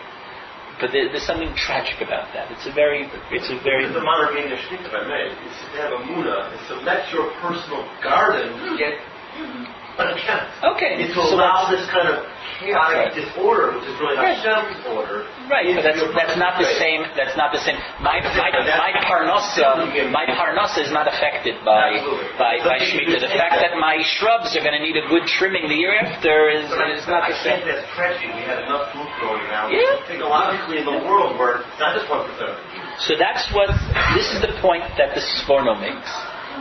but 0.80 0.92
there, 0.92 1.10
there's 1.12 1.26
something 1.26 1.54
tragic 1.56 2.02
about 2.02 2.34
that. 2.34 2.52
It's 2.52 2.66
a 2.66 2.74
very, 2.74 3.10
it's 3.32 3.50
a 3.50 3.60
very. 3.64 3.88
The 3.88 4.02
modern 4.02 4.38
English 4.38 4.64
if 4.72 4.94
I 4.94 5.04
may, 5.06 5.32
is 5.32 5.56
to 5.60 5.78
have 5.84 5.92
a 5.94 6.02
muna, 6.08 6.50
is 6.56 6.64
to 6.70 6.76
let 6.82 7.12
your 7.14 7.32
personal 7.40 7.84
garden 8.02 8.78
get 8.78 8.98
mm-hmm. 9.38 9.83
Unaccountable. 10.00 10.76
Okay. 10.76 11.04
It's 11.04 11.14
to 11.16 11.22
so 11.28 11.36
allow 11.36 11.70
that's- 11.70 11.82
this 11.82 11.90
kind 11.90 12.08
of 12.10 12.26
chaotic 12.60 12.98
Right. 12.98 13.14
disorder, 13.16 13.72
which 13.76 13.84
is 13.90 13.96
really 14.00 14.16
Right. 14.18 14.38
Hashem's 14.38 14.80
order. 14.88 15.26
Right, 15.50 15.68
but 15.76 15.84
that's 15.84 16.00
that's 16.16 16.38
not 16.38 16.58
the 16.58 16.70
same. 16.80 17.04
That's 17.18 17.36
not 17.36 17.52
the 17.52 17.60
same. 17.60 17.76
My 18.00 18.22
my 18.40 18.50
my 18.80 18.92
parnasa, 19.04 19.68
my 20.12 20.26
parnasa 20.38 20.80
is 20.80 20.92
not 20.92 21.08
affected 21.08 21.56
by 21.66 22.00
Absolutely. 22.00 22.28
by 22.40 22.54
by 22.64 22.78
shemitah. 22.80 23.20
The 23.20 23.34
fact 23.36 23.60
that 23.60 23.76
my 23.78 24.02
shrubs 24.04 24.56
are 24.56 24.62
going 24.64 24.78
to 24.80 24.84
need 24.88 24.96
a 24.96 25.06
good 25.10 25.26
trimming 25.28 25.68
the 25.68 25.76
year 25.76 25.94
after 26.00 26.50
is 26.50 26.70
But 26.70 26.80
I, 26.80 26.92
is 26.92 27.08
not 27.08 27.24
I 27.24 27.30
the 27.30 27.36
think 27.44 27.66
same. 27.66 27.68
that's 27.76 27.88
tragic. 27.96 28.30
We 28.34 28.42
had 28.48 28.60
enough 28.64 28.92
food 28.94 29.10
growing 29.20 29.44
now. 29.50 29.68
Yeah. 29.68 29.98
Technologically 30.08 30.78
in 30.80 30.86
the 30.86 31.00
world 31.04 31.38
where 31.38 31.58
it's 31.68 31.80
not 31.80 31.96
just 31.98 32.10
one 32.10 32.24
percent. 32.30 32.56
So 33.00 33.16
that's 33.18 33.52
what 33.52 33.70
this 34.16 34.32
is 34.32 34.40
the 34.42 34.54
point 34.62 34.84
that 34.98 35.16
the 35.16 35.22
Sforno 35.22 35.76
makes. 35.80 36.12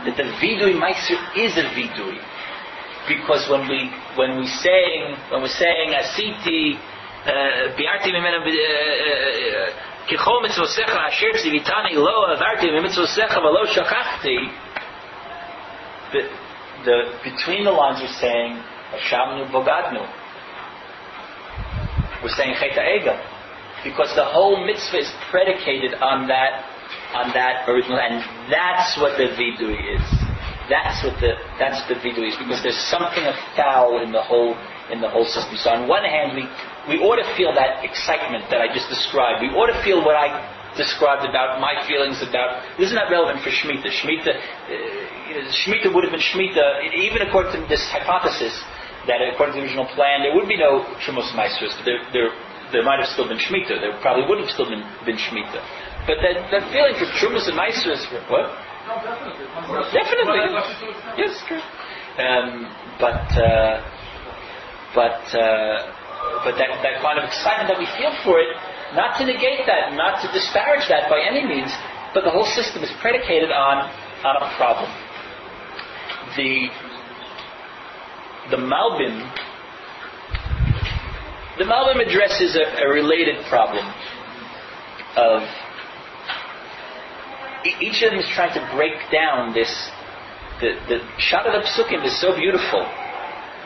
That 0.05 0.17
the 0.17 0.27
vidui 0.43 0.75
meiser 0.75 1.15
is 1.37 1.55
a 1.57 1.63
vidui. 1.77 2.19
Because 3.07 3.49
when 3.49 3.67
we 3.67 3.91
when 4.15 4.39
we 4.39 4.47
saying 4.47 5.17
when 5.29 5.41
we're 5.41 5.47
saying 5.47 5.91
asiti 5.91 6.79
uh, 7.25 7.75
biarti 7.75 8.11
mimena 8.15 8.39
kichol 10.07 10.41
mitzvosecha 10.43 11.07
asher 11.07 11.33
lo 11.95 12.35
avarti 12.35 12.71
mitzvosecha 12.71 13.41
velo 13.41 13.65
shachachti. 13.65 14.37
The, 16.85 17.13
between 17.23 17.63
the 17.63 17.71
lines 17.71 18.01
we're 18.01 18.19
saying 18.19 18.61
bogadnu. 19.51 20.07
We're 22.21 22.29
saying 22.29 22.55
cheta 22.59 23.19
because 23.83 24.15
the 24.15 24.23
whole 24.23 24.65
mitzvah 24.65 24.97
is 24.97 25.11
predicated 25.29 25.95
on 25.95 26.27
that 26.27 26.63
on 27.13 27.33
that 27.33 27.67
original 27.67 27.99
and 27.99 28.23
that's 28.49 28.97
what 28.97 29.17
the 29.17 29.27
vidui 29.35 29.97
is 29.97 30.32
that's 30.69 31.03
what 31.03 31.15
the 31.19 31.35
that's 31.59 31.81
the 31.87 31.95
vidui 31.99 32.31
is 32.31 32.37
because 32.39 32.63
there's 32.63 32.79
something 32.87 33.23
of 33.25 33.35
foul 33.55 33.99
in 34.01 34.11
the 34.11 34.21
whole 34.21 34.55
in 34.91 35.01
the 35.01 35.09
whole 35.09 35.25
system 35.25 35.55
so 35.59 35.71
on 35.71 35.87
one 35.87 36.03
hand 36.03 36.35
we 36.35 36.47
we 36.87 36.99
ought 37.03 37.19
to 37.19 37.27
feel 37.35 37.53
that 37.53 37.83
excitement 37.83 38.47
that 38.49 38.61
I 38.61 38.71
just 38.71 38.87
described 38.89 39.41
we 39.41 39.51
ought 39.51 39.71
to 39.71 39.79
feel 39.83 40.03
what 40.03 40.15
I 40.15 40.31
described 40.75 41.27
about 41.27 41.59
my 41.61 41.77
feelings 41.85 42.21
about 42.23 42.63
this 42.79 42.89
is 42.89 42.95
not 42.95 43.11
relevant 43.11 43.43
for 43.43 43.51
Shemitah 43.51 43.91
Shemitah 43.91 44.35
uh, 44.35 45.51
Shemitah 45.51 45.93
would 45.93 46.03
have 46.07 46.13
been 46.15 46.23
Shemitah 46.23 46.87
even 46.95 47.21
according 47.27 47.59
to 47.59 47.67
this 47.67 47.83
hypothesis 47.91 48.55
that 49.07 49.19
according 49.19 49.55
to 49.55 49.61
the 49.61 49.67
original 49.67 49.87
plan 49.93 50.23
there 50.23 50.33
would 50.33 50.47
be 50.47 50.57
no 50.57 50.87
Shemos 51.03 51.27
Maasros 51.35 51.75
but 51.75 51.85
there, 51.85 52.01
there 52.11 52.31
there 52.73 52.81
might 52.81 52.97
have 52.97 53.07
still 53.13 53.29
been 53.29 53.37
Shemitah. 53.37 53.77
There 53.77 53.93
probably 54.01 54.25
would 54.25 54.41
have 54.41 54.49
still 54.49 54.65
been, 54.65 54.81
been 55.05 55.15
Shemitah. 55.15 55.61
But 56.09 56.19
that, 56.25 56.49
that 56.49 56.63
feeling 56.73 56.97
for 56.97 57.05
Trumas 57.21 57.45
and 57.45 57.53
Maasros, 57.53 58.01
what? 58.27 58.49
No, 58.83 59.79
definitely. 59.91 60.39
Definitely. 60.43 60.91
Yes, 61.17 61.33
true. 61.47 61.61
Um, 62.19 62.67
but, 62.99 63.25
uh, 63.39 63.81
but, 64.93 65.23
uh, 65.33 65.91
but 66.43 66.53
that, 66.59 66.69
that 66.83 67.01
kind 67.01 67.17
of 67.17 67.25
excitement 67.25 67.69
that 67.69 67.79
we 67.79 67.87
feel 67.97 68.11
for 68.23 68.39
it, 68.39 68.51
not 68.93 69.17
to 69.17 69.25
negate 69.25 69.65
that, 69.65 69.93
not 69.93 70.21
to 70.21 70.27
disparage 70.31 70.87
that 70.89 71.09
by 71.09 71.19
any 71.19 71.45
means, 71.47 71.71
but 72.13 72.23
the 72.23 72.29
whole 72.29 72.45
system 72.45 72.83
is 72.83 72.91
predicated 73.01 73.51
on, 73.51 73.89
on 74.23 74.35
a 74.37 74.45
problem. 74.57 74.91
The, 76.35 76.69
the 78.51 78.57
Malbim 78.57 79.31
the 81.57 81.65
Malbim 81.65 82.01
addresses 82.01 82.55
a, 82.55 82.83
a 82.83 82.89
related 82.89 83.45
problem 83.45 83.85
of 85.15 85.43
each 87.65 88.03
of 88.03 88.11
them 88.11 88.19
is 88.19 88.29
trying 88.29 88.53
to 88.53 88.63
break 88.75 88.97
down 89.11 89.53
this. 89.53 89.71
The 90.59 90.75
the 90.87 90.97
Pshat 91.19 91.45
of 91.45 91.53
the 91.53 91.65
Psukim 91.67 92.05
is 92.05 92.19
so 92.19 92.35
beautiful, 92.35 92.81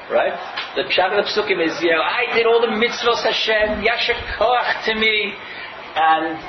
right? 0.09 0.33
The 0.75 0.83
Pshat 0.83 1.11
of 1.13 1.25
the 1.25 1.29
Psukim 1.29 1.59
is 1.65 1.81
you 1.81 1.91
know 1.91 2.01
I 2.01 2.33
did 2.33 2.45
all 2.45 2.61
the 2.61 2.73
mitzvahs 2.73 3.23
Hashem 3.23 3.83
Yasher 3.83 4.17
Koach 4.37 4.85
to 4.85 4.95
me, 4.95 5.33
and 5.95 6.39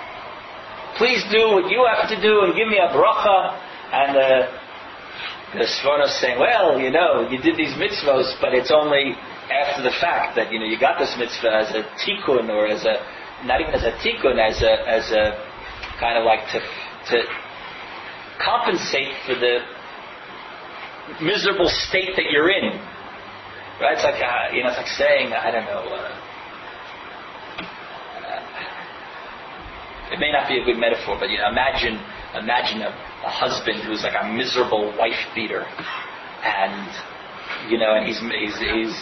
please 0.96 1.24
do 1.30 1.52
what 1.52 1.70
you 1.70 1.86
have 1.88 2.08
to 2.08 2.20
do 2.20 2.42
and 2.44 2.54
give 2.54 2.68
me 2.68 2.78
a 2.78 2.88
bracha. 2.88 3.58
And 3.88 4.16
uh, 4.16 4.20
the 5.54 5.58
the 5.60 5.64
Sforno 5.64 6.06
saying, 6.06 6.38
well, 6.38 6.78
you 6.78 6.90
know, 6.90 7.26
you 7.30 7.38
did 7.38 7.56
these 7.56 7.72
mitzvahs, 7.72 8.38
but 8.40 8.52
it's 8.52 8.70
only 8.70 9.16
after 9.50 9.82
the 9.82 9.94
fact 10.00 10.36
that 10.36 10.52
you 10.52 10.58
know 10.58 10.66
you 10.66 10.78
got 10.78 10.98
this 10.98 11.14
mitzvah 11.18 11.48
as 11.48 11.74
a 11.74 11.82
tikkun 11.96 12.48
or 12.50 12.68
as 12.68 12.84
a 12.84 13.00
not 13.46 13.60
even 13.60 13.72
as 13.72 13.84
a 13.84 13.92
tikkun 14.04 14.36
as 14.36 14.60
a 14.62 14.72
as 14.88 15.10
a 15.10 15.32
kind 15.98 16.18
of 16.18 16.24
like 16.24 16.44
to 16.52 16.60
to 17.10 17.22
compensate 18.42 19.14
for 19.26 19.34
the 19.34 19.60
miserable 21.22 21.68
state 21.68 22.14
that 22.16 22.30
you're 22.30 22.50
in 22.50 22.78
right 23.80 23.94
it's 23.94 24.04
like 24.04 24.20
uh, 24.20 24.54
you 24.54 24.62
know 24.62 24.68
it's 24.68 24.76
like 24.78 24.86
saying 24.86 25.32
I 25.32 25.50
don't 25.50 25.64
know 25.64 25.82
uh, 25.88 26.14
it 30.12 30.18
may 30.20 30.32
not 30.32 30.48
be 30.48 30.60
a 30.60 30.64
good 30.64 30.78
metaphor 30.78 31.16
but 31.18 31.30
you 31.30 31.38
know 31.38 31.48
imagine 31.48 31.98
imagine 32.34 32.82
a, 32.82 32.90
a 33.24 33.30
husband 33.30 33.82
who's 33.84 34.02
like 34.02 34.14
a 34.20 34.28
miserable 34.32 34.94
wife 34.98 35.18
beater 35.34 35.64
and 36.44 36.88
you 37.66 37.78
know, 37.78 37.94
and 37.94 38.06
he's 38.06 38.20
he's 38.20 38.56
he's 38.60 38.94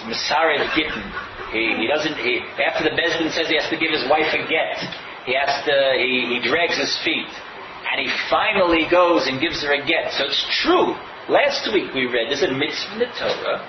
Gittin. 0.74 1.04
He, 1.52 1.84
he 1.84 1.86
doesn't 1.86 2.16
he 2.16 2.40
after 2.62 2.88
the 2.88 2.94
Besdin 2.96 3.30
says 3.30 3.48
he 3.48 3.56
has 3.56 3.68
to 3.68 3.76
give 3.76 3.92
his 3.92 4.08
wife 4.08 4.32
a 4.32 4.42
get, 4.48 4.80
he 5.26 5.34
has 5.36 5.62
to 5.66 5.74
he, 5.98 6.38
he 6.38 6.48
drags 6.48 6.78
his 6.78 6.96
feet. 7.04 7.28
And 7.92 8.02
he 8.02 8.08
finally 8.28 8.86
goes 8.90 9.26
and 9.26 9.40
gives 9.40 9.62
her 9.62 9.72
a 9.72 9.82
get. 9.84 10.12
So 10.12 10.26
it's 10.26 10.42
true. 10.62 10.94
Last 11.28 11.66
week 11.72 11.94
we 11.94 12.06
read 12.06 12.30
there's 12.30 12.42
a 12.42 12.52
mitzvah 12.52 12.92
in 12.94 12.98
the 13.06 13.10
Torah. 13.14 13.62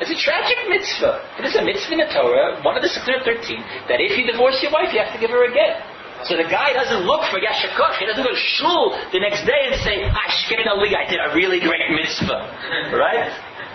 It's 0.00 0.12
a 0.12 0.18
tragic 0.20 0.58
mitzvah. 0.68 1.24
It 1.40 1.44
is 1.48 1.56
a 1.56 1.64
mitzvah 1.64 1.92
in 1.96 2.00
the 2.04 2.10
Torah, 2.12 2.60
one 2.60 2.76
of 2.76 2.84
the 2.84 2.92
613, 2.92 3.88
that 3.88 3.96
if 3.96 4.12
you 4.18 4.28
divorce 4.28 4.60
your 4.60 4.68
wife, 4.70 4.92
you 4.92 5.00
have 5.00 5.12
to 5.16 5.20
give 5.20 5.32
her 5.32 5.48
a 5.48 5.52
get. 5.52 5.80
So 6.28 6.36
the 6.36 6.48
guy 6.48 6.72
doesn't 6.72 7.04
look 7.08 7.24
for 7.32 7.40
Yasher 7.40 7.72
Koach. 7.76 7.96
He 8.00 8.04
doesn't 8.04 8.24
go 8.24 8.32
to 8.32 8.44
shul 8.56 8.92
the 9.12 9.20
next 9.20 9.44
day 9.44 9.68
and 9.68 9.76
say, 9.84 10.04
"Ah, 10.04 10.26
Shkena 10.26 10.76
Li, 10.80 10.96
I 10.96 11.04
did 11.08 11.20
a 11.20 11.32
really 11.36 11.60
great 11.60 11.86
mitzvah." 11.92 12.50
Right? 12.92 13.30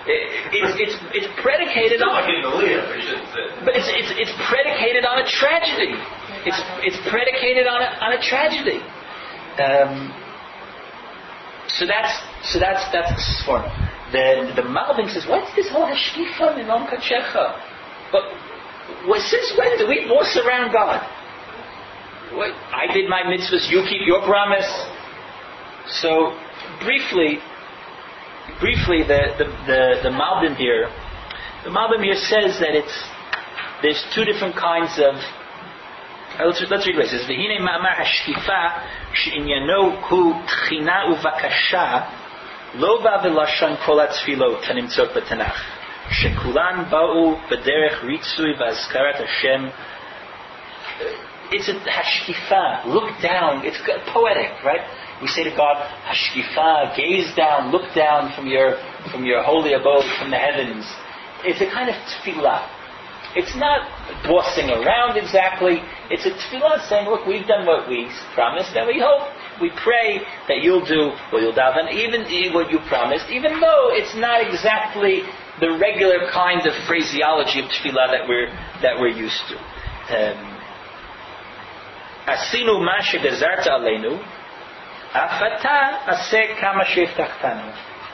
It, 0.09 0.49
it's, 0.49 0.73
it's, 0.81 0.95
it's 1.13 1.29
predicated 1.41 2.01
on, 2.01 2.09
Like 2.09 2.25
in 2.33 2.41
the 2.41 2.49
Leah, 2.57 2.81
I 2.81 2.97
shouldn't 2.97 3.29
say. 3.29 3.45
but 3.61 3.77
it's, 3.77 3.85
it's, 3.93 4.11
it's 4.17 4.33
predicated 4.49 5.05
on 5.05 5.21
a 5.21 5.25
tragedy. 5.29 5.93
It's, 6.41 6.57
it's 6.81 6.97
predicated 7.05 7.69
on 7.69 7.85
a, 7.85 7.89
on 8.01 8.17
a 8.17 8.21
tragedy. 8.21 8.81
Um, 9.59 10.13
so 11.67 11.85
that's 11.85 12.13
so 12.51 12.59
that's 12.59 12.91
that's 12.91 13.11
Sforno. 13.43 13.67
The 14.11 14.51
the 14.55 14.61
Malbim 14.63 15.11
says, 15.11 15.25
what's 15.27 15.53
this 15.55 15.69
whole 15.69 15.87
hashkifa 15.87 16.55
minom 16.55 16.87
kachecha? 16.87 17.59
But 18.11 18.23
well, 19.07 19.21
since 19.21 19.53
when 19.57 19.77
do 19.77 19.87
we 19.87 20.07
boss 20.07 20.35
around 20.37 20.71
God? 20.71 21.01
What, 22.33 22.51
I 22.71 22.91
did 22.93 23.09
my 23.09 23.23
mitzvahs, 23.23 23.69
you 23.69 23.83
keep 23.87 24.07
your 24.07 24.21
promise. 24.23 24.67
So 25.87 26.37
briefly, 26.79 27.39
briefly, 28.59 29.03
the 29.03 29.35
the 29.37 29.45
the, 29.67 29.81
the 30.03 30.09
Malbim 30.09 30.55
here, 30.55 30.89
the 31.63 31.69
Malbim 31.69 32.03
here 32.03 32.15
says 32.15 32.59
that 32.59 32.75
it's 32.75 33.03
there's 33.81 34.03
two 34.15 34.23
different 34.23 34.55
kinds 34.55 34.99
of. 34.99 35.15
Let's, 36.45 36.63
let's 36.69 36.87
read 36.87 36.97
this. 36.97 37.13
it 37.13 37.19
says. 37.19 37.29
V'hine 37.29 37.59
ma'amar 37.59 37.95
hashkifa 38.01 39.13
she'inyano 39.13 40.01
hu 40.07 40.33
tchina 40.47 41.11
uvakasha 41.13 41.85
lo 42.75 43.01
ba 43.03 43.21
v'lashon 43.23 43.77
kol 43.85 43.99
ha'tfilot 43.99 44.63
hanimtzot 44.63 45.13
b'tanach 45.13 45.59
shekulan 46.09 46.89
ba'u 46.89 47.37
b'derech 47.49 48.01
ritzui 48.07 48.57
v'azkarat 48.57 49.19
Hashem 49.25 49.65
uh, 49.67 51.31
it's 51.51 51.67
a 51.67 51.73
hashkifa, 51.83 52.85
look 52.85 53.21
down. 53.21 53.65
It's 53.65 53.77
poetic, 54.13 54.63
right? 54.63 54.87
We 55.21 55.27
say 55.27 55.43
to 55.43 55.51
God, 55.51 55.75
hashkifa, 56.07 56.95
gaze 56.95 57.35
down, 57.35 57.71
look 57.71 57.93
down 57.93 58.33
from 58.35 58.47
your 58.47 58.79
from 59.11 59.25
your 59.25 59.43
holy 59.43 59.73
abode, 59.73 60.05
from 60.17 60.31
the 60.31 60.37
heavens. 60.37 60.87
It's 61.43 61.59
a 61.59 61.69
kind 61.69 61.89
of 61.89 61.95
tefillah. 62.07 62.80
It's 63.35 63.55
not 63.55 63.87
bossing 64.27 64.69
around 64.69 65.17
exactly. 65.17 65.79
It's 66.09 66.25
a 66.25 66.31
tefillah 66.31 66.87
saying, 66.87 67.07
look, 67.07 67.25
we've 67.25 67.47
done 67.47 67.65
what 67.65 67.87
we 67.87 68.09
promised, 68.33 68.75
and 68.75 68.87
we 68.87 68.99
hope, 68.99 69.31
we 69.61 69.71
pray 69.71 70.19
that 70.47 70.59
you'll 70.61 70.85
do 70.85 71.15
what 71.31 71.41
you'll 71.41 71.53
daven, 71.53 71.91
even 71.91 72.53
what 72.53 72.71
you 72.71 72.79
promised, 72.87 73.29
even 73.29 73.59
though 73.59 73.89
it's 73.91 74.15
not 74.15 74.41
exactly 74.43 75.23
the 75.59 75.77
regular 75.79 76.27
kind 76.31 76.65
of 76.67 76.73
phraseology 76.87 77.59
of 77.59 77.65
tefillah 77.71 78.11
that 78.11 78.27
we're, 78.27 78.47
that 78.81 78.99
we're 78.99 79.15
used 79.15 79.43
to. 79.47 79.55
Um, 80.11 80.51
Asinu 82.27 82.79
mashi 82.83 83.17
bezarta 83.17 83.71
aleinu, 83.79 84.19
afata 85.13 86.07
ase 86.07 86.59
kama 86.59 86.83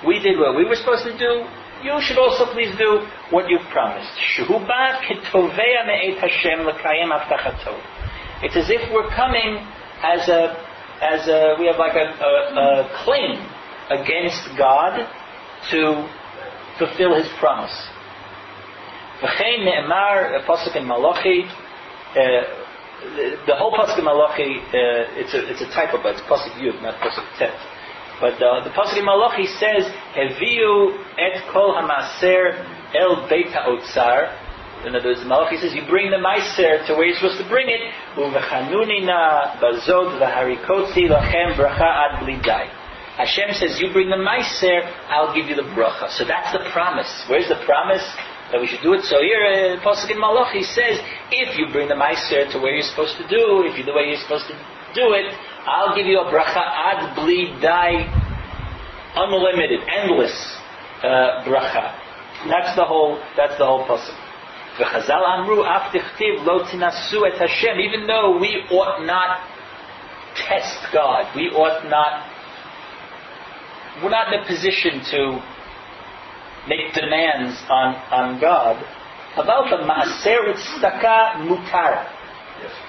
We 0.06 0.20
did 0.20 0.38
what 0.38 0.56
we 0.56 0.66
were 0.66 0.76
supposed 0.76 1.04
to 1.06 1.18
do, 1.18 1.46
you 1.88 1.96
should 2.04 2.20
also 2.20 2.52
please 2.52 2.76
do 2.78 3.08
what 3.32 3.50
you've 3.50 3.68
promised. 3.72 4.12
It's 8.44 8.56
as 8.56 8.70
if 8.70 8.82
we're 8.94 9.10
coming 9.16 9.66
as 10.04 10.28
a, 10.30 10.42
as 11.02 11.28
a, 11.28 11.56
we 11.60 11.66
have 11.68 11.78
like 11.80 11.96
a, 11.96 12.08
a, 12.22 12.32
a 12.60 13.04
claim 13.04 13.40
against 13.90 14.44
God 14.58 15.08
to 15.72 15.80
fulfill 16.78 17.16
His 17.16 17.28
promise. 17.40 17.76
V'chein 19.22 19.66
ne'emar, 19.66 20.36
uh, 20.36 20.46
pasuk 20.46 20.76
in 20.76 20.86
Malachi, 20.86 21.46
uh, 21.46 22.44
the 23.48 23.56
whole 23.56 23.72
pasuk 23.72 23.98
in 23.98 24.06
Malachi, 24.06 24.60
uh, 24.60 25.18
it's, 25.18 25.34
a, 25.34 25.50
it's 25.50 25.62
a 25.62 25.70
typo, 25.74 26.04
but 26.04 26.14
it's 26.16 26.22
pasuk 26.30 26.54
Yud, 26.62 26.82
not 26.84 26.96
pasuk 27.02 27.26
Tet. 27.40 27.56
But 28.20 28.42
uh, 28.42 28.64
the 28.64 28.72
pasuk 28.72 29.04
Malachi 29.04 29.46
says, 29.46 29.86
"Heviu 30.18 30.98
et 31.18 31.46
kol 31.54 31.76
hamaser 31.78 32.58
el 32.96 33.28
beit 33.30 33.54
ha'otzar." 33.54 34.46
In 34.86 34.96
other 34.96 35.10
words, 35.10 35.24
Malachi 35.26 35.58
says, 35.58 35.74
"You 35.76 35.86
bring 35.88 36.10
the 36.10 36.18
meiser 36.18 36.86
to 36.88 36.94
where 36.94 37.06
you're 37.06 37.16
supposed 37.16 37.38
to 37.38 37.50
bring 37.50 37.70
it." 37.70 37.82
Uvechanunina 38.16 39.60
bazot 39.62 40.18
v'harikoti 40.18 41.10
lachem 41.10 41.54
bracha 41.56 41.86
ad 41.86 42.26
blidai. 42.26 42.70
Hashem 43.18 43.54
says, 43.54 43.80
"You 43.80 43.94
bring 43.94 44.10
the 44.10 44.18
meiser, 44.18 44.82
I'll 45.10 45.34
give 45.36 45.46
you 45.46 45.56
the 45.56 45.70
bracha." 45.78 46.10
So 46.10 46.26
that's 46.26 46.52
the 46.54 46.70
promise. 46.72 47.26
Where's 47.28 47.48
the 47.48 47.62
promise? 47.66 48.06
that 48.52 48.62
we 48.62 48.68
should 48.68 48.82
do 48.82 48.94
it. 48.94 49.04
So 49.04 49.20
here, 49.20 49.44
uh, 49.44 49.84
Pasuk 49.84 50.10
in 50.10 50.20
Malachi 50.20 50.64
says, 50.64 51.04
if 51.32 51.58
you 51.60 51.68
bring 51.68 51.90
the 51.90 52.00
Meiser 52.00 52.50
to 52.52 52.60
where 52.60 52.72
you're 52.72 52.88
supposed 52.88 53.18
to 53.18 53.28
do, 53.28 53.68
if 53.68 53.78
you 53.78 53.84
do 53.84 53.92
the 53.92 53.98
way 53.98 54.08
you're 54.08 54.24
supposed 54.24 54.48
to 54.48 54.56
do 54.96 55.12
it, 55.20 55.36
I'll 55.68 55.96
give 55.96 56.06
you 56.08 56.20
a 56.20 56.32
bracha 56.32 56.64
ad 56.64 57.16
bli 57.16 57.60
dai, 57.60 58.08
unlimited, 59.16 59.82
endless 59.90 60.58
uh, 61.04 61.44
bracha. 61.44 61.92
That's 62.48 62.74
the 62.76 62.86
whole. 62.86 63.20
That's 63.36 63.58
the 63.58 63.66
whole 63.66 63.86
Hashem. 67.38 67.80
Even 67.80 68.08
though 68.08 68.40
we 68.40 68.64
ought 68.72 69.06
not 69.06 69.44
test 70.36 70.88
God, 70.94 71.36
we 71.36 71.50
ought 71.50 71.84
not. 71.90 72.32
We're 74.02 74.12
not 74.12 74.32
in 74.32 74.40
a 74.40 74.46
position 74.46 75.04
to 75.12 75.42
make 76.70 76.94
demands 76.94 77.60
on, 77.70 77.96
on 78.12 78.40
God. 78.40 78.78
About 79.36 79.70
the 79.70 79.84
maaser 79.84 80.54
tzedakah 80.54 81.44
mutar. 81.44 82.17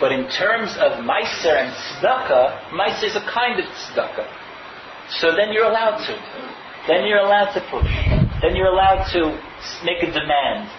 But 0.00 0.12
in 0.12 0.28
terms 0.30 0.76
of 0.78 1.04
meiser 1.04 1.54
and 1.54 1.72
tzedakah, 1.74 2.70
meiser 2.70 3.04
is 3.04 3.16
a 3.16 3.24
kind 3.26 3.58
of 3.58 3.66
tzedakah. 3.66 4.26
So 5.20 5.34
then 5.34 5.52
you're 5.52 5.66
allowed 5.66 6.04
to. 6.06 6.14
Then 6.86 7.04
you're 7.06 7.20
allowed 7.20 7.52
to 7.54 7.60
push. 7.70 7.88
Then 8.40 8.56
you're 8.56 8.72
allowed 8.72 9.10
to 9.12 9.34
make 9.84 10.02
a 10.02 10.10
demand. 10.12 10.70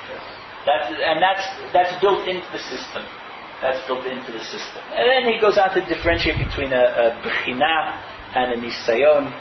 That's, 0.66 0.90
and 0.90 1.22
that's, 1.22 1.46
that's 1.74 1.94
built 2.02 2.28
into 2.28 2.46
the 2.52 2.60
system. 2.60 3.04
That's 3.62 3.86
built 3.88 4.06
into 4.06 4.32
the 4.32 4.44
system. 4.44 4.82
And 4.96 5.06
then 5.10 5.34
he 5.34 5.40
goes 5.40 5.58
on 5.58 5.74
to 5.76 5.82
differentiate 5.86 6.38
between 6.38 6.72
a, 6.72 6.84
a 6.84 7.06
bechina 7.22 8.00
and 8.36 8.54
a 8.54 8.58
nisayon. 8.58 9.34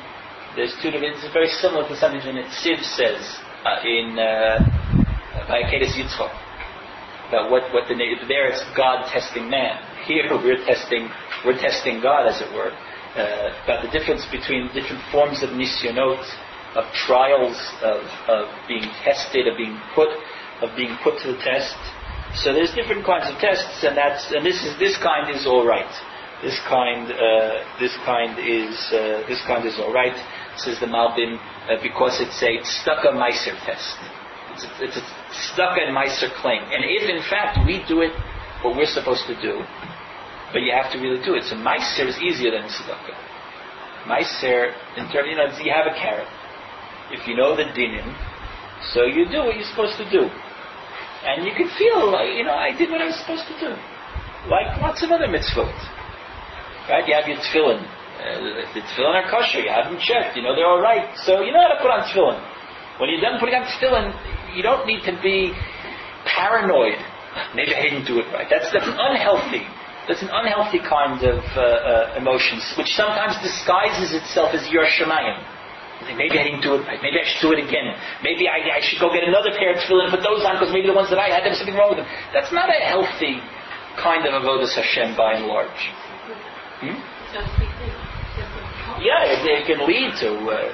There's 0.56 0.74
two 0.82 0.90
different, 0.90 1.16
it's 1.22 1.32
very 1.32 1.48
similar 1.48 1.86
to 1.86 1.96
something 1.96 2.20
that 2.34 2.50
Siv 2.50 2.82
says 2.82 3.38
uh, 3.64 3.78
in 3.84 4.18
uh, 4.18 4.58
by 5.46 5.62
Akedah 5.62 5.86
Yitzchok. 5.94 6.47
About 7.28 7.50
what, 7.50 7.68
what 7.74 7.88
the 7.88 7.94
there 8.26 8.48
it's 8.48 8.64
God 8.74 9.04
testing 9.12 9.50
man. 9.50 9.76
Here 10.06 10.24
we're 10.32 10.64
testing 10.64 11.10
we're 11.44 11.58
testing 11.58 12.00
God 12.00 12.26
as 12.26 12.40
it 12.40 12.50
were. 12.52 12.72
Uh, 13.14 13.52
about 13.64 13.82
the 13.84 13.90
difference 13.90 14.26
between 14.30 14.68
different 14.74 15.02
forms 15.10 15.42
of 15.42 15.50
nisyonot, 15.50 16.22
of 16.74 16.84
trials, 16.92 17.56
of, 17.82 18.04
of 18.28 18.48
being 18.68 18.84
tested, 19.02 19.48
of 19.48 19.56
being 19.56 19.78
put, 19.94 20.08
of 20.62 20.74
being 20.76 20.96
put 21.02 21.18
to 21.22 21.32
the 21.32 21.38
test. 21.38 21.76
So 22.34 22.52
there's 22.52 22.74
different 22.74 23.06
kinds 23.06 23.32
of 23.32 23.40
tests, 23.40 23.82
and 23.84 23.96
that's 23.96 24.30
and 24.30 24.44
this 24.44 24.62
is 24.62 24.78
this 24.78 24.96
kind 24.98 25.34
is 25.34 25.46
all 25.46 25.66
right. 25.66 25.88
This 26.42 26.58
kind 26.68 27.10
uh, 27.10 27.64
this 27.80 27.96
kind 28.04 28.38
is 28.38 28.76
uh, 28.92 29.24
this 29.26 29.40
kind 29.46 29.66
is 29.66 29.78
all 29.78 29.92
right. 29.92 30.14
Says 30.56 30.78
the 30.80 30.86
Malbim 30.86 31.38
uh, 31.38 31.80
because 31.82 32.20
it's 32.20 32.40
a 32.42 32.60
tzedakah 32.60 33.16
meiser 33.16 33.56
test. 33.64 33.96
It's 34.80 34.96
a, 34.96 35.02
tzedakah 35.02 35.88
and 35.88 35.96
meiser 35.96 36.32
claim. 36.40 36.62
And 36.62 36.84
if 36.84 37.08
in 37.08 37.22
fact 37.28 37.58
we 37.66 37.84
do 37.86 38.02
it 38.02 38.12
what 38.62 38.76
we're 38.76 38.90
supposed 38.90 39.26
to 39.26 39.36
do, 39.40 39.62
but 40.52 40.62
you 40.62 40.72
have 40.72 40.90
to 40.92 40.98
really 40.98 41.22
do 41.24 41.34
it. 41.34 41.44
So 41.44 41.56
meiser 41.56 42.08
is 42.08 42.18
easier 42.18 42.50
than 42.50 42.66
tzedakah. 42.66 43.16
Meiser, 44.06 44.72
in 44.96 45.04
terms, 45.12 45.28
you 45.28 45.36
know, 45.36 45.46
you 45.60 45.72
have 45.72 45.86
a 45.86 45.94
carrot. 45.94 46.28
If 47.10 47.26
you 47.26 47.36
know 47.36 47.56
the 47.56 47.64
dinim, 47.72 48.08
so 48.92 49.04
you 49.04 49.28
do 49.28 49.44
what 49.44 49.56
you're 49.56 49.68
supposed 49.68 49.96
to 49.98 50.08
do. 50.10 50.28
And 51.24 51.44
you 51.44 51.52
can 51.52 51.68
feel 51.76 52.10
like, 52.12 52.36
you 52.36 52.44
know, 52.44 52.54
I 52.54 52.76
did 52.76 52.90
what 52.90 53.02
I 53.02 53.06
was 53.06 53.18
supposed 53.18 53.46
to 53.48 53.56
do. 53.58 53.74
Like 54.46 54.80
lots 54.80 55.02
of 55.02 55.10
other 55.10 55.26
mitzvot. 55.26 55.74
Right? 56.88 57.04
You 57.06 57.14
have 57.14 57.26
your 57.28 57.36
tefillin. 57.36 57.82
Uh, 57.84 58.64
if 58.64 58.72
the 58.74 58.80
tefillin 58.80 59.18
are 59.18 59.28
kosher, 59.30 59.60
you 59.60 59.68
have 59.68 59.90
them 59.90 60.00
checked. 60.00 60.36
You 60.36 60.42
know 60.42 60.54
they're 60.54 60.66
all 60.66 60.80
right. 60.80 61.10
So 61.26 61.42
you 61.42 61.52
know 61.52 61.60
how 61.60 61.74
to 61.74 61.80
put 61.82 61.90
on 61.90 62.06
tefillin. 62.08 62.38
When 62.98 63.10
you're 63.10 63.20
done 63.20 63.38
putting 63.38 63.54
on 63.54 63.66
tefillin, 63.66 64.14
you 64.54 64.62
don't 64.62 64.86
need 64.86 65.04
to 65.04 65.14
be 65.22 65.52
paranoid. 66.24 66.98
Maybe 67.54 67.74
I 67.74 67.82
didn't 67.82 68.04
do 68.04 68.18
it 68.18 68.26
right. 68.32 68.46
That's, 68.48 68.72
that's 68.72 68.86
an 68.86 68.96
unhealthy. 68.98 69.64
That's 70.08 70.22
an 70.22 70.32
unhealthy 70.32 70.80
kind 70.80 71.20
of 71.20 71.44
uh, 71.52 71.60
uh, 71.60 72.16
emotions, 72.16 72.64
which 72.80 72.96
sometimes 72.96 73.36
disguises 73.44 74.16
itself 74.16 74.56
as 74.56 74.64
your 74.72 74.88
shemayim. 74.88 75.36
Maybe 76.16 76.38
I 76.38 76.44
didn't 76.48 76.62
do 76.62 76.78
it 76.78 76.86
right. 76.86 76.98
Maybe 77.02 77.18
I 77.20 77.26
should 77.26 77.42
do 77.42 77.52
it 77.52 77.60
again. 77.60 77.92
Maybe 78.22 78.48
I, 78.48 78.78
I 78.78 78.80
should 78.80 79.02
go 79.02 79.12
get 79.12 79.26
another 79.26 79.50
pair 79.52 79.74
of 79.74 79.82
tefillin 79.82 80.08
and 80.08 80.12
put 80.14 80.22
those 80.22 80.46
on 80.46 80.56
because 80.56 80.72
maybe 80.72 80.86
the 80.86 80.96
ones 80.96 81.10
that 81.10 81.18
I 81.18 81.28
had, 81.28 81.42
there 81.42 81.50
was 81.50 81.58
something 81.58 81.74
wrong 81.74 81.90
with 81.90 82.00
them. 82.00 82.08
That's 82.32 82.54
not 82.54 82.70
a 82.70 82.78
healthy 82.80 83.42
kind 83.98 84.24
of 84.24 84.32
avodas 84.38 84.72
Hashem 84.78 85.18
by 85.18 85.34
and 85.34 85.46
large. 85.46 85.82
Hmm? 86.80 86.96
Yeah, 89.02 89.26
it, 89.26 89.42
it, 89.44 89.66
can 89.66 89.82
lead 89.86 90.14
to. 90.22 90.30
Uh, 90.48 90.70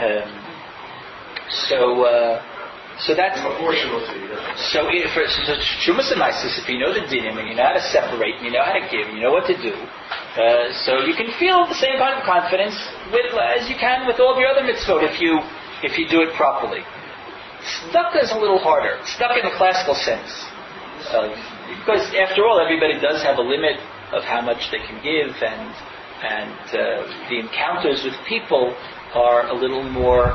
um, 0.00 0.28
so, 1.68 2.02
uh, 2.02 2.42
so 3.00 3.14
that's 3.14 3.38
so. 3.38 4.90
If, 4.90 5.14
so 5.14 5.54
shumas 5.86 6.10
and 6.10 6.18
if 6.18 6.66
you 6.66 6.78
know 6.82 6.90
the 6.92 7.06
dinim 7.06 7.38
and 7.38 7.46
you 7.46 7.54
know 7.54 7.70
how 7.70 7.78
to 7.78 7.84
separate, 7.94 8.42
and 8.42 8.46
you 8.46 8.50
know 8.50 8.64
how 8.66 8.74
to 8.74 8.82
give, 8.90 9.06
and 9.06 9.16
you 9.16 9.22
know 9.22 9.30
what 9.30 9.46
to 9.46 9.54
do, 9.54 9.70
uh, 9.70 10.74
so 10.82 11.06
you 11.06 11.14
can 11.14 11.30
feel 11.38 11.62
the 11.70 11.78
same 11.78 11.94
kind 12.02 12.18
of 12.18 12.26
confidence 12.26 12.74
with 13.14 13.30
as 13.38 13.70
you 13.70 13.76
can 13.78 14.06
with 14.06 14.18
all 14.18 14.34
of 14.34 14.38
your 14.42 14.50
other 14.50 14.66
mitzvot 14.66 15.06
if 15.06 15.22
you 15.22 15.38
if 15.86 15.98
you 15.98 16.10
do 16.10 16.26
it 16.26 16.34
properly. 16.34 16.82
Stuck 17.86 18.18
is 18.18 18.34
a 18.34 18.38
little 18.38 18.58
harder. 18.58 18.98
Stuck 19.06 19.38
in 19.38 19.46
the 19.46 19.54
classical 19.54 19.94
sense, 19.94 20.30
because 21.78 22.02
after 22.18 22.46
all, 22.50 22.58
everybody 22.58 22.98
does 22.98 23.22
have 23.22 23.38
a 23.38 23.46
limit 23.46 23.78
of 24.10 24.24
how 24.24 24.40
much 24.40 24.70
they 24.74 24.82
can 24.82 24.98
give 25.06 25.38
and 25.38 25.70
and 26.18 26.58
uh, 26.74 27.06
the 27.30 27.38
encounters 27.38 28.02
with 28.02 28.14
people 28.26 28.74
are 29.14 29.46
a 29.48 29.54
little 29.54 29.84
more. 29.84 30.34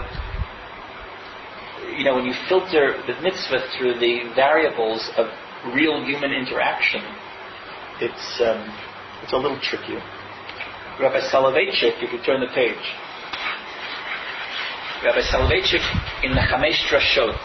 You 1.98 2.04
know, 2.04 2.16
when 2.16 2.26
you 2.26 2.34
filter 2.50 3.02
the 3.06 3.20
mitzvah 3.22 3.68
through 3.78 4.00
the 4.00 4.34
variables 4.36 5.10
of 5.18 5.28
real 5.74 6.04
human 6.04 6.32
interaction, 6.32 7.02
it's 8.02 8.42
um, 8.42 8.66
it's 9.24 9.34
a 9.34 9.38
little 9.38 9.60
trickier. 9.62 10.02
Rabbi 11.00 11.22
Soloveitchik, 11.32 12.04
if 12.04 12.14
you 12.14 12.22
turn 12.22 12.42
the 12.42 12.52
page, 12.54 12.84
Rabbi 15.04 15.22
Soloveitchik 15.26 15.82
in 16.24 16.32
the 16.32 16.42
Chamesh 16.42 16.80
Drashot, 16.88 17.36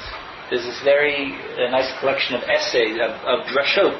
there's 0.50 0.64
this 0.64 0.80
very 0.84 1.34
uh, 1.56 1.70
nice 1.70 1.92
collection 2.00 2.36
of 2.36 2.42
essays 2.44 2.96
of, 3.00 3.12
of 3.24 3.46
drashot 3.52 3.96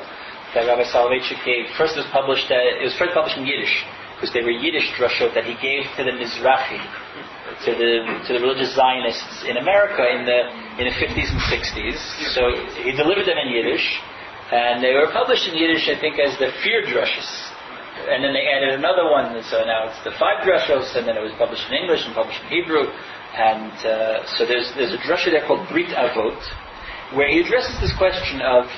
that 0.54 0.64
Rabbi 0.66 0.84
Soloveitchik 0.84 1.44
gave. 1.44 1.68
First, 1.76 1.96
it 1.96 2.06
was 2.06 2.10
published. 2.12 2.50
Uh, 2.50 2.56
it 2.56 2.84
was 2.84 2.96
first 2.96 3.14
published 3.14 3.36
in 3.36 3.46
Yiddish 3.46 3.84
because 4.16 4.32
they 4.32 4.42
were 4.42 4.50
Yiddish 4.50 4.90
drashot 4.96 5.34
that 5.34 5.44
he 5.44 5.54
gave 5.60 5.84
to 5.96 6.04
the 6.04 6.12
Mizrahi, 6.12 6.80
to 7.64 7.70
the 7.74 7.92
to 8.26 8.30
the 8.38 8.40
religious 8.40 8.74
Zionists 8.74 9.44
in 9.44 9.56
America 9.56 10.06
in 10.06 10.22
the 10.24 10.40
in 10.78 10.84
the 10.86 10.94
50s 10.94 11.28
and 11.30 11.42
60s. 11.50 11.98
So 12.34 12.42
he 12.82 12.92
delivered 12.92 13.26
them 13.26 13.38
in 13.38 13.50
Yiddish, 13.50 13.86
and 14.52 14.82
they 14.82 14.94
were 14.94 15.10
published 15.10 15.48
in 15.48 15.54
Yiddish, 15.54 15.88
I 15.88 15.98
think, 15.98 16.18
as 16.18 16.38
the 16.38 16.54
Fear 16.62 16.86
Drushes. 16.86 17.28
And 17.98 18.22
then 18.22 18.32
they 18.32 18.46
added 18.46 18.78
another 18.78 19.10
one, 19.10 19.34
and 19.34 19.44
so 19.44 19.66
now 19.66 19.90
it's 19.90 19.98
the 20.06 20.14
five 20.22 20.46
drushos, 20.46 20.94
and 20.94 21.02
then 21.02 21.18
it 21.18 21.20
was 21.20 21.34
published 21.34 21.66
in 21.66 21.74
English 21.74 22.06
and 22.06 22.14
published 22.14 22.38
in 22.46 22.48
Hebrew. 22.48 22.86
And 23.34 23.74
uh, 23.82 24.24
so 24.38 24.46
there's 24.46 24.70
there's 24.78 24.94
a 24.94 25.02
drusha 25.02 25.34
there 25.34 25.42
called 25.42 25.66
Brit 25.68 25.90
Avot, 25.90 26.38
where 27.18 27.26
he 27.26 27.42
addresses 27.42 27.74
this 27.82 27.90
question 27.98 28.40
of 28.40 28.70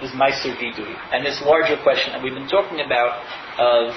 this 0.00 0.10
Meiser 0.16 0.56
Vidui, 0.56 0.96
and 1.12 1.24
this 1.24 1.40
larger 1.44 1.76
question 1.84 2.16
that 2.16 2.22
we've 2.24 2.34
been 2.34 2.48
talking 2.48 2.80
about 2.80 3.20
of 3.60 3.92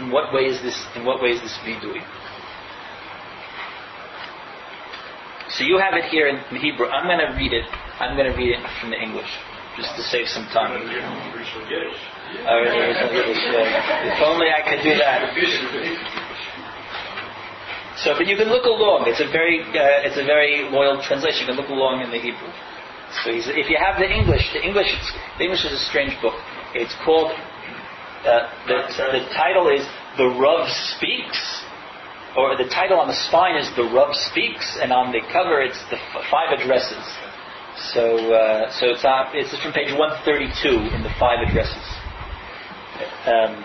in 0.00 0.10
what 0.10 0.32
way 0.32 0.42
is 0.42 0.60
this? 0.62 0.76
In 0.96 1.04
what 1.04 1.22
way 1.22 1.30
is 1.30 1.40
this 1.40 1.58
vidui? 1.64 2.02
So 5.50 5.64
you 5.64 5.78
have 5.78 5.94
it 5.94 6.04
here 6.08 6.28
in, 6.28 6.38
Hebrew. 6.56 6.86
I'm 6.88 7.04
going 7.04 7.20
to 7.20 7.36
read 7.36 7.52
it. 7.52 7.68
I'm 8.00 8.16
going 8.16 8.30
to 8.30 8.36
read 8.36 8.56
it 8.56 8.64
from 8.80 8.90
the 8.90 8.96
English, 8.96 9.28
just 9.76 9.94
to 9.96 10.02
save 10.02 10.26
some 10.26 10.46
time. 10.48 10.80
If 10.80 10.88
only 14.24 14.48
I 14.48 14.64
could 14.64 14.82
do 14.82 14.96
that. 14.96 15.28
So, 18.00 18.16
but 18.16 18.26
you 18.26 18.36
can 18.36 18.48
look 18.48 18.64
along. 18.64 19.04
It's 19.06 19.20
a 19.20 19.28
very, 19.28 19.60
uh, 19.60 20.08
it's 20.08 20.16
a 20.16 20.24
very 20.24 20.64
loyal 20.72 21.02
translation. 21.04 21.44
You 21.44 21.52
can 21.52 21.60
look 21.60 21.68
along 21.68 22.00
in 22.00 22.10
the 22.10 22.18
Hebrew. 22.18 22.48
So 23.20 23.28
if 23.30 23.68
you 23.68 23.76
have 23.76 24.00
the 24.00 24.08
English, 24.08 24.48
the 24.56 24.64
English, 24.64 24.88
the 25.36 25.44
English 25.44 25.68
is 25.68 25.72
a 25.76 25.84
strange 25.92 26.16
book. 26.24 26.32
It's 26.72 26.96
called, 27.04 27.30
uh, 28.24 28.50
the, 28.66 28.78
the 29.18 29.24
title 29.34 29.68
is 29.68 29.86
The 30.16 30.28
Rav 30.38 30.68
Speaks, 30.94 31.64
or 32.36 32.56
the 32.56 32.68
title 32.70 32.98
on 32.98 33.08
the 33.08 33.18
spine 33.28 33.56
is 33.56 33.68
The 33.76 33.84
Rav 33.84 34.14
Speaks, 34.14 34.78
and 34.80 34.92
on 34.92 35.12
the 35.12 35.20
cover 35.32 35.60
it's 35.60 35.78
the 35.90 35.98
f- 35.98 36.24
five 36.30 36.54
addresses. 36.58 37.02
So, 37.92 38.32
uh, 38.32 38.70
so 38.70 38.92
it's, 38.92 39.04
on, 39.04 39.34
it's 39.34 39.50
from 39.62 39.72
page 39.72 39.90
132 39.96 40.94
in 40.94 41.02
the 41.02 41.12
five 41.18 41.40
addresses. 41.40 41.82
Um, 43.26 43.58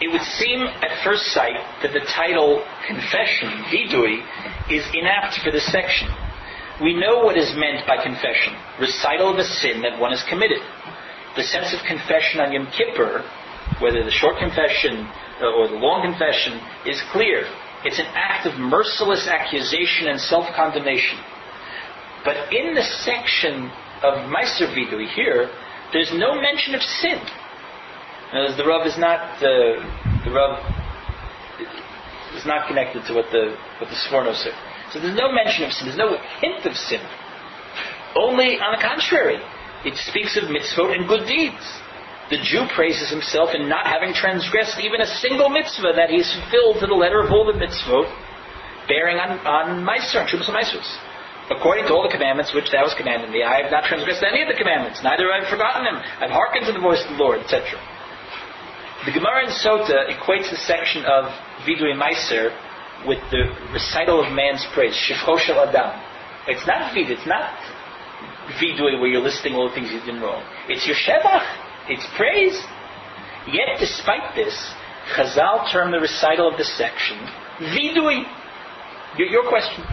it 0.00 0.12
would 0.12 0.22
seem 0.22 0.62
at 0.62 1.02
first 1.02 1.34
sight 1.34 1.58
that 1.82 1.92
the 1.92 2.06
title 2.06 2.62
Confession, 2.86 3.50
Vidui, 3.66 4.22
is 4.70 4.86
inapt 4.94 5.42
for 5.42 5.50
this 5.50 5.66
section. 5.72 6.06
We 6.80 6.94
know 6.94 7.24
what 7.26 7.36
is 7.36 7.50
meant 7.56 7.82
by 7.86 7.98
confession 7.98 8.54
recital 8.78 9.34
of 9.34 9.38
a 9.38 9.44
sin 9.44 9.82
that 9.82 9.98
one 9.98 10.12
has 10.12 10.22
committed. 10.30 10.62
The 11.34 11.42
sense 11.42 11.74
of 11.74 11.82
confession 11.82 12.38
on 12.38 12.52
Yom 12.52 12.70
Kippur, 12.70 13.26
whether 13.80 14.04
the 14.04 14.10
short 14.10 14.38
confession 14.38 15.06
uh, 15.40 15.54
or 15.54 15.68
the 15.68 15.78
long 15.78 16.02
confession, 16.02 16.58
is 16.86 17.00
clear. 17.12 17.46
It's 17.84 17.98
an 17.98 18.10
act 18.14 18.46
of 18.46 18.58
merciless 18.58 19.28
accusation 19.28 20.08
and 20.08 20.18
self 20.20 20.46
condemnation. 20.56 21.18
But 22.24 22.52
in 22.52 22.74
the 22.74 22.82
section 22.82 23.70
of 24.02 24.26
Meiser 24.26 24.66
Vidui 24.74 25.06
here, 25.14 25.50
there's 25.92 26.10
no 26.12 26.34
mention 26.34 26.74
of 26.74 26.82
sin. 26.82 27.18
Now, 28.32 28.56
the 28.56 28.66
Rav 28.66 28.86
is 28.86 28.98
not 28.98 29.40
the 29.40 29.78
the 30.24 30.30
Rav 30.30 30.58
is 32.36 32.44
not 32.44 32.68
connected 32.68 33.06
to 33.06 33.14
what 33.14 33.30
the 33.30 33.56
what 33.78 33.88
the 33.88 33.96
Sforno 33.96 34.34
said. 34.34 34.52
So 34.92 35.00
there's 35.00 35.16
no 35.16 35.32
mention 35.32 35.64
of 35.64 35.72
sin. 35.72 35.86
There's 35.86 35.98
no 35.98 36.18
hint 36.40 36.66
of 36.66 36.76
sin. 36.76 37.00
Only 38.16 38.58
on 38.58 38.76
the 38.76 38.82
contrary, 38.82 39.38
it 39.84 39.96
speaks 39.96 40.36
of 40.36 40.50
mitzvot 40.50 40.96
and 40.96 41.06
good 41.06 41.26
deeds. 41.28 41.62
The 42.30 42.36
Jew 42.44 42.68
praises 42.74 43.08
himself 43.08 43.54
in 43.54 43.68
not 43.68 43.86
having 43.86 44.12
transgressed 44.12 44.78
even 44.80 45.00
a 45.00 45.06
single 45.06 45.48
mitzvah 45.48 45.96
that 45.96 46.10
he's 46.10 46.28
fulfilled 46.28 46.80
to 46.80 46.86
the 46.86 46.94
letter 46.94 47.20
of 47.24 47.32
all 47.32 47.48
the 47.48 47.56
mitzvot, 47.56 48.04
bearing 48.86 49.16
on 49.16 49.40
on 49.46 49.84
Meiser, 49.84 50.28
Shumas 50.28 50.48
Meisers. 50.52 50.88
According 51.48 51.88
to 51.88 51.96
all 51.96 52.04
the 52.04 52.12
commandments 52.12 52.52
which 52.52 52.68
thou 52.70 52.84
hast 52.84 53.00
commanded 53.00 53.30
me, 53.30 53.42
I 53.42 53.62
have 53.64 53.72
not 53.72 53.84
transgressed 53.88 54.20
any 54.20 54.44
of 54.44 54.48
the 54.48 54.58
commandments, 54.60 55.00
neither 55.02 55.32
have 55.32 55.48
I 55.48 55.50
forgotten 55.50 55.84
them. 55.88 55.96
I've 56.20 56.30
hearkened 56.30 56.66
to 56.68 56.72
the 56.76 56.84
voice 56.84 57.00
of 57.08 57.16
the 57.16 57.20
Lord, 57.22 57.40
etc. 57.40 57.80
The 59.08 59.12
Gemara 59.16 59.48
in 59.48 59.52
Sota 59.56 60.12
equates 60.12 60.52
the 60.52 60.60
section 60.60 61.08
of 61.08 61.32
Vidui 61.64 61.96
Meiser 61.96 62.52
with 63.08 63.24
the 63.32 63.48
recital 63.72 64.20
of 64.20 64.32
man's 64.36 64.66
praise, 64.74 64.92
Shel 64.92 65.40
Adam. 65.64 65.96
It's 66.48 66.66
not 66.66 66.92
vid, 66.92 67.08
it's 67.08 67.26
not 67.26 67.56
vidui 68.56 68.98
where 69.00 69.08
you're 69.08 69.22
listing 69.22 69.54
all 69.54 69.68
the 69.68 69.74
things 69.74 69.90
you 69.92 70.00
did 70.00 70.20
wrong. 70.20 70.42
It's 70.68 70.86
your 70.86 70.96
shevach, 70.96 71.44
it's 71.88 72.06
praise. 72.16 72.56
Yet, 73.46 73.80
despite 73.80 74.34
this, 74.34 74.54
Chazal 75.14 75.70
termed 75.72 75.94
the 75.94 76.00
recital 76.00 76.48
of 76.48 76.58
the 76.58 76.64
section 76.64 77.16
vidui. 77.58 78.22
Your, 79.16 79.28
your 79.28 79.48
question. 79.48 79.84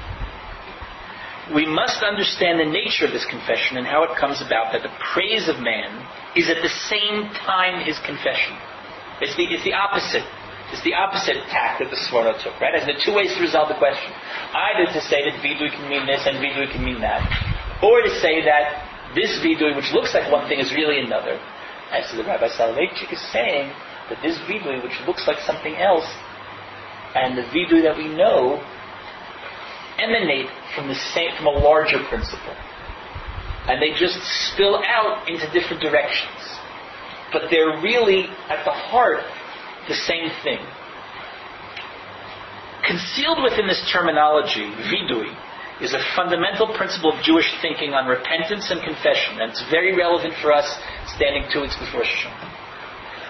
We 1.54 1.66
must 1.66 2.02
understand 2.02 2.60
the 2.60 2.66
nature 2.66 3.06
of 3.06 3.14
this 3.14 3.26
confession 3.26 3.78
and 3.78 3.86
how 3.86 4.04
it 4.04 4.18
comes 4.18 4.42
about 4.42 4.74
that 4.74 4.82
the 4.82 4.94
praise 5.14 5.48
of 5.48 5.62
man 5.62 6.02
is 6.36 6.50
at 6.50 6.58
the 6.62 6.74
same 6.90 7.30
time 7.46 7.86
his 7.86 8.02
confession. 8.02 8.58
It's 9.22 9.38
the, 9.38 9.46
it's 9.46 9.64
the 9.64 9.74
opposite. 9.74 10.26
It's 10.74 10.82
the 10.82 10.98
opposite 10.98 11.38
tack 11.54 11.78
that 11.78 11.94
the 11.94 12.00
Sforno 12.02 12.34
took, 12.42 12.58
right? 12.58 12.74
As 12.74 12.90
the 12.90 12.98
two 12.98 13.14
ways 13.14 13.30
to 13.38 13.40
resolve 13.40 13.70
the 13.70 13.78
question. 13.78 14.10
Either 14.58 14.90
to 14.90 15.02
say 15.06 15.22
that 15.30 15.38
vidui 15.46 15.70
can 15.70 15.86
mean 15.88 16.10
this 16.10 16.26
and 16.26 16.42
vidui 16.42 16.66
can 16.74 16.84
mean 16.84 17.00
that, 17.06 17.22
or 17.86 18.02
to 18.02 18.10
say 18.18 18.42
that 18.42 19.14
this 19.14 19.38
vidui, 19.46 19.78
which 19.78 19.94
looks 19.94 20.18
like 20.18 20.26
one 20.34 20.50
thing, 20.50 20.60
is 20.60 20.74
really 20.74 21.00
another. 21.00 21.38
As 21.92 22.12
the 22.12 22.24
Rabbi 22.24 22.50
Soloveitchik 22.50 23.14
is 23.14 23.22
saying 23.32 23.72
that 24.10 24.22
this 24.22 24.38
vidui, 24.50 24.82
which 24.84 25.00
looks 25.08 25.28
like 25.28 25.40
something 25.46 25.76
else, 25.76 26.08
and 27.16 27.38
the 27.38 27.44
vidui 27.44 27.82
that 27.84 27.98
we 27.98 28.08
know 28.08 28.62
emanate 29.98 30.50
from 30.76 30.88
the 30.88 30.96
same, 30.96 31.32
from 31.38 31.48
a 31.48 31.58
larger 31.58 32.04
principle, 32.10 32.56
and 33.68 33.82
they 33.82 33.98
just 33.98 34.20
spill 34.52 34.84
out 34.84 35.28
into 35.30 35.50
different 35.52 35.82
directions. 35.82 36.60
But 37.32 37.44
they're 37.50 37.82
really 37.82 38.28
at 38.50 38.64
the 38.66 38.72
heart 38.72 39.24
the 39.88 39.96
same 39.96 40.30
thing. 40.44 40.60
Concealed 42.86 43.42
within 43.42 43.68
this 43.68 43.82
terminology, 43.92 44.70
vidui, 44.92 45.34
is 45.82 45.94
a 45.94 46.00
fundamental 46.16 46.72
principle 46.74 47.12
of 47.12 47.22
Jewish 47.24 47.52
thinking 47.62 47.94
on 47.94 48.08
repentance 48.08 48.72
and 48.72 48.82
confession, 48.82 49.42
and 49.42 49.52
it's 49.52 49.64
very 49.70 49.96
relevant 49.96 50.34
for 50.42 50.54
us 50.54 50.68
standing 51.16 51.44
two 51.52 51.62
weeks 51.62 51.76
before 51.76 52.02
Rosh 52.02 52.28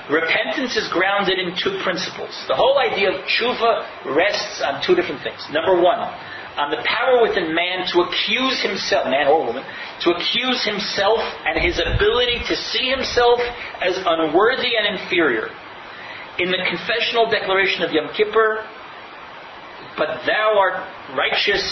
Repentance 0.09 0.77
is 0.77 0.85
grounded 0.93 1.39
in 1.39 1.57
two 1.57 1.81
principles. 1.81 2.29
The 2.47 2.53
whole 2.53 2.77
idea 2.77 3.09
of 3.09 3.25
tshuva 3.25 4.13
rests 4.13 4.61
on 4.61 4.77
two 4.85 4.93
different 4.93 5.25
things. 5.25 5.41
Number 5.49 5.81
one, 5.81 5.97
on 5.97 6.69
the 6.69 6.77
power 6.85 7.25
within 7.25 7.55
man 7.57 7.89
to 7.89 8.05
accuse 8.05 8.61
himself, 8.61 9.09
man 9.09 9.27
or 9.27 9.43
woman, 9.43 9.65
to 10.05 10.13
accuse 10.13 10.63
himself 10.63 11.19
and 11.49 11.57
his 11.57 11.81
ability 11.81 12.37
to 12.45 12.55
see 12.55 12.85
himself 12.85 13.41
as 13.81 13.97
unworthy 14.05 14.77
and 14.77 14.93
inferior. 14.93 15.49
In 16.37 16.53
the 16.53 16.61
confessional 16.69 17.25
declaration 17.25 17.81
of 17.81 17.91
Yom 17.91 18.13
Kippur, 18.13 18.61
but 19.97 20.21
thou 20.27 20.53
art 20.59 20.85
righteous 21.17 21.63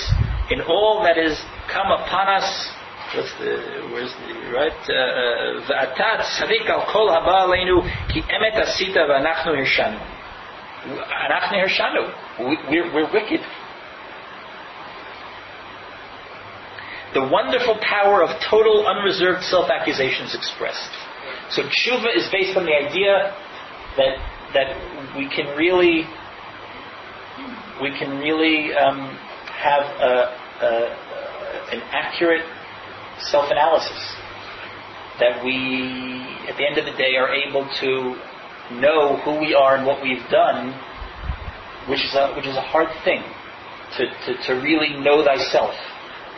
in 0.52 0.62
all 0.62 1.04
that 1.04 1.18
is 1.18 1.40
come 1.72 1.92
upon 1.92 2.28
us. 2.28 2.70
What's 3.16 3.34
the, 3.38 3.88
where's 3.92 4.14
the, 4.14 4.34
right? 4.52 4.74
V'atat 5.70 6.22
emet 8.28 8.56
asita 8.60 9.06
v'anachnu 9.08 9.54
hirshanu. 11.56 12.12
We're, 12.40 12.94
we're 12.94 13.12
wicked. 13.14 13.42
The 17.14 17.28
wonderful 17.28 17.78
power 17.82 18.24
of 18.24 18.42
total 18.42 18.88
unreserved 18.88 19.44
self-accusation 19.44 20.26
is 20.26 20.36
expressed. 20.36 20.90
So 21.52 21.62
tshuva 21.64 22.16
is 22.16 22.28
based 22.32 22.58
on 22.58 22.66
the 22.66 22.74
idea 22.74 23.36
that 23.98 24.18
that 24.54 25.16
we 25.16 25.30
can 25.30 25.56
really 25.56 26.08
we 27.82 27.92
can 27.98 28.18
really 28.20 28.74
um, 28.74 29.18
have 29.54 29.84
a, 30.02 30.14
a, 30.62 30.72
an 31.74 31.82
accurate 31.92 32.46
self-analysis. 33.20 34.16
That 35.20 35.46
we, 35.46 36.26
at 36.50 36.58
the 36.58 36.66
end 36.66 36.78
of 36.78 36.86
the 36.86 36.98
day, 36.98 37.16
are 37.16 37.30
able 37.30 37.70
to 37.82 38.18
know 38.82 39.18
who 39.24 39.40
we 39.40 39.54
are 39.54 39.78
and 39.78 39.86
what 39.86 40.02
we've 40.02 40.26
done, 40.30 40.74
which 41.88 42.02
is 42.02 42.16
a, 42.16 42.34
which 42.36 42.48
is 42.48 42.58
a 42.58 42.66
hard 42.74 42.90
thing 43.04 43.22
to, 43.98 44.10
to, 44.26 44.32
to 44.48 44.54
really 44.62 44.98
know 44.98 45.24
thyself. 45.24 45.76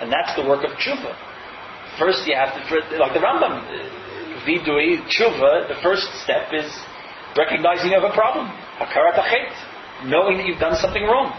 And 0.02 0.12
that's 0.12 0.36
the 0.36 0.44
work 0.44 0.66
of 0.66 0.72
tshuva. 0.76 1.16
First, 1.98 2.28
you 2.28 2.36
have 2.36 2.52
to, 2.52 2.98
like 3.00 3.14
the 3.14 3.24
Rambam, 3.24 3.64
uh, 3.64 4.44
vidui, 4.44 5.00
tshuva, 5.08 5.70
the 5.72 5.80
first 5.82 6.04
step 6.24 6.52
is 6.52 6.68
recognizing 7.38 7.92
you 7.92 8.00
have 8.00 8.10
a 8.10 8.14
problem. 8.14 8.48
Hakarat 8.80 9.16
knowing 10.04 10.38
that 10.38 10.46
you've 10.46 10.60
done 10.60 10.76
something 10.76 11.04
wrong. 11.04 11.32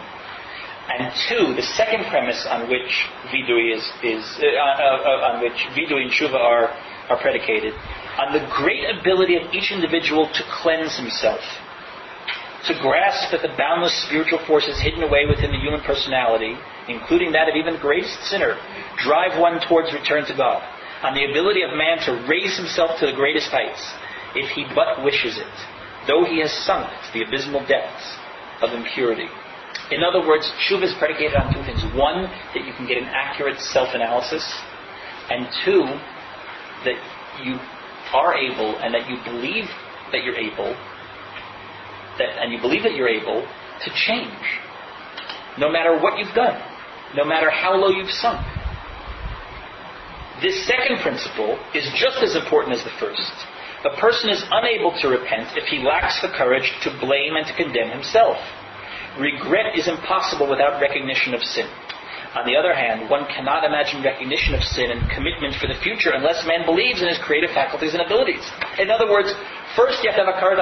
And 0.87 1.13
two, 1.29 1.55
the 1.55 1.67
second 1.75 2.07
premise 2.07 2.47
on 2.49 2.71
which 2.71 3.11
vidui 3.35 3.75
is, 3.75 3.83
is 4.03 4.23
uh, 4.39 4.47
uh, 4.47 5.03
uh, 5.03 5.29
on 5.35 5.43
which 5.43 5.59
vidui 5.75 6.07
and 6.07 6.11
tshuva 6.11 6.39
are, 6.39 6.71
are 7.11 7.19
predicated, 7.19 7.75
on 8.19 8.33
the 8.33 8.47
great 8.55 8.87
ability 8.87 9.37
of 9.37 9.53
each 9.53 9.73
individual 9.73 10.31
to 10.33 10.43
cleanse 10.63 10.97
himself, 10.97 11.43
to 12.67 12.75
grasp 12.81 13.33
that 13.33 13.43
the 13.43 13.53
boundless 13.59 13.95
spiritual 14.07 14.39
forces 14.47 14.79
hidden 14.81 15.03
away 15.03 15.27
within 15.27 15.51
the 15.51 15.59
human 15.59 15.81
personality, 15.83 16.55
including 16.89 17.33
that 17.33 17.49
of 17.49 17.57
even 17.57 17.75
the 17.75 17.81
greatest 17.81 18.23
sinner, 18.31 18.55
drive 19.03 19.39
one 19.41 19.61
towards 19.67 19.93
return 19.93 20.25
to 20.27 20.37
God, 20.37 20.63
on 21.03 21.15
the 21.15 21.27
ability 21.29 21.63
of 21.63 21.75
man 21.75 21.99
to 22.07 22.15
raise 22.31 22.57
himself 22.57 22.99
to 23.01 23.07
the 23.07 23.13
greatest 23.13 23.51
heights, 23.51 23.83
if 24.35 24.49
he 24.55 24.65
but 24.75 25.03
wishes 25.03 25.37
it, 25.37 25.55
though 26.07 26.25
he 26.25 26.41
has 26.41 26.53
sunk 26.65 26.87
to 26.87 27.13
the 27.13 27.27
abysmal 27.27 27.67
depths 27.67 28.17
of 28.63 28.71
impurity. 28.71 29.29
In 29.91 30.03
other 30.03 30.27
words, 30.27 30.51
tshuva 30.67 30.83
is 30.83 30.95
predicated 30.99 31.37
on 31.37 31.55
two 31.55 31.63
things. 31.63 31.83
One, 31.95 32.25
that 32.55 32.65
you 32.67 32.73
can 32.75 32.87
get 32.87 32.99
an 32.99 33.05
accurate 33.05 33.61
self-analysis, 33.61 34.43
and 35.31 35.47
two, 35.65 35.83
that 36.85 36.99
you 37.43 37.59
are 38.13 38.35
able 38.35 38.79
and 38.79 38.95
that 38.95 39.09
you 39.09 39.17
believe 39.25 39.67
that 40.13 40.23
you're 40.23 40.37
able, 40.37 40.75
that, 42.19 42.31
and 42.43 42.53
you 42.53 42.61
believe 42.61 42.83
that 42.83 42.95
you're 42.95 43.09
able 43.09 43.47
to 43.85 43.91
change, 43.95 44.59
no 45.59 45.71
matter 45.71 45.99
what 46.01 46.19
you've 46.19 46.35
done, 46.35 46.61
no 47.15 47.25
matter 47.25 47.51
how 47.51 47.75
low 47.75 47.91
you've 47.91 48.11
sunk. 48.11 48.45
This 50.43 50.67
second 50.67 50.99
principle 51.01 51.59
is 51.75 51.89
just 51.95 52.19
as 52.23 52.37
important 52.37 52.77
as 52.77 52.85
the 52.85 52.91
first. 53.01 53.33
A 53.85 53.97
person 54.01 54.31
is 54.31 54.45
unable 54.51 54.93
to 55.01 55.09
repent 55.09 55.57
if 55.57 55.65
he 55.69 55.79
lacks 55.79 56.21
the 56.21 56.29
courage 56.29 56.73
to 56.83 56.91
blame 57.01 57.37
and 57.37 57.47
to 57.47 57.55
condemn 57.55 57.91
himself. 57.91 58.37
Regret 59.19 59.77
is 59.79 59.89
impossible 59.89 60.49
without 60.49 60.81
recognition 60.81 61.33
of 61.33 61.43
sin. 61.43 61.67
On 62.37 62.45
the 62.45 62.53
other 62.53 62.77
hand, 62.77 63.09
one 63.09 63.25
cannot 63.33 63.65
imagine 63.65 64.05
recognition 64.05 64.53
of 64.53 64.61
sin 64.61 64.93
and 64.93 65.01
commitment 65.09 65.57
for 65.57 65.69
the 65.73 65.79
future 65.81 66.13
unless 66.13 66.45
man 66.45 66.69
believes 66.69 67.01
in 67.01 67.09
his 67.09 67.17
creative 67.25 67.49
faculties 67.57 67.97
and 67.97 68.05
abilities. 68.05 68.45
In 68.77 68.91
other 68.91 69.09
words, 69.09 69.33
first 69.73 70.05
you 70.05 70.13
have 70.13 70.21
to 70.21 70.25
have 70.29 70.35
a 70.35 70.37
karat 70.37 70.61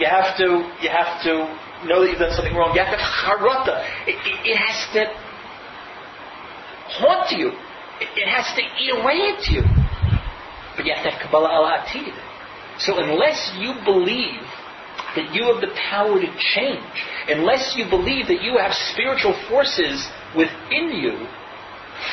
You 0.00 0.08
have 0.08 0.36
to, 0.40 0.64
you 0.80 0.88
have 0.88 1.20
to 1.28 1.44
know 1.84 2.00
that 2.00 2.08
you've 2.08 2.18
done 2.18 2.32
something 2.32 2.56
wrong. 2.56 2.72
You 2.72 2.80
have 2.80 2.96
to 2.96 3.02
have. 3.04 3.44
It, 4.08 4.16
it, 4.24 4.36
it, 4.52 4.56
has 4.56 4.78
to 4.96 5.04
haunt 6.96 7.28
you. 7.36 7.52
It, 8.00 8.08
it, 8.16 8.28
has 8.32 8.48
to 8.56 8.62
eat 8.64 8.92
away 8.96 9.36
at 9.36 9.44
you. 9.52 9.60
But 10.76 10.88
you 10.88 10.96
have 10.96 11.04
to 11.04 11.10
have 11.12 11.20
Kabbalah 11.20 11.60
al. 11.60 11.76
So 12.80 12.96
unless 12.96 13.52
you 13.60 13.76
believe 13.84 14.40
that 15.16 15.34
you 15.34 15.52
have 15.52 15.60
the 15.60 15.74
power 15.90 16.20
to 16.20 16.30
change, 16.54 16.96
unless 17.28 17.74
you 17.76 17.88
believe 17.88 18.28
that 18.28 18.42
you 18.42 18.58
have 18.58 18.72
spiritual 18.92 19.34
forces 19.48 20.06
within 20.36 20.92
you 20.92 21.26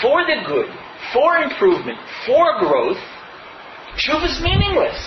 for 0.01 0.25
the 0.25 0.43
good, 0.47 0.69
for 1.13 1.37
improvement, 1.37 1.97
for 2.25 2.59
growth, 2.59 3.01
tshuva 3.95 4.25
is 4.29 4.41
meaningless. 4.41 4.99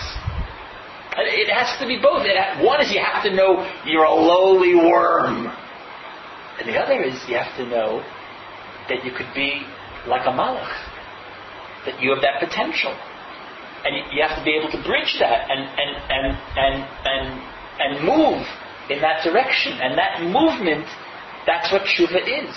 It 1.17 1.51
has 1.51 1.77
to 1.79 1.85
be 1.85 1.99
both. 2.01 2.25
One 2.63 2.81
is 2.81 2.91
you 2.91 3.03
have 3.03 3.23
to 3.23 3.35
know 3.35 3.67
you're 3.85 4.05
a 4.05 4.13
lowly 4.13 4.75
worm. 4.75 5.47
And 6.59 6.69
the 6.69 6.77
other 6.79 7.03
is 7.03 7.19
you 7.27 7.35
have 7.35 7.55
to 7.57 7.65
know 7.67 8.03
that 8.87 9.03
you 9.03 9.11
could 9.11 9.27
be 9.35 9.65
like 10.07 10.25
a 10.25 10.31
malach. 10.31 10.71
That 11.85 12.01
you 12.01 12.11
have 12.11 12.21
that 12.21 12.39
potential. 12.39 12.95
And 13.83 14.13
you 14.13 14.21
have 14.21 14.37
to 14.37 14.43
be 14.45 14.55
able 14.55 14.71
to 14.71 14.81
bridge 14.83 15.17
that 15.19 15.49
and, 15.49 15.59
and, 15.59 15.91
and, 16.09 16.37
and, 16.55 16.75
and, 17.05 17.27
and 17.81 18.05
move 18.05 18.45
in 18.89 19.01
that 19.01 19.23
direction. 19.23 19.73
And 19.81 19.97
that 19.97 20.21
movement, 20.21 20.85
that's 21.45 21.71
what 21.71 21.83
tshuva 21.83 22.21
is. 22.21 22.55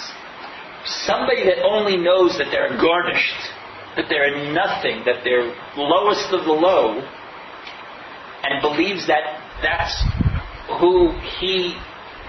Somebody 1.07 1.45
that 1.45 1.65
only 1.65 1.97
knows 1.97 2.37
that 2.37 2.49
they're 2.51 2.77
garnished, 2.77 3.43
that 3.97 4.07
they're 4.09 4.53
nothing, 4.53 5.03
that 5.07 5.25
they're 5.25 5.55
lowest 5.77 6.33
of 6.33 6.45
the 6.45 6.53
low, 6.53 7.01
and 8.45 8.61
believes 8.61 9.07
that 9.07 9.41
that's 9.63 9.97
who 10.81 11.13
he 11.41 11.77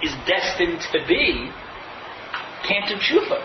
is 0.04 0.14
destined 0.28 0.80
to 0.92 1.00
be, 1.08 1.52
can't 2.68 2.88
do 2.88 2.96
tshuva. 2.96 3.44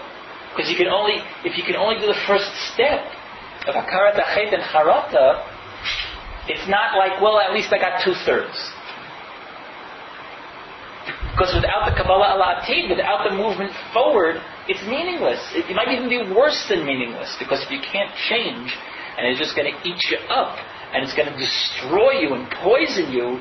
Because 0.51 0.71
you 0.71 0.77
can 0.77 0.89
only, 0.89 1.23
if 1.45 1.57
you 1.57 1.65
can 1.65 1.77
only 1.77 1.99
do 2.01 2.07
the 2.07 2.19
first 2.27 2.51
step 2.73 3.03
of 3.67 3.75
hakarat 3.75 4.19
achet 4.19 4.55
and 4.55 4.63
harata, 4.63 5.47
it's 6.49 6.69
not 6.69 6.97
like, 6.97 7.21
well, 7.21 7.39
at 7.39 7.53
least 7.53 7.73
I 7.73 7.79
got 7.79 8.03
two 8.05 8.15
thirds. 8.27 8.57
Because 11.41 11.57
without 11.57 11.89
the 11.89 11.97
Kabbalah 11.97 12.37
al 12.37 12.61
without 12.93 13.25
the 13.25 13.33
movement 13.33 13.73
forward, 13.97 14.37
it's 14.69 14.85
meaningless. 14.85 15.41
It, 15.57 15.73
it, 15.73 15.75
might 15.75 15.89
even 15.89 16.13
be 16.13 16.21
worse 16.37 16.69
than 16.69 16.85
meaningless 16.85 17.35
because 17.41 17.65
if 17.65 17.73
you 17.73 17.81
can't 17.81 18.13
change 18.29 18.77
and 19.17 19.25
it's 19.25 19.41
just 19.41 19.57
going 19.57 19.73
to 19.73 19.77
eat 19.89 20.05
you 20.13 20.21
up 20.29 20.61
and 20.93 21.01
it's 21.01 21.17
going 21.17 21.33
to 21.33 21.39
destroy 21.41 22.21
you 22.21 22.37
and 22.37 22.45
poison 22.61 23.09
you, 23.09 23.41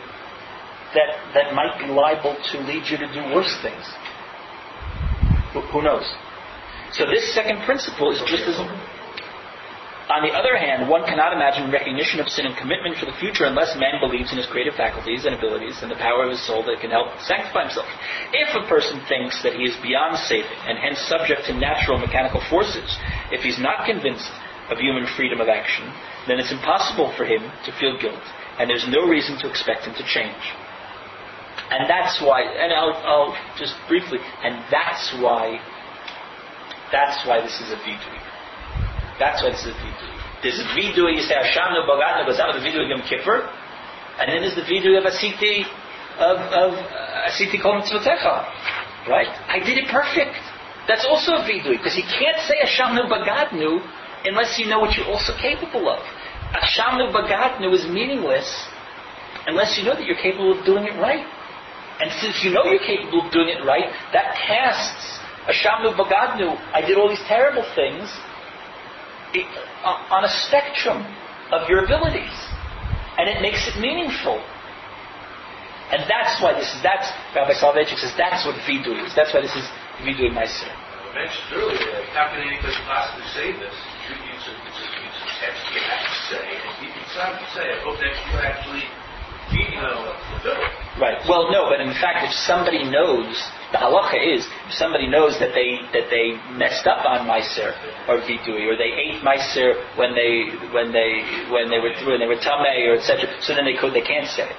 that, 0.96 1.12
that 1.36 1.52
might 1.52 1.76
be 1.76 1.92
liable 1.92 2.40
to 2.40 2.64
lead 2.64 2.88
you 2.88 2.96
to 2.96 3.08
do 3.12 3.20
worse 3.36 3.52
things. 3.60 3.84
Who, 5.52 5.60
who 5.68 5.84
knows? 5.84 6.08
So 6.96 7.04
this 7.04 7.36
second 7.36 7.68
principle 7.68 8.16
is 8.16 8.24
just 8.24 8.48
as 8.48 8.64
on 10.10 10.26
the 10.26 10.34
other 10.34 10.58
hand, 10.58 10.90
one 10.90 11.06
cannot 11.06 11.38
imagine 11.38 11.70
recognition 11.70 12.18
of 12.20 12.26
sin 12.34 12.50
and 12.50 12.58
commitment 12.58 12.98
for 12.98 13.06
the 13.06 13.14
future 13.22 13.46
unless 13.46 13.78
man 13.78 14.02
believes 14.02 14.34
in 14.34 14.42
his 14.42 14.50
creative 14.50 14.74
faculties 14.74 15.30
and 15.30 15.38
abilities 15.38 15.86
and 15.86 15.92
the 15.92 16.02
power 16.02 16.26
of 16.26 16.34
his 16.34 16.42
soul 16.42 16.66
that 16.66 16.82
can 16.82 16.90
help 16.90 17.14
sanctify 17.22 17.70
himself. 17.70 17.86
If 18.34 18.50
a 18.58 18.66
person 18.66 18.98
thinks 19.06 19.38
that 19.46 19.54
he 19.54 19.70
is 19.70 19.78
beyond 19.86 20.18
saving 20.18 20.50
and 20.66 20.82
hence 20.82 20.98
subject 21.06 21.46
to 21.46 21.54
natural 21.54 22.02
mechanical 22.02 22.42
forces, 22.50 22.90
if 23.30 23.46
he's 23.46 23.62
not 23.62 23.86
convinced 23.86 24.34
of 24.74 24.82
human 24.82 25.06
freedom 25.14 25.42
of 25.42 25.48
action, 25.48 25.86
then 26.26 26.42
it's 26.42 26.52
impossible 26.52 27.14
for 27.14 27.26
him 27.26 27.46
to 27.66 27.72
feel 27.78 27.94
guilt, 28.02 28.26
and 28.58 28.66
there's 28.66 28.90
no 28.90 29.06
reason 29.06 29.38
to 29.38 29.50
expect 29.50 29.86
him 29.86 29.94
to 29.94 30.06
change. 30.10 30.42
And 31.70 31.86
that's 31.86 32.18
why, 32.18 32.42
and 32.42 32.74
I'll, 32.74 32.98
I'll 33.06 33.34
just 33.62 33.78
briefly, 33.88 34.18
and 34.42 34.58
that's 34.74 35.14
why, 35.22 35.62
that's 36.92 37.26
why 37.30 37.42
this 37.42 37.62
is 37.62 37.70
a 37.70 37.78
vidui. 37.86 38.22
That's 39.20 39.44
what 39.44 39.52
it's. 39.52 39.68
There's 40.42 40.60
a 40.60 40.68
vidui, 40.72 41.20
you 41.20 41.24
say 41.28 41.36
Ashamnu 41.36 41.84
Bagadnu 41.84 42.26
goes 42.26 42.40
out 42.40 42.56
with 42.56 42.64
the 42.64 42.70
vidui 42.70 42.88
of 42.88 42.90
Yom 42.90 43.04
Kippur, 43.04 43.44
and 44.18 44.32
then 44.32 44.40
there's 44.40 44.56
the 44.56 44.64
vidui 44.64 44.96
of 44.96 45.04
Asiti, 45.04 45.68
of, 46.16 46.40
of 46.56 46.72
Asiti 47.28 47.62
Kol 47.62 47.84
Mitzvotecha. 47.84 48.48
Right? 49.08 49.28
I 49.28 49.60
did 49.60 49.78
it 49.78 49.92
perfect. 49.92 50.40
That's 50.88 51.06
also 51.06 51.34
a 51.34 51.44
vidui, 51.44 51.76
because 51.76 51.98
you 52.00 52.08
can't 52.08 52.40
say 52.48 52.56
Ashamnu 52.64 53.12
Bagadnu 53.12 53.84
unless 54.26 54.58
you 54.58 54.68
know 54.68 54.80
what 54.80 54.96
you're 54.96 55.08
also 55.08 55.34
capable 55.36 55.90
of. 55.90 56.00
Ashamnu 56.56 57.12
Bagadnu 57.12 57.74
is 57.76 57.86
meaningless 57.86 58.48
unless 59.48 59.78
you 59.78 59.84
know 59.84 59.96
that 59.96 60.06
you're 60.06 60.20
capable 60.22 60.58
of 60.58 60.66
doing 60.66 60.86
it 60.86 60.96
right. 61.00 61.26
And 62.00 62.12
since 62.22 62.44
you 62.44 62.52
know 62.52 62.64
you're 62.64 62.80
capable 62.80 63.28
of 63.28 63.32
doing 63.32 63.50
it 63.50 63.64
right, 63.66 63.92
that 64.14 64.36
casts 64.48 65.20
Hashem 65.46 65.84
Ashamnu 65.84 65.98
Bagadnu, 65.98 66.56
I 66.74 66.82
did 66.82 66.98
all 66.98 67.10
these 67.10 67.24
terrible 67.28 67.66
things, 67.76 68.08
Uh, 69.30 70.16
on 70.16 70.26
a 70.26 70.32
spectrum 70.50 71.06
of 71.54 71.70
your 71.70 71.86
abilities. 71.86 72.34
And 73.18 73.30
it 73.30 73.42
makes 73.42 73.68
it 73.68 73.78
meaningful. 73.78 74.42
And 75.94 76.06
that's 76.10 76.42
why 76.42 76.54
this 76.54 76.70
is, 76.74 76.82
that's, 76.82 77.10
Rabbi 77.36 77.54
Soloveitchik 77.54 77.98
says, 77.98 78.14
that's 78.18 78.46
what 78.46 78.56
vidui 78.66 79.06
is. 79.06 79.14
That's 79.14 79.34
why 79.34 79.42
this 79.42 79.54
is 79.54 79.66
vidui 80.02 80.34
meiser. 80.34 80.70
I 80.70 81.26
mentioned 81.26 81.50
earlier, 81.54 82.06
how 82.14 82.30
can 82.34 82.42
anybody 82.42 82.74
possibly 82.86 83.26
say 83.34 83.54
this? 83.54 83.74
It's 84.10 84.46
it's 84.46 84.46
a, 84.50 84.88
it's 85.04 85.20
a 85.22 85.30
text 85.42 85.62
you 85.74 85.82
have 85.82 86.06
to 86.06 86.18
say, 86.30 86.46
and 86.46 86.74
you 86.86 86.90
can 86.94 87.06
say, 87.54 87.66
I 87.66 87.78
hope 87.82 87.98
that 87.98 88.14
you 88.14 88.38
actually 88.42 88.86
Right. 91.00 91.18
Well, 91.28 91.52
no, 91.52 91.70
but 91.70 91.82
in 91.82 91.94
fact, 91.94 92.28
if 92.28 92.34
somebody 92.46 92.84
knows, 92.84 93.34
the 93.72 93.78
halacha 93.78 94.18
is, 94.18 94.48
if 94.66 94.74
somebody 94.74 95.06
knows 95.06 95.38
that 95.38 95.54
they 95.54 95.78
that 95.94 96.10
they 96.10 96.34
messed 96.58 96.88
up 96.88 97.06
on 97.06 97.30
meiser 97.30 97.70
or 98.10 98.18
vidui, 98.26 98.66
or 98.66 98.74
they 98.74 98.90
ate 98.90 99.22
meiser 99.22 99.78
when 99.96 100.16
they 100.18 100.50
when 100.74 100.92
they 100.92 101.22
when 101.54 101.70
they 101.70 101.78
were 101.78 101.94
through 102.02 102.18
when 102.18 102.20
they 102.20 102.26
were 102.26 102.42
tamei 102.42 102.90
or 102.90 102.98
etc., 102.98 103.30
so 103.42 103.54
then 103.54 103.66
they 103.66 103.78
could 103.78 103.94
they 103.94 104.02
can't 104.02 104.28
say 104.28 104.50
it. 104.50 104.58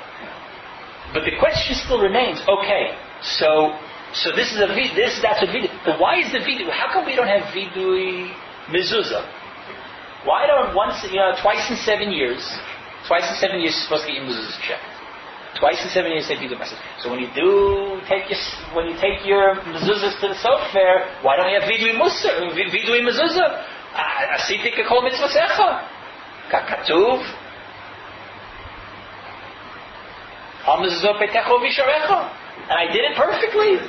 But 1.12 1.26
the 1.26 1.34
question 1.42 1.74
still 1.74 2.00
remains. 2.00 2.38
Okay, 2.46 2.94
so 3.22 3.74
so 4.14 4.30
this 4.30 4.54
is 4.54 4.62
a 4.62 4.70
this 4.94 5.18
that's 5.18 5.42
a 5.42 5.50
vidui. 5.50 5.70
But 5.84 5.98
why 5.98 6.22
is 6.22 6.30
the 6.30 6.38
vidui? 6.38 6.70
How 6.70 6.92
come 6.92 7.04
we 7.04 7.16
don't 7.16 7.26
have 7.26 7.50
vidui 7.50 8.30
mezuzah? 8.70 9.26
Why 10.22 10.46
don't 10.46 10.74
once 10.74 11.02
you 11.10 11.18
know 11.18 11.34
twice 11.42 11.66
in 11.70 11.76
seven 11.76 12.12
years? 12.12 12.46
Twice 13.08 13.26
in 13.26 13.36
seven 13.42 13.58
years, 13.58 13.74
you're 13.74 13.86
supposed 13.90 14.06
to 14.06 14.12
get 14.12 14.22
your 14.22 14.30
mezuzahs 14.30 14.60
checked. 14.62 14.89
Twice 15.58 15.82
in 15.82 15.90
seven 15.90 16.12
years 16.12 16.28
take 16.28 16.40
you 16.40 16.48
do 16.48 16.56
masses. 16.56 16.78
So 17.02 17.10
when 17.10 17.18
you 17.18 17.28
do 17.34 18.00
take 18.06 18.30
your 18.30 18.38
when 18.74 18.86
you 18.86 18.94
take 19.00 19.26
your 19.26 19.56
mezuzahs 19.66 20.20
to 20.22 20.28
the 20.30 20.38
sofer, 20.38 21.22
why 21.22 21.36
don't 21.36 21.50
you 21.50 21.58
have 21.58 21.68
vidui 21.68 21.98
musa 21.98 22.30
vidui 22.54 23.02
mezuzah? 23.02 23.66
a 23.90 24.88
kol 24.88 25.02
mitzvah 25.02 25.28
secha. 25.28 25.88
Kakatuv. 26.50 27.18
mezuzah 30.78 31.18
petecho 31.18 31.58
visharecha. 31.58 32.30
And 32.70 32.78
I 32.78 32.92
did 32.92 33.02
it 33.02 33.16
perfectly. 33.16 33.82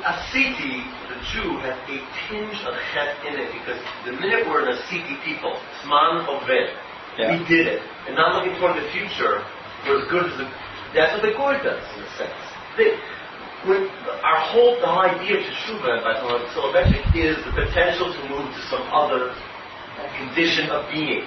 Asiti, 0.00 0.86
the 1.10 1.18
Jew, 1.34 1.58
has 1.58 1.74
a 1.90 1.98
tinge 2.30 2.58
of 2.64 2.74
chet 2.94 3.18
in 3.26 3.34
it 3.34 3.50
because 3.52 3.82
the 4.06 4.12
minute 4.12 4.46
we're 4.46 4.62
in 4.62 4.78
a 4.78 4.80
city, 4.86 5.18
people, 5.26 5.58
Sman 5.82 6.22
Oved, 6.30 6.70
yeah. 7.18 7.34
we 7.34 7.42
did 7.50 7.66
it. 7.66 7.82
And 8.06 8.14
now 8.14 8.38
looking 8.38 8.54
toward 8.62 8.78
the 8.78 8.86
future, 8.94 9.42
we're 9.86 10.08
good. 10.08 10.32
That's 10.94 11.12
what 11.12 11.22
the 11.22 11.36
Goy 11.36 11.60
does, 11.62 11.84
in 11.94 12.02
a 12.02 12.10
sense. 12.16 12.40
They, 12.76 12.96
when 13.66 13.90
our 14.22 14.40
whole 14.50 14.78
the 14.80 14.88
idea 14.88 15.38
of 15.38 15.44
Teshuvah 15.44 16.02
by 16.02 16.14
Soloveitchik 16.54 17.14
is 17.14 17.36
the 17.44 17.52
potential 17.52 18.12
to 18.12 18.20
move 18.28 18.46
to 18.54 18.62
some 18.70 18.82
other 18.90 19.34
condition 20.16 20.70
of 20.70 20.90
being, 20.90 21.26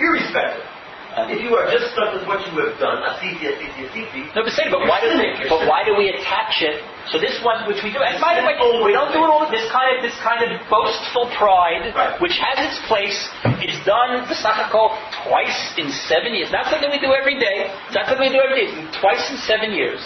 irrespective. 0.00 0.66
Uh, 1.08 1.24
if 1.32 1.40
you 1.40 1.56
are 1.56 1.64
just 1.72 1.88
stuck 1.96 2.12
with 2.12 2.28
what 2.28 2.44
you 2.44 2.52
have 2.60 2.76
done, 2.76 3.00
asiti, 3.00 3.48
asiti, 3.48 3.80
asiti. 3.88 4.22
No, 4.36 4.44
but 4.44 4.52
say, 4.52 4.68
but 4.68 4.84
why 4.84 5.00
do 5.00 5.08
we, 5.16 5.26
but 5.48 5.64
why 5.64 5.80
do 5.80 5.96
we 5.96 6.12
attach 6.12 6.60
it? 6.60 6.84
So 7.08 7.16
this 7.16 7.40
one, 7.40 7.64
which 7.64 7.80
we 7.80 7.88
do, 7.88 8.04
and 8.04 8.20
by 8.20 8.36
the 8.36 8.44
way, 8.44 8.52
we 8.84 8.92
don't 8.92 9.08
do 9.08 9.24
it 9.24 9.30
all. 9.32 9.48
This 9.48 9.64
kind 9.72 9.96
of, 9.96 10.04
this 10.04 10.12
kind 10.20 10.44
of 10.44 10.52
boastful 10.68 11.32
pride, 11.32 11.96
right. 11.96 12.20
which 12.20 12.36
has 12.36 12.60
its 12.60 12.76
place, 12.84 13.16
is 13.64 13.80
done 13.88 14.28
the 14.28 14.36
sakakol 14.36 14.92
twice 15.24 15.80
in 15.80 15.88
seven 16.04 16.36
years. 16.36 16.52
Not 16.52 16.68
something 16.68 16.92
we 16.92 17.00
do 17.00 17.16
every 17.16 17.40
day. 17.40 17.72
It's 17.88 17.96
not 17.96 18.04
something 18.12 18.28
we 18.28 18.36
do 18.36 18.44
every 18.44 18.68
day. 18.68 18.70
Twice 19.00 19.24
in 19.32 19.40
seven 19.48 19.72
years. 19.72 20.04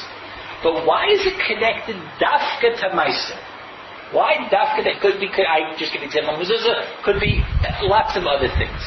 But 0.62 0.86
why 0.86 1.10
is 1.10 1.26
it 1.26 1.34
connected 1.42 1.98
dafka 2.22 2.78
to 2.78 2.94
Maisa? 2.94 3.34
Why 4.14 4.46
dafka? 4.46 4.86
That 4.86 5.02
could 5.02 5.18
be. 5.18 5.26
Could, 5.26 5.50
I 5.50 5.74
just 5.74 5.90
give 5.90 6.06
an 6.06 6.06
example. 6.06 6.38
Mezuzah 6.38 7.02
could 7.02 7.18
be 7.18 7.42
lots 7.82 8.14
of 8.14 8.22
other 8.30 8.46
things. 8.54 8.78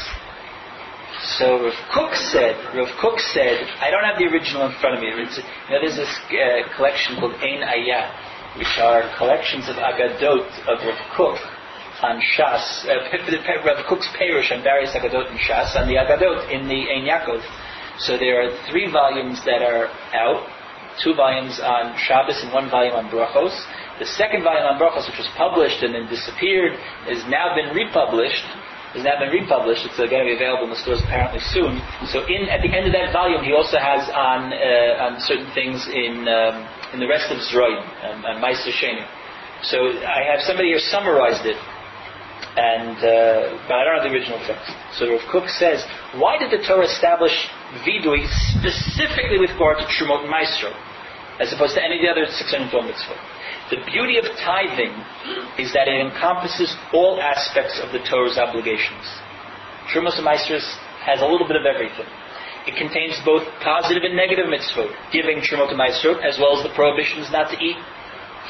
So 1.22 1.64
Rav 1.64 1.78
Kook 1.94 2.14
said, 2.14 2.56
Rav 2.76 2.88
Kook 3.00 3.18
said, 3.32 3.64
I 3.80 3.90
don't 3.90 4.04
have 4.04 4.18
the 4.18 4.28
original 4.28 4.68
in 4.68 4.74
front 4.80 4.96
of 4.96 5.00
me. 5.00 5.08
It's, 5.16 5.38
you 5.38 5.72
know, 5.72 5.80
there's 5.80 5.96
this 5.96 6.12
uh, 6.28 6.76
collection 6.76 7.16
called 7.16 7.34
Ein 7.40 7.64
Ayah, 7.64 8.12
which 8.58 8.76
are 8.78 9.08
collections 9.16 9.68
of 9.68 9.76
Agadot 9.76 10.44
of 10.68 10.76
Rav 10.84 11.00
Kook 11.16 11.40
on 12.04 12.20
Shas, 12.20 12.84
uh, 12.84 13.00
Rav 13.64 13.86
Kook's 13.88 14.08
Perush 14.12 14.52
on 14.52 14.62
various 14.62 14.92
Agadot 14.92 15.30
and 15.30 15.40
Shas, 15.40 15.72
and 15.80 15.88
the 15.88 15.96
Agadot 15.96 16.52
in 16.52 16.68
the 16.68 16.84
Ein 16.92 17.08
Yaakov. 17.08 17.40
So 17.98 18.18
there 18.18 18.44
are 18.44 18.52
three 18.68 18.92
volumes 18.92 19.40
that 19.46 19.62
are 19.64 19.88
out, 20.12 20.44
two 21.02 21.14
volumes 21.14 21.60
on 21.60 21.96
Shabbos 21.96 22.42
and 22.44 22.52
one 22.52 22.68
volume 22.68 22.94
on 22.94 23.08
Brachos. 23.08 23.56
The 23.98 24.04
second 24.04 24.44
volume 24.44 24.68
on 24.68 24.76
Brachos, 24.76 25.08
which 25.08 25.16
was 25.16 25.28
published 25.36 25.82
and 25.82 25.94
then 25.94 26.06
disappeared, 26.08 26.76
has 27.08 27.24
now 27.28 27.56
been 27.56 27.72
republished. 27.74 28.44
Has 28.96 29.04
now 29.04 29.20
been 29.20 29.28
republished. 29.28 29.84
It's 29.84 30.00
going 30.00 30.08
to 30.08 30.24
be 30.24 30.32
available 30.32 30.64
in 30.64 30.72
the 30.72 30.80
stores 30.80 31.04
apparently 31.04 31.44
soon. 31.52 31.84
So, 32.08 32.24
in 32.24 32.48
at 32.48 32.64
the 32.64 32.72
end 32.72 32.88
of 32.88 32.96
that 32.96 33.12
volume, 33.12 33.44
he 33.44 33.52
also 33.52 33.76
has 33.76 34.08
on 34.08 34.56
uh, 34.56 35.04
on 35.04 35.20
certain 35.20 35.52
things 35.52 35.84
in 35.84 36.24
um, 36.24 36.64
in 36.96 36.98
the 37.04 37.06
rest 37.06 37.28
of 37.28 37.36
Zroim 37.44 37.76
and, 37.76 38.24
and 38.24 38.40
Maaser 38.40 38.72
Sheni. 38.72 39.04
So, 39.60 40.00
I 40.00 40.24
have 40.24 40.40
somebody 40.40 40.72
here 40.72 40.80
summarized 40.80 41.44
it 41.44 41.60
and 42.56 42.96
uh, 43.04 43.68
but 43.68 43.76
I 43.76 43.84
don't 43.84 44.00
have 44.00 44.08
the 44.08 44.16
original 44.16 44.40
text. 44.48 44.72
So 44.96 45.12
Rav 45.12 45.20
Kook 45.28 45.48
says, 45.60 45.84
why 46.16 46.40
did 46.40 46.48
the 46.48 46.64
Torah 46.64 46.88
establish 46.88 47.36
vidui 47.84 48.24
specifically 48.56 49.36
with 49.36 49.52
regard 49.52 49.76
to 49.78 49.86
Trumot 49.92 50.24
Maasrot, 50.24 50.72
as 51.36 51.52
opposed 51.52 51.76
to 51.76 51.84
any 51.84 52.00
of 52.00 52.02
the 52.02 52.08
other 52.08 52.24
612 52.24 52.72
mitzvot? 52.72 53.20
The 53.70 53.82
beauty 53.90 54.18
of 54.18 54.24
tithing 54.46 54.94
is 55.58 55.74
that 55.74 55.90
it 55.90 55.98
encompasses 55.98 56.70
all 56.92 57.18
aspects 57.20 57.80
of 57.82 57.90
the 57.90 57.98
Torah's 58.06 58.38
obligations. 58.38 59.02
Trumos 59.90 60.14
and 60.14 60.26
Maestros 60.26 60.62
has 61.02 61.18
a 61.22 61.26
little 61.26 61.46
bit 61.46 61.58
of 61.58 61.66
everything. 61.66 62.06
It 62.66 62.74
contains 62.78 63.18
both 63.26 63.46
positive 63.62 64.02
and 64.02 64.14
negative 64.14 64.46
mitzvot, 64.46 64.90
giving 65.10 65.42
Trumot 65.42 65.70
Maasrot, 65.74 66.22
as 66.22 66.38
well 66.38 66.58
as 66.58 66.62
the 66.62 66.74
prohibitions 66.74 67.30
not 67.30 67.50
to 67.50 67.58
eat 67.58 67.78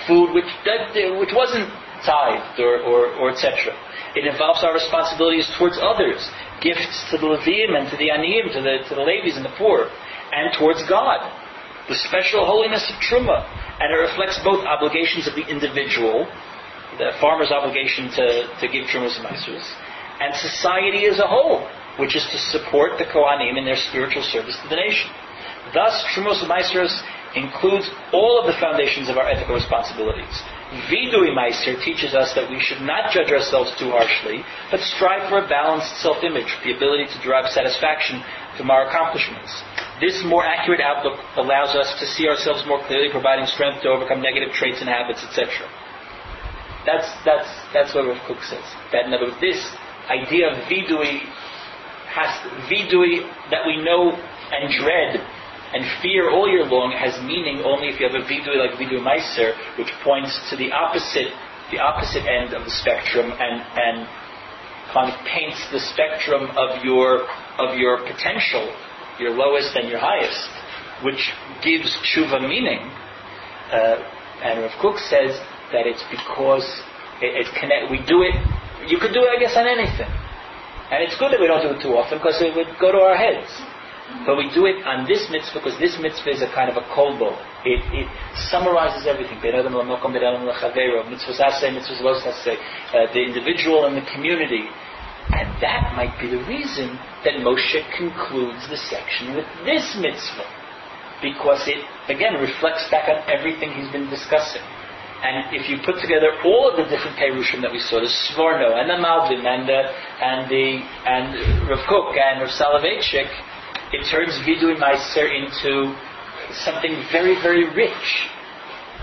food 0.04 0.32
which, 0.32 0.48
which 1.20 1.32
wasn't 1.32 1.68
tithed 2.04 2.60
or, 2.60 2.80
or, 2.84 3.12
or 3.16 3.32
etc. 3.32 3.72
It 4.16 4.24
involves 4.24 4.64
our 4.64 4.72
responsibilities 4.72 5.48
towards 5.56 5.76
others, 5.80 6.20
gifts 6.60 7.08
to 7.12 7.16
the 7.16 7.28
Levium 7.28 7.76
and 7.76 7.88
to 7.88 7.96
the 7.96 8.08
Aniyim, 8.12 8.52
to 8.52 8.60
the, 8.60 8.84
to 8.88 8.94
the 8.96 9.04
and 9.04 9.44
the 9.44 9.54
poor, 9.56 9.88
and 10.32 10.52
towards 10.58 10.84
God. 10.88 11.24
The 11.88 11.96
special 11.96 12.44
holiness 12.44 12.84
of 12.88 12.96
Truma. 13.00 13.44
And 13.80 13.92
it 13.92 13.98
reflects 14.00 14.40
both 14.42 14.64
obligations 14.64 15.28
of 15.28 15.34
the 15.34 15.44
individual, 15.46 16.24
the 16.98 17.12
farmer's 17.20 17.52
obligation 17.52 18.08
to, 18.16 18.48
to 18.60 18.66
give 18.68 18.88
Trumas 18.88 19.20
and 19.20 19.26
Maisers, 19.28 19.66
and 20.20 20.34
society 20.34 21.04
as 21.06 21.18
a 21.18 21.28
whole, 21.28 21.68
which 22.00 22.16
is 22.16 22.24
to 22.32 22.38
support 22.38 22.96
the 22.98 23.04
Kohanim 23.04 23.58
in 23.58 23.64
their 23.64 23.76
spiritual 23.76 24.22
service 24.22 24.56
to 24.62 24.68
the 24.68 24.76
nation. 24.76 25.10
Thus, 25.74 25.92
Trumos 26.14 26.40
and 26.40 26.48
Maisers 26.48 26.92
includes 27.36 27.84
all 28.12 28.40
of 28.40 28.48
the 28.48 28.56
foundations 28.58 29.08
of 29.12 29.18
our 29.18 29.28
ethical 29.28 29.54
responsibilities. 29.54 30.40
Vidui 30.88 31.36
Meiser 31.36 31.76
teaches 31.84 32.14
us 32.14 32.32
that 32.34 32.50
we 32.50 32.58
should 32.58 32.80
not 32.80 33.12
judge 33.12 33.30
ourselves 33.30 33.70
too 33.78 33.92
harshly, 33.92 34.42
but 34.70 34.80
strive 34.80 35.28
for 35.28 35.44
a 35.44 35.48
balanced 35.48 36.00
self-image, 36.00 36.48
the 36.64 36.74
ability 36.74 37.06
to 37.06 37.18
derive 37.22 37.52
satisfaction 37.52 38.24
from 38.56 38.70
our 38.70 38.88
accomplishments. 38.88 39.52
This 40.00 40.22
more 40.24 40.44
accurate 40.44 40.80
outlook 40.80 41.16
allows 41.36 41.74
us 41.74 41.98
to 42.00 42.06
see 42.06 42.28
ourselves 42.28 42.64
more 42.66 42.84
clearly, 42.84 43.08
providing 43.10 43.46
strength 43.46 43.82
to 43.82 43.88
overcome 43.88 44.20
negative 44.20 44.52
traits 44.52 44.80
and 44.80 44.88
habits, 44.88 45.24
etc. 45.24 45.48
That's, 46.84 47.08
that's, 47.24 47.48
that's 47.72 47.94
what 47.94 48.06
Rav 48.06 48.20
Kook 48.28 48.42
says. 48.44 48.64
That 48.92 49.06
in 49.06 49.14
other 49.14 49.32
words, 49.32 49.40
this 49.40 49.58
idea 50.08 50.52
of 50.52 50.68
vidui 50.68 51.24
has 52.12 52.30
vidui 52.68 53.24
that 53.50 53.66
we 53.66 53.80
know 53.82 54.12
and 54.52 54.70
dread 54.78 55.20
and 55.74 55.82
fear 56.00 56.30
all 56.30 56.48
year 56.48 56.64
long 56.64 56.94
has 56.94 57.18
meaning 57.24 57.60
only 57.64 57.88
if 57.88 57.98
you 57.98 58.06
have 58.06 58.14
a 58.14 58.24
vidui 58.24 58.56
like 58.56 58.78
vidui 58.78 59.02
meiser, 59.02 59.56
which 59.76 59.90
points 60.04 60.32
to 60.48 60.56
the 60.56 60.70
opposite, 60.70 61.32
the 61.72 61.80
opposite 61.80 62.22
end 62.24 62.54
of 62.54 62.64
the 62.64 62.70
spectrum 62.70 63.32
and, 63.32 63.64
and 63.74 64.06
kind 64.94 65.10
of 65.10 65.18
paints 65.26 65.58
the 65.72 65.80
spectrum 65.80 66.48
of 66.56 66.84
your, 66.84 67.26
of 67.58 67.76
your 67.76 67.98
potential, 68.06 68.70
your 69.18 69.32
lowest 69.34 69.74
and 69.76 69.88
your 69.88 69.98
highest, 69.98 70.50
which 71.04 71.32
gives 71.64 71.90
tshuva 72.04 72.40
meaning. 72.40 72.80
Uh, 73.72 73.98
and 74.42 74.62
Rav 74.62 74.72
Kook 74.80 74.98
says 74.98 75.34
that 75.72 75.86
it's 75.86 76.04
because 76.10 76.66
it, 77.20 77.46
it 77.46 77.48
connect, 77.58 77.90
we 77.90 77.98
do 78.04 78.22
it, 78.22 78.36
you 78.86 78.98
could 78.98 79.12
do 79.12 79.24
it, 79.24 79.30
I 79.32 79.38
guess, 79.40 79.56
on 79.56 79.66
anything. 79.66 80.10
And 80.90 81.02
it's 81.02 81.18
good 81.18 81.32
that 81.32 81.40
we 81.40 81.48
don't 81.50 81.62
do 81.62 81.74
it 81.74 81.82
too 81.82 81.98
often 81.98 82.18
because 82.18 82.38
it 82.38 82.54
would 82.54 82.78
go 82.78 82.92
to 82.92 82.98
our 83.02 83.16
heads. 83.18 83.50
But 84.22 84.38
we 84.38 84.46
do 84.54 84.70
it 84.70 84.86
on 84.86 85.02
this 85.10 85.26
mitzvah 85.34 85.58
because 85.58 85.74
this 85.82 85.98
mitzvah 85.98 86.30
is 86.30 86.42
a 86.42 86.46
kind 86.54 86.70
of 86.70 86.78
a 86.78 86.86
kolbo. 86.94 87.34
It, 87.66 87.82
it 87.90 88.06
summarizes 88.54 89.02
everything. 89.02 89.42
Uh, 89.42 89.50
the 93.10 93.18
individual 93.18 93.90
and 93.90 93.98
the 93.98 94.06
community. 94.14 94.70
And 95.32 95.48
that 95.60 95.94
might 95.96 96.14
be 96.20 96.28
the 96.30 96.42
reason 96.46 96.98
that 97.24 97.42
Moshe 97.42 97.82
concludes 97.96 98.68
the 98.68 98.76
section 98.76 99.34
with 99.34 99.46
this 99.64 99.96
mitzvah. 99.98 100.46
Because 101.22 101.66
it, 101.66 101.82
again, 102.08 102.34
reflects 102.34 102.86
back 102.90 103.08
on 103.08 103.24
everything 103.26 103.72
he's 103.72 103.90
been 103.90 104.08
discussing. 104.08 104.62
And 105.24 105.56
if 105.56 105.68
you 105.68 105.80
put 105.82 105.98
together 105.98 106.28
all 106.44 106.70
of 106.70 106.76
the 106.76 106.84
different 106.84 107.16
Perushim 107.16 107.62
that 107.62 107.72
we 107.72 107.80
saw, 107.80 107.98
the 107.98 108.12
Sforno 108.30 108.76
and 108.76 108.86
the 108.86 109.00
Malbim 109.00 109.42
and 109.48 109.66
the, 109.66 109.80
and 110.20 110.44
the, 110.46 110.84
and 111.08 111.68
Rav 111.68 111.80
Kook 111.88 112.14
and 112.14 112.44
Rav 112.44 112.52
Soloveitchik, 112.52 113.32
it 113.96 114.04
turns 114.10 114.36
Vidui 114.44 114.76
Meiser 114.76 115.26
into 115.26 115.96
something 116.52 117.02
very, 117.10 117.34
very 117.40 117.64
rich. 117.74 118.28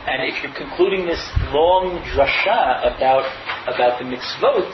And 0.05 0.21
if 0.29 0.43
you're 0.43 0.53
concluding 0.53 1.07
this 1.07 1.23
long 1.51 2.03
drasha 2.13 2.85
about, 2.93 3.25
about 3.67 3.99
the 3.99 4.05
mitzvot, 4.05 4.69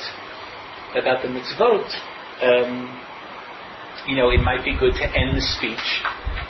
about 0.95 1.21
the 1.21 1.29
mitzvot, 1.29 1.85
um, 2.41 2.89
you 4.07 4.15
know, 4.15 4.29
it 4.31 4.41
might 4.41 4.63
be 4.63 4.75
good 4.77 4.93
to 4.95 5.05
end 5.05 5.37
the 5.37 5.41
speech, 5.41 6.01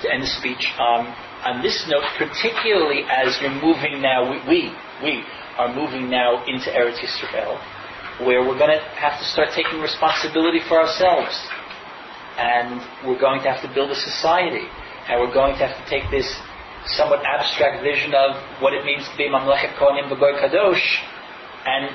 to 0.02 0.12
end 0.12 0.24
the 0.24 0.32
speech 0.40 0.72
um, 0.80 1.08
on 1.44 1.62
this 1.62 1.88
note, 1.88 2.04
particularly 2.18 3.04
as 3.08 3.38
you're 3.42 3.56
moving 3.64 4.02
now, 4.02 4.30
we, 4.30 4.38
we, 4.48 4.60
we 5.04 5.24
are 5.58 5.74
moving 5.74 6.10
now 6.10 6.44
into 6.46 6.70
Eretz 6.72 7.00
Yisrael, 7.00 7.60
where 8.26 8.44
we're 8.44 8.58
going 8.58 8.76
to 8.76 8.84
have 9.00 9.18
to 9.20 9.26
start 9.26 9.50
taking 9.56 9.80
responsibility 9.80 10.60
for 10.68 10.80
ourselves. 10.80 11.36
And 12.38 12.80
we're 13.08 13.20
going 13.20 13.42
to 13.44 13.52
have 13.52 13.62
to 13.64 13.74
build 13.74 13.92
a 13.92 13.96
society, 13.96 14.68
and 15.08 15.20
we're 15.20 15.34
going 15.34 15.56
to 15.60 15.68
have 15.68 15.76
to 15.76 15.86
take 15.90 16.10
this 16.12 16.28
somewhat 16.86 17.24
abstract 17.26 17.84
vision 17.84 18.14
of 18.16 18.36
what 18.62 18.74
it 18.74 18.86
means 18.86 19.08
to 19.08 19.16
be 19.18 19.28
Mamlechet 19.28 19.76
Kohanim 19.76 20.08
V'Goy 20.08 20.40
Kadosh, 20.40 20.84
and 21.66 21.92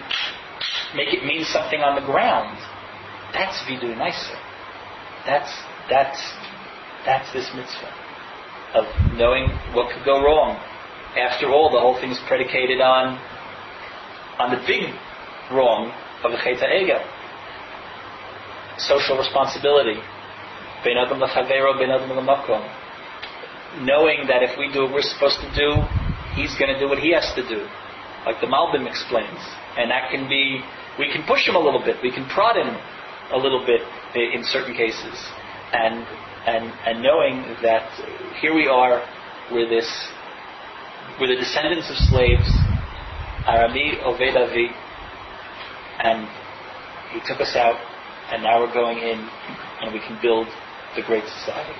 make 0.94 1.12
it 1.12 1.24
mean 1.24 1.44
something 1.44 1.80
on 1.80 1.94
the 1.94 2.06
ground. 2.06 2.58
That's 3.32 3.58
Vidui 3.64 3.96
Meiser. 3.96 4.38
That's, 5.26 5.50
that's, 5.90 6.20
that's 7.04 7.32
this 7.32 7.50
mitzvah 7.54 7.92
of 8.74 8.84
knowing 9.14 9.48
what 9.72 9.92
could 9.94 10.04
go 10.04 10.22
wrong. 10.22 10.58
After 11.16 11.50
all, 11.50 11.70
the 11.70 11.78
whole 11.78 11.94
thing 11.94 12.10
is 12.10 12.18
predicated 12.26 12.80
on, 12.80 13.18
on 14.38 14.50
the 14.50 14.62
big 14.66 14.90
wrong 15.50 15.94
of 16.24 16.32
the 16.32 16.38
Chet 16.38 16.58
Egel. 16.58 17.02
Social 18.78 19.16
responsibility, 19.16 20.02
knowing 23.80 24.26
that 24.26 24.42
if 24.42 24.58
we 24.58 24.72
do 24.72 24.82
what 24.82 24.92
we're 24.92 25.02
supposed 25.02 25.40
to 25.40 25.50
do, 25.54 25.82
he's 26.34 26.54
going 26.58 26.72
to 26.74 26.78
do 26.78 26.88
what 26.88 26.98
he 26.98 27.12
has 27.12 27.32
to 27.34 27.46
do, 27.46 27.66
like 28.26 28.40
the 28.40 28.46
Malbim 28.46 28.86
explains, 28.88 29.38
and 29.76 29.90
that 29.90 30.10
can 30.10 30.28
be 30.28 30.60
we 30.98 31.10
can 31.10 31.26
push 31.26 31.46
him 31.46 31.56
a 31.56 31.58
little 31.58 31.82
bit, 31.82 31.96
we 32.02 32.12
can 32.12 32.26
prod 32.28 32.56
him 32.56 32.70
a 33.32 33.38
little 33.38 33.64
bit 33.66 33.82
in 34.14 34.44
certain 34.44 34.74
cases, 34.74 35.16
and 35.72 36.06
and 36.46 36.70
and 36.86 37.02
knowing 37.02 37.42
that 37.62 37.88
here 38.40 38.54
we 38.54 38.68
are, 38.68 39.02
we're 39.50 39.68
this, 39.68 39.88
we're 41.20 41.28
the 41.28 41.40
descendants 41.40 41.90
of 41.90 41.96
slaves, 41.96 42.48
Arami 43.46 43.98
Oved 44.04 44.36
Avi, 44.36 44.68
and 46.02 46.28
he 47.12 47.20
took 47.26 47.40
us 47.40 47.56
out, 47.56 47.76
and 48.32 48.42
now 48.42 48.60
we're 48.60 48.72
going 48.72 48.98
in, 48.98 49.18
and 49.80 49.92
we 49.92 50.00
can 50.00 50.18
build 50.22 50.46
the 50.96 51.02
Great 51.02 51.24
Society. 51.24 51.74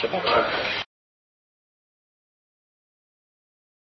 Shabbat 0.00 0.22
Shalom. 0.22 0.91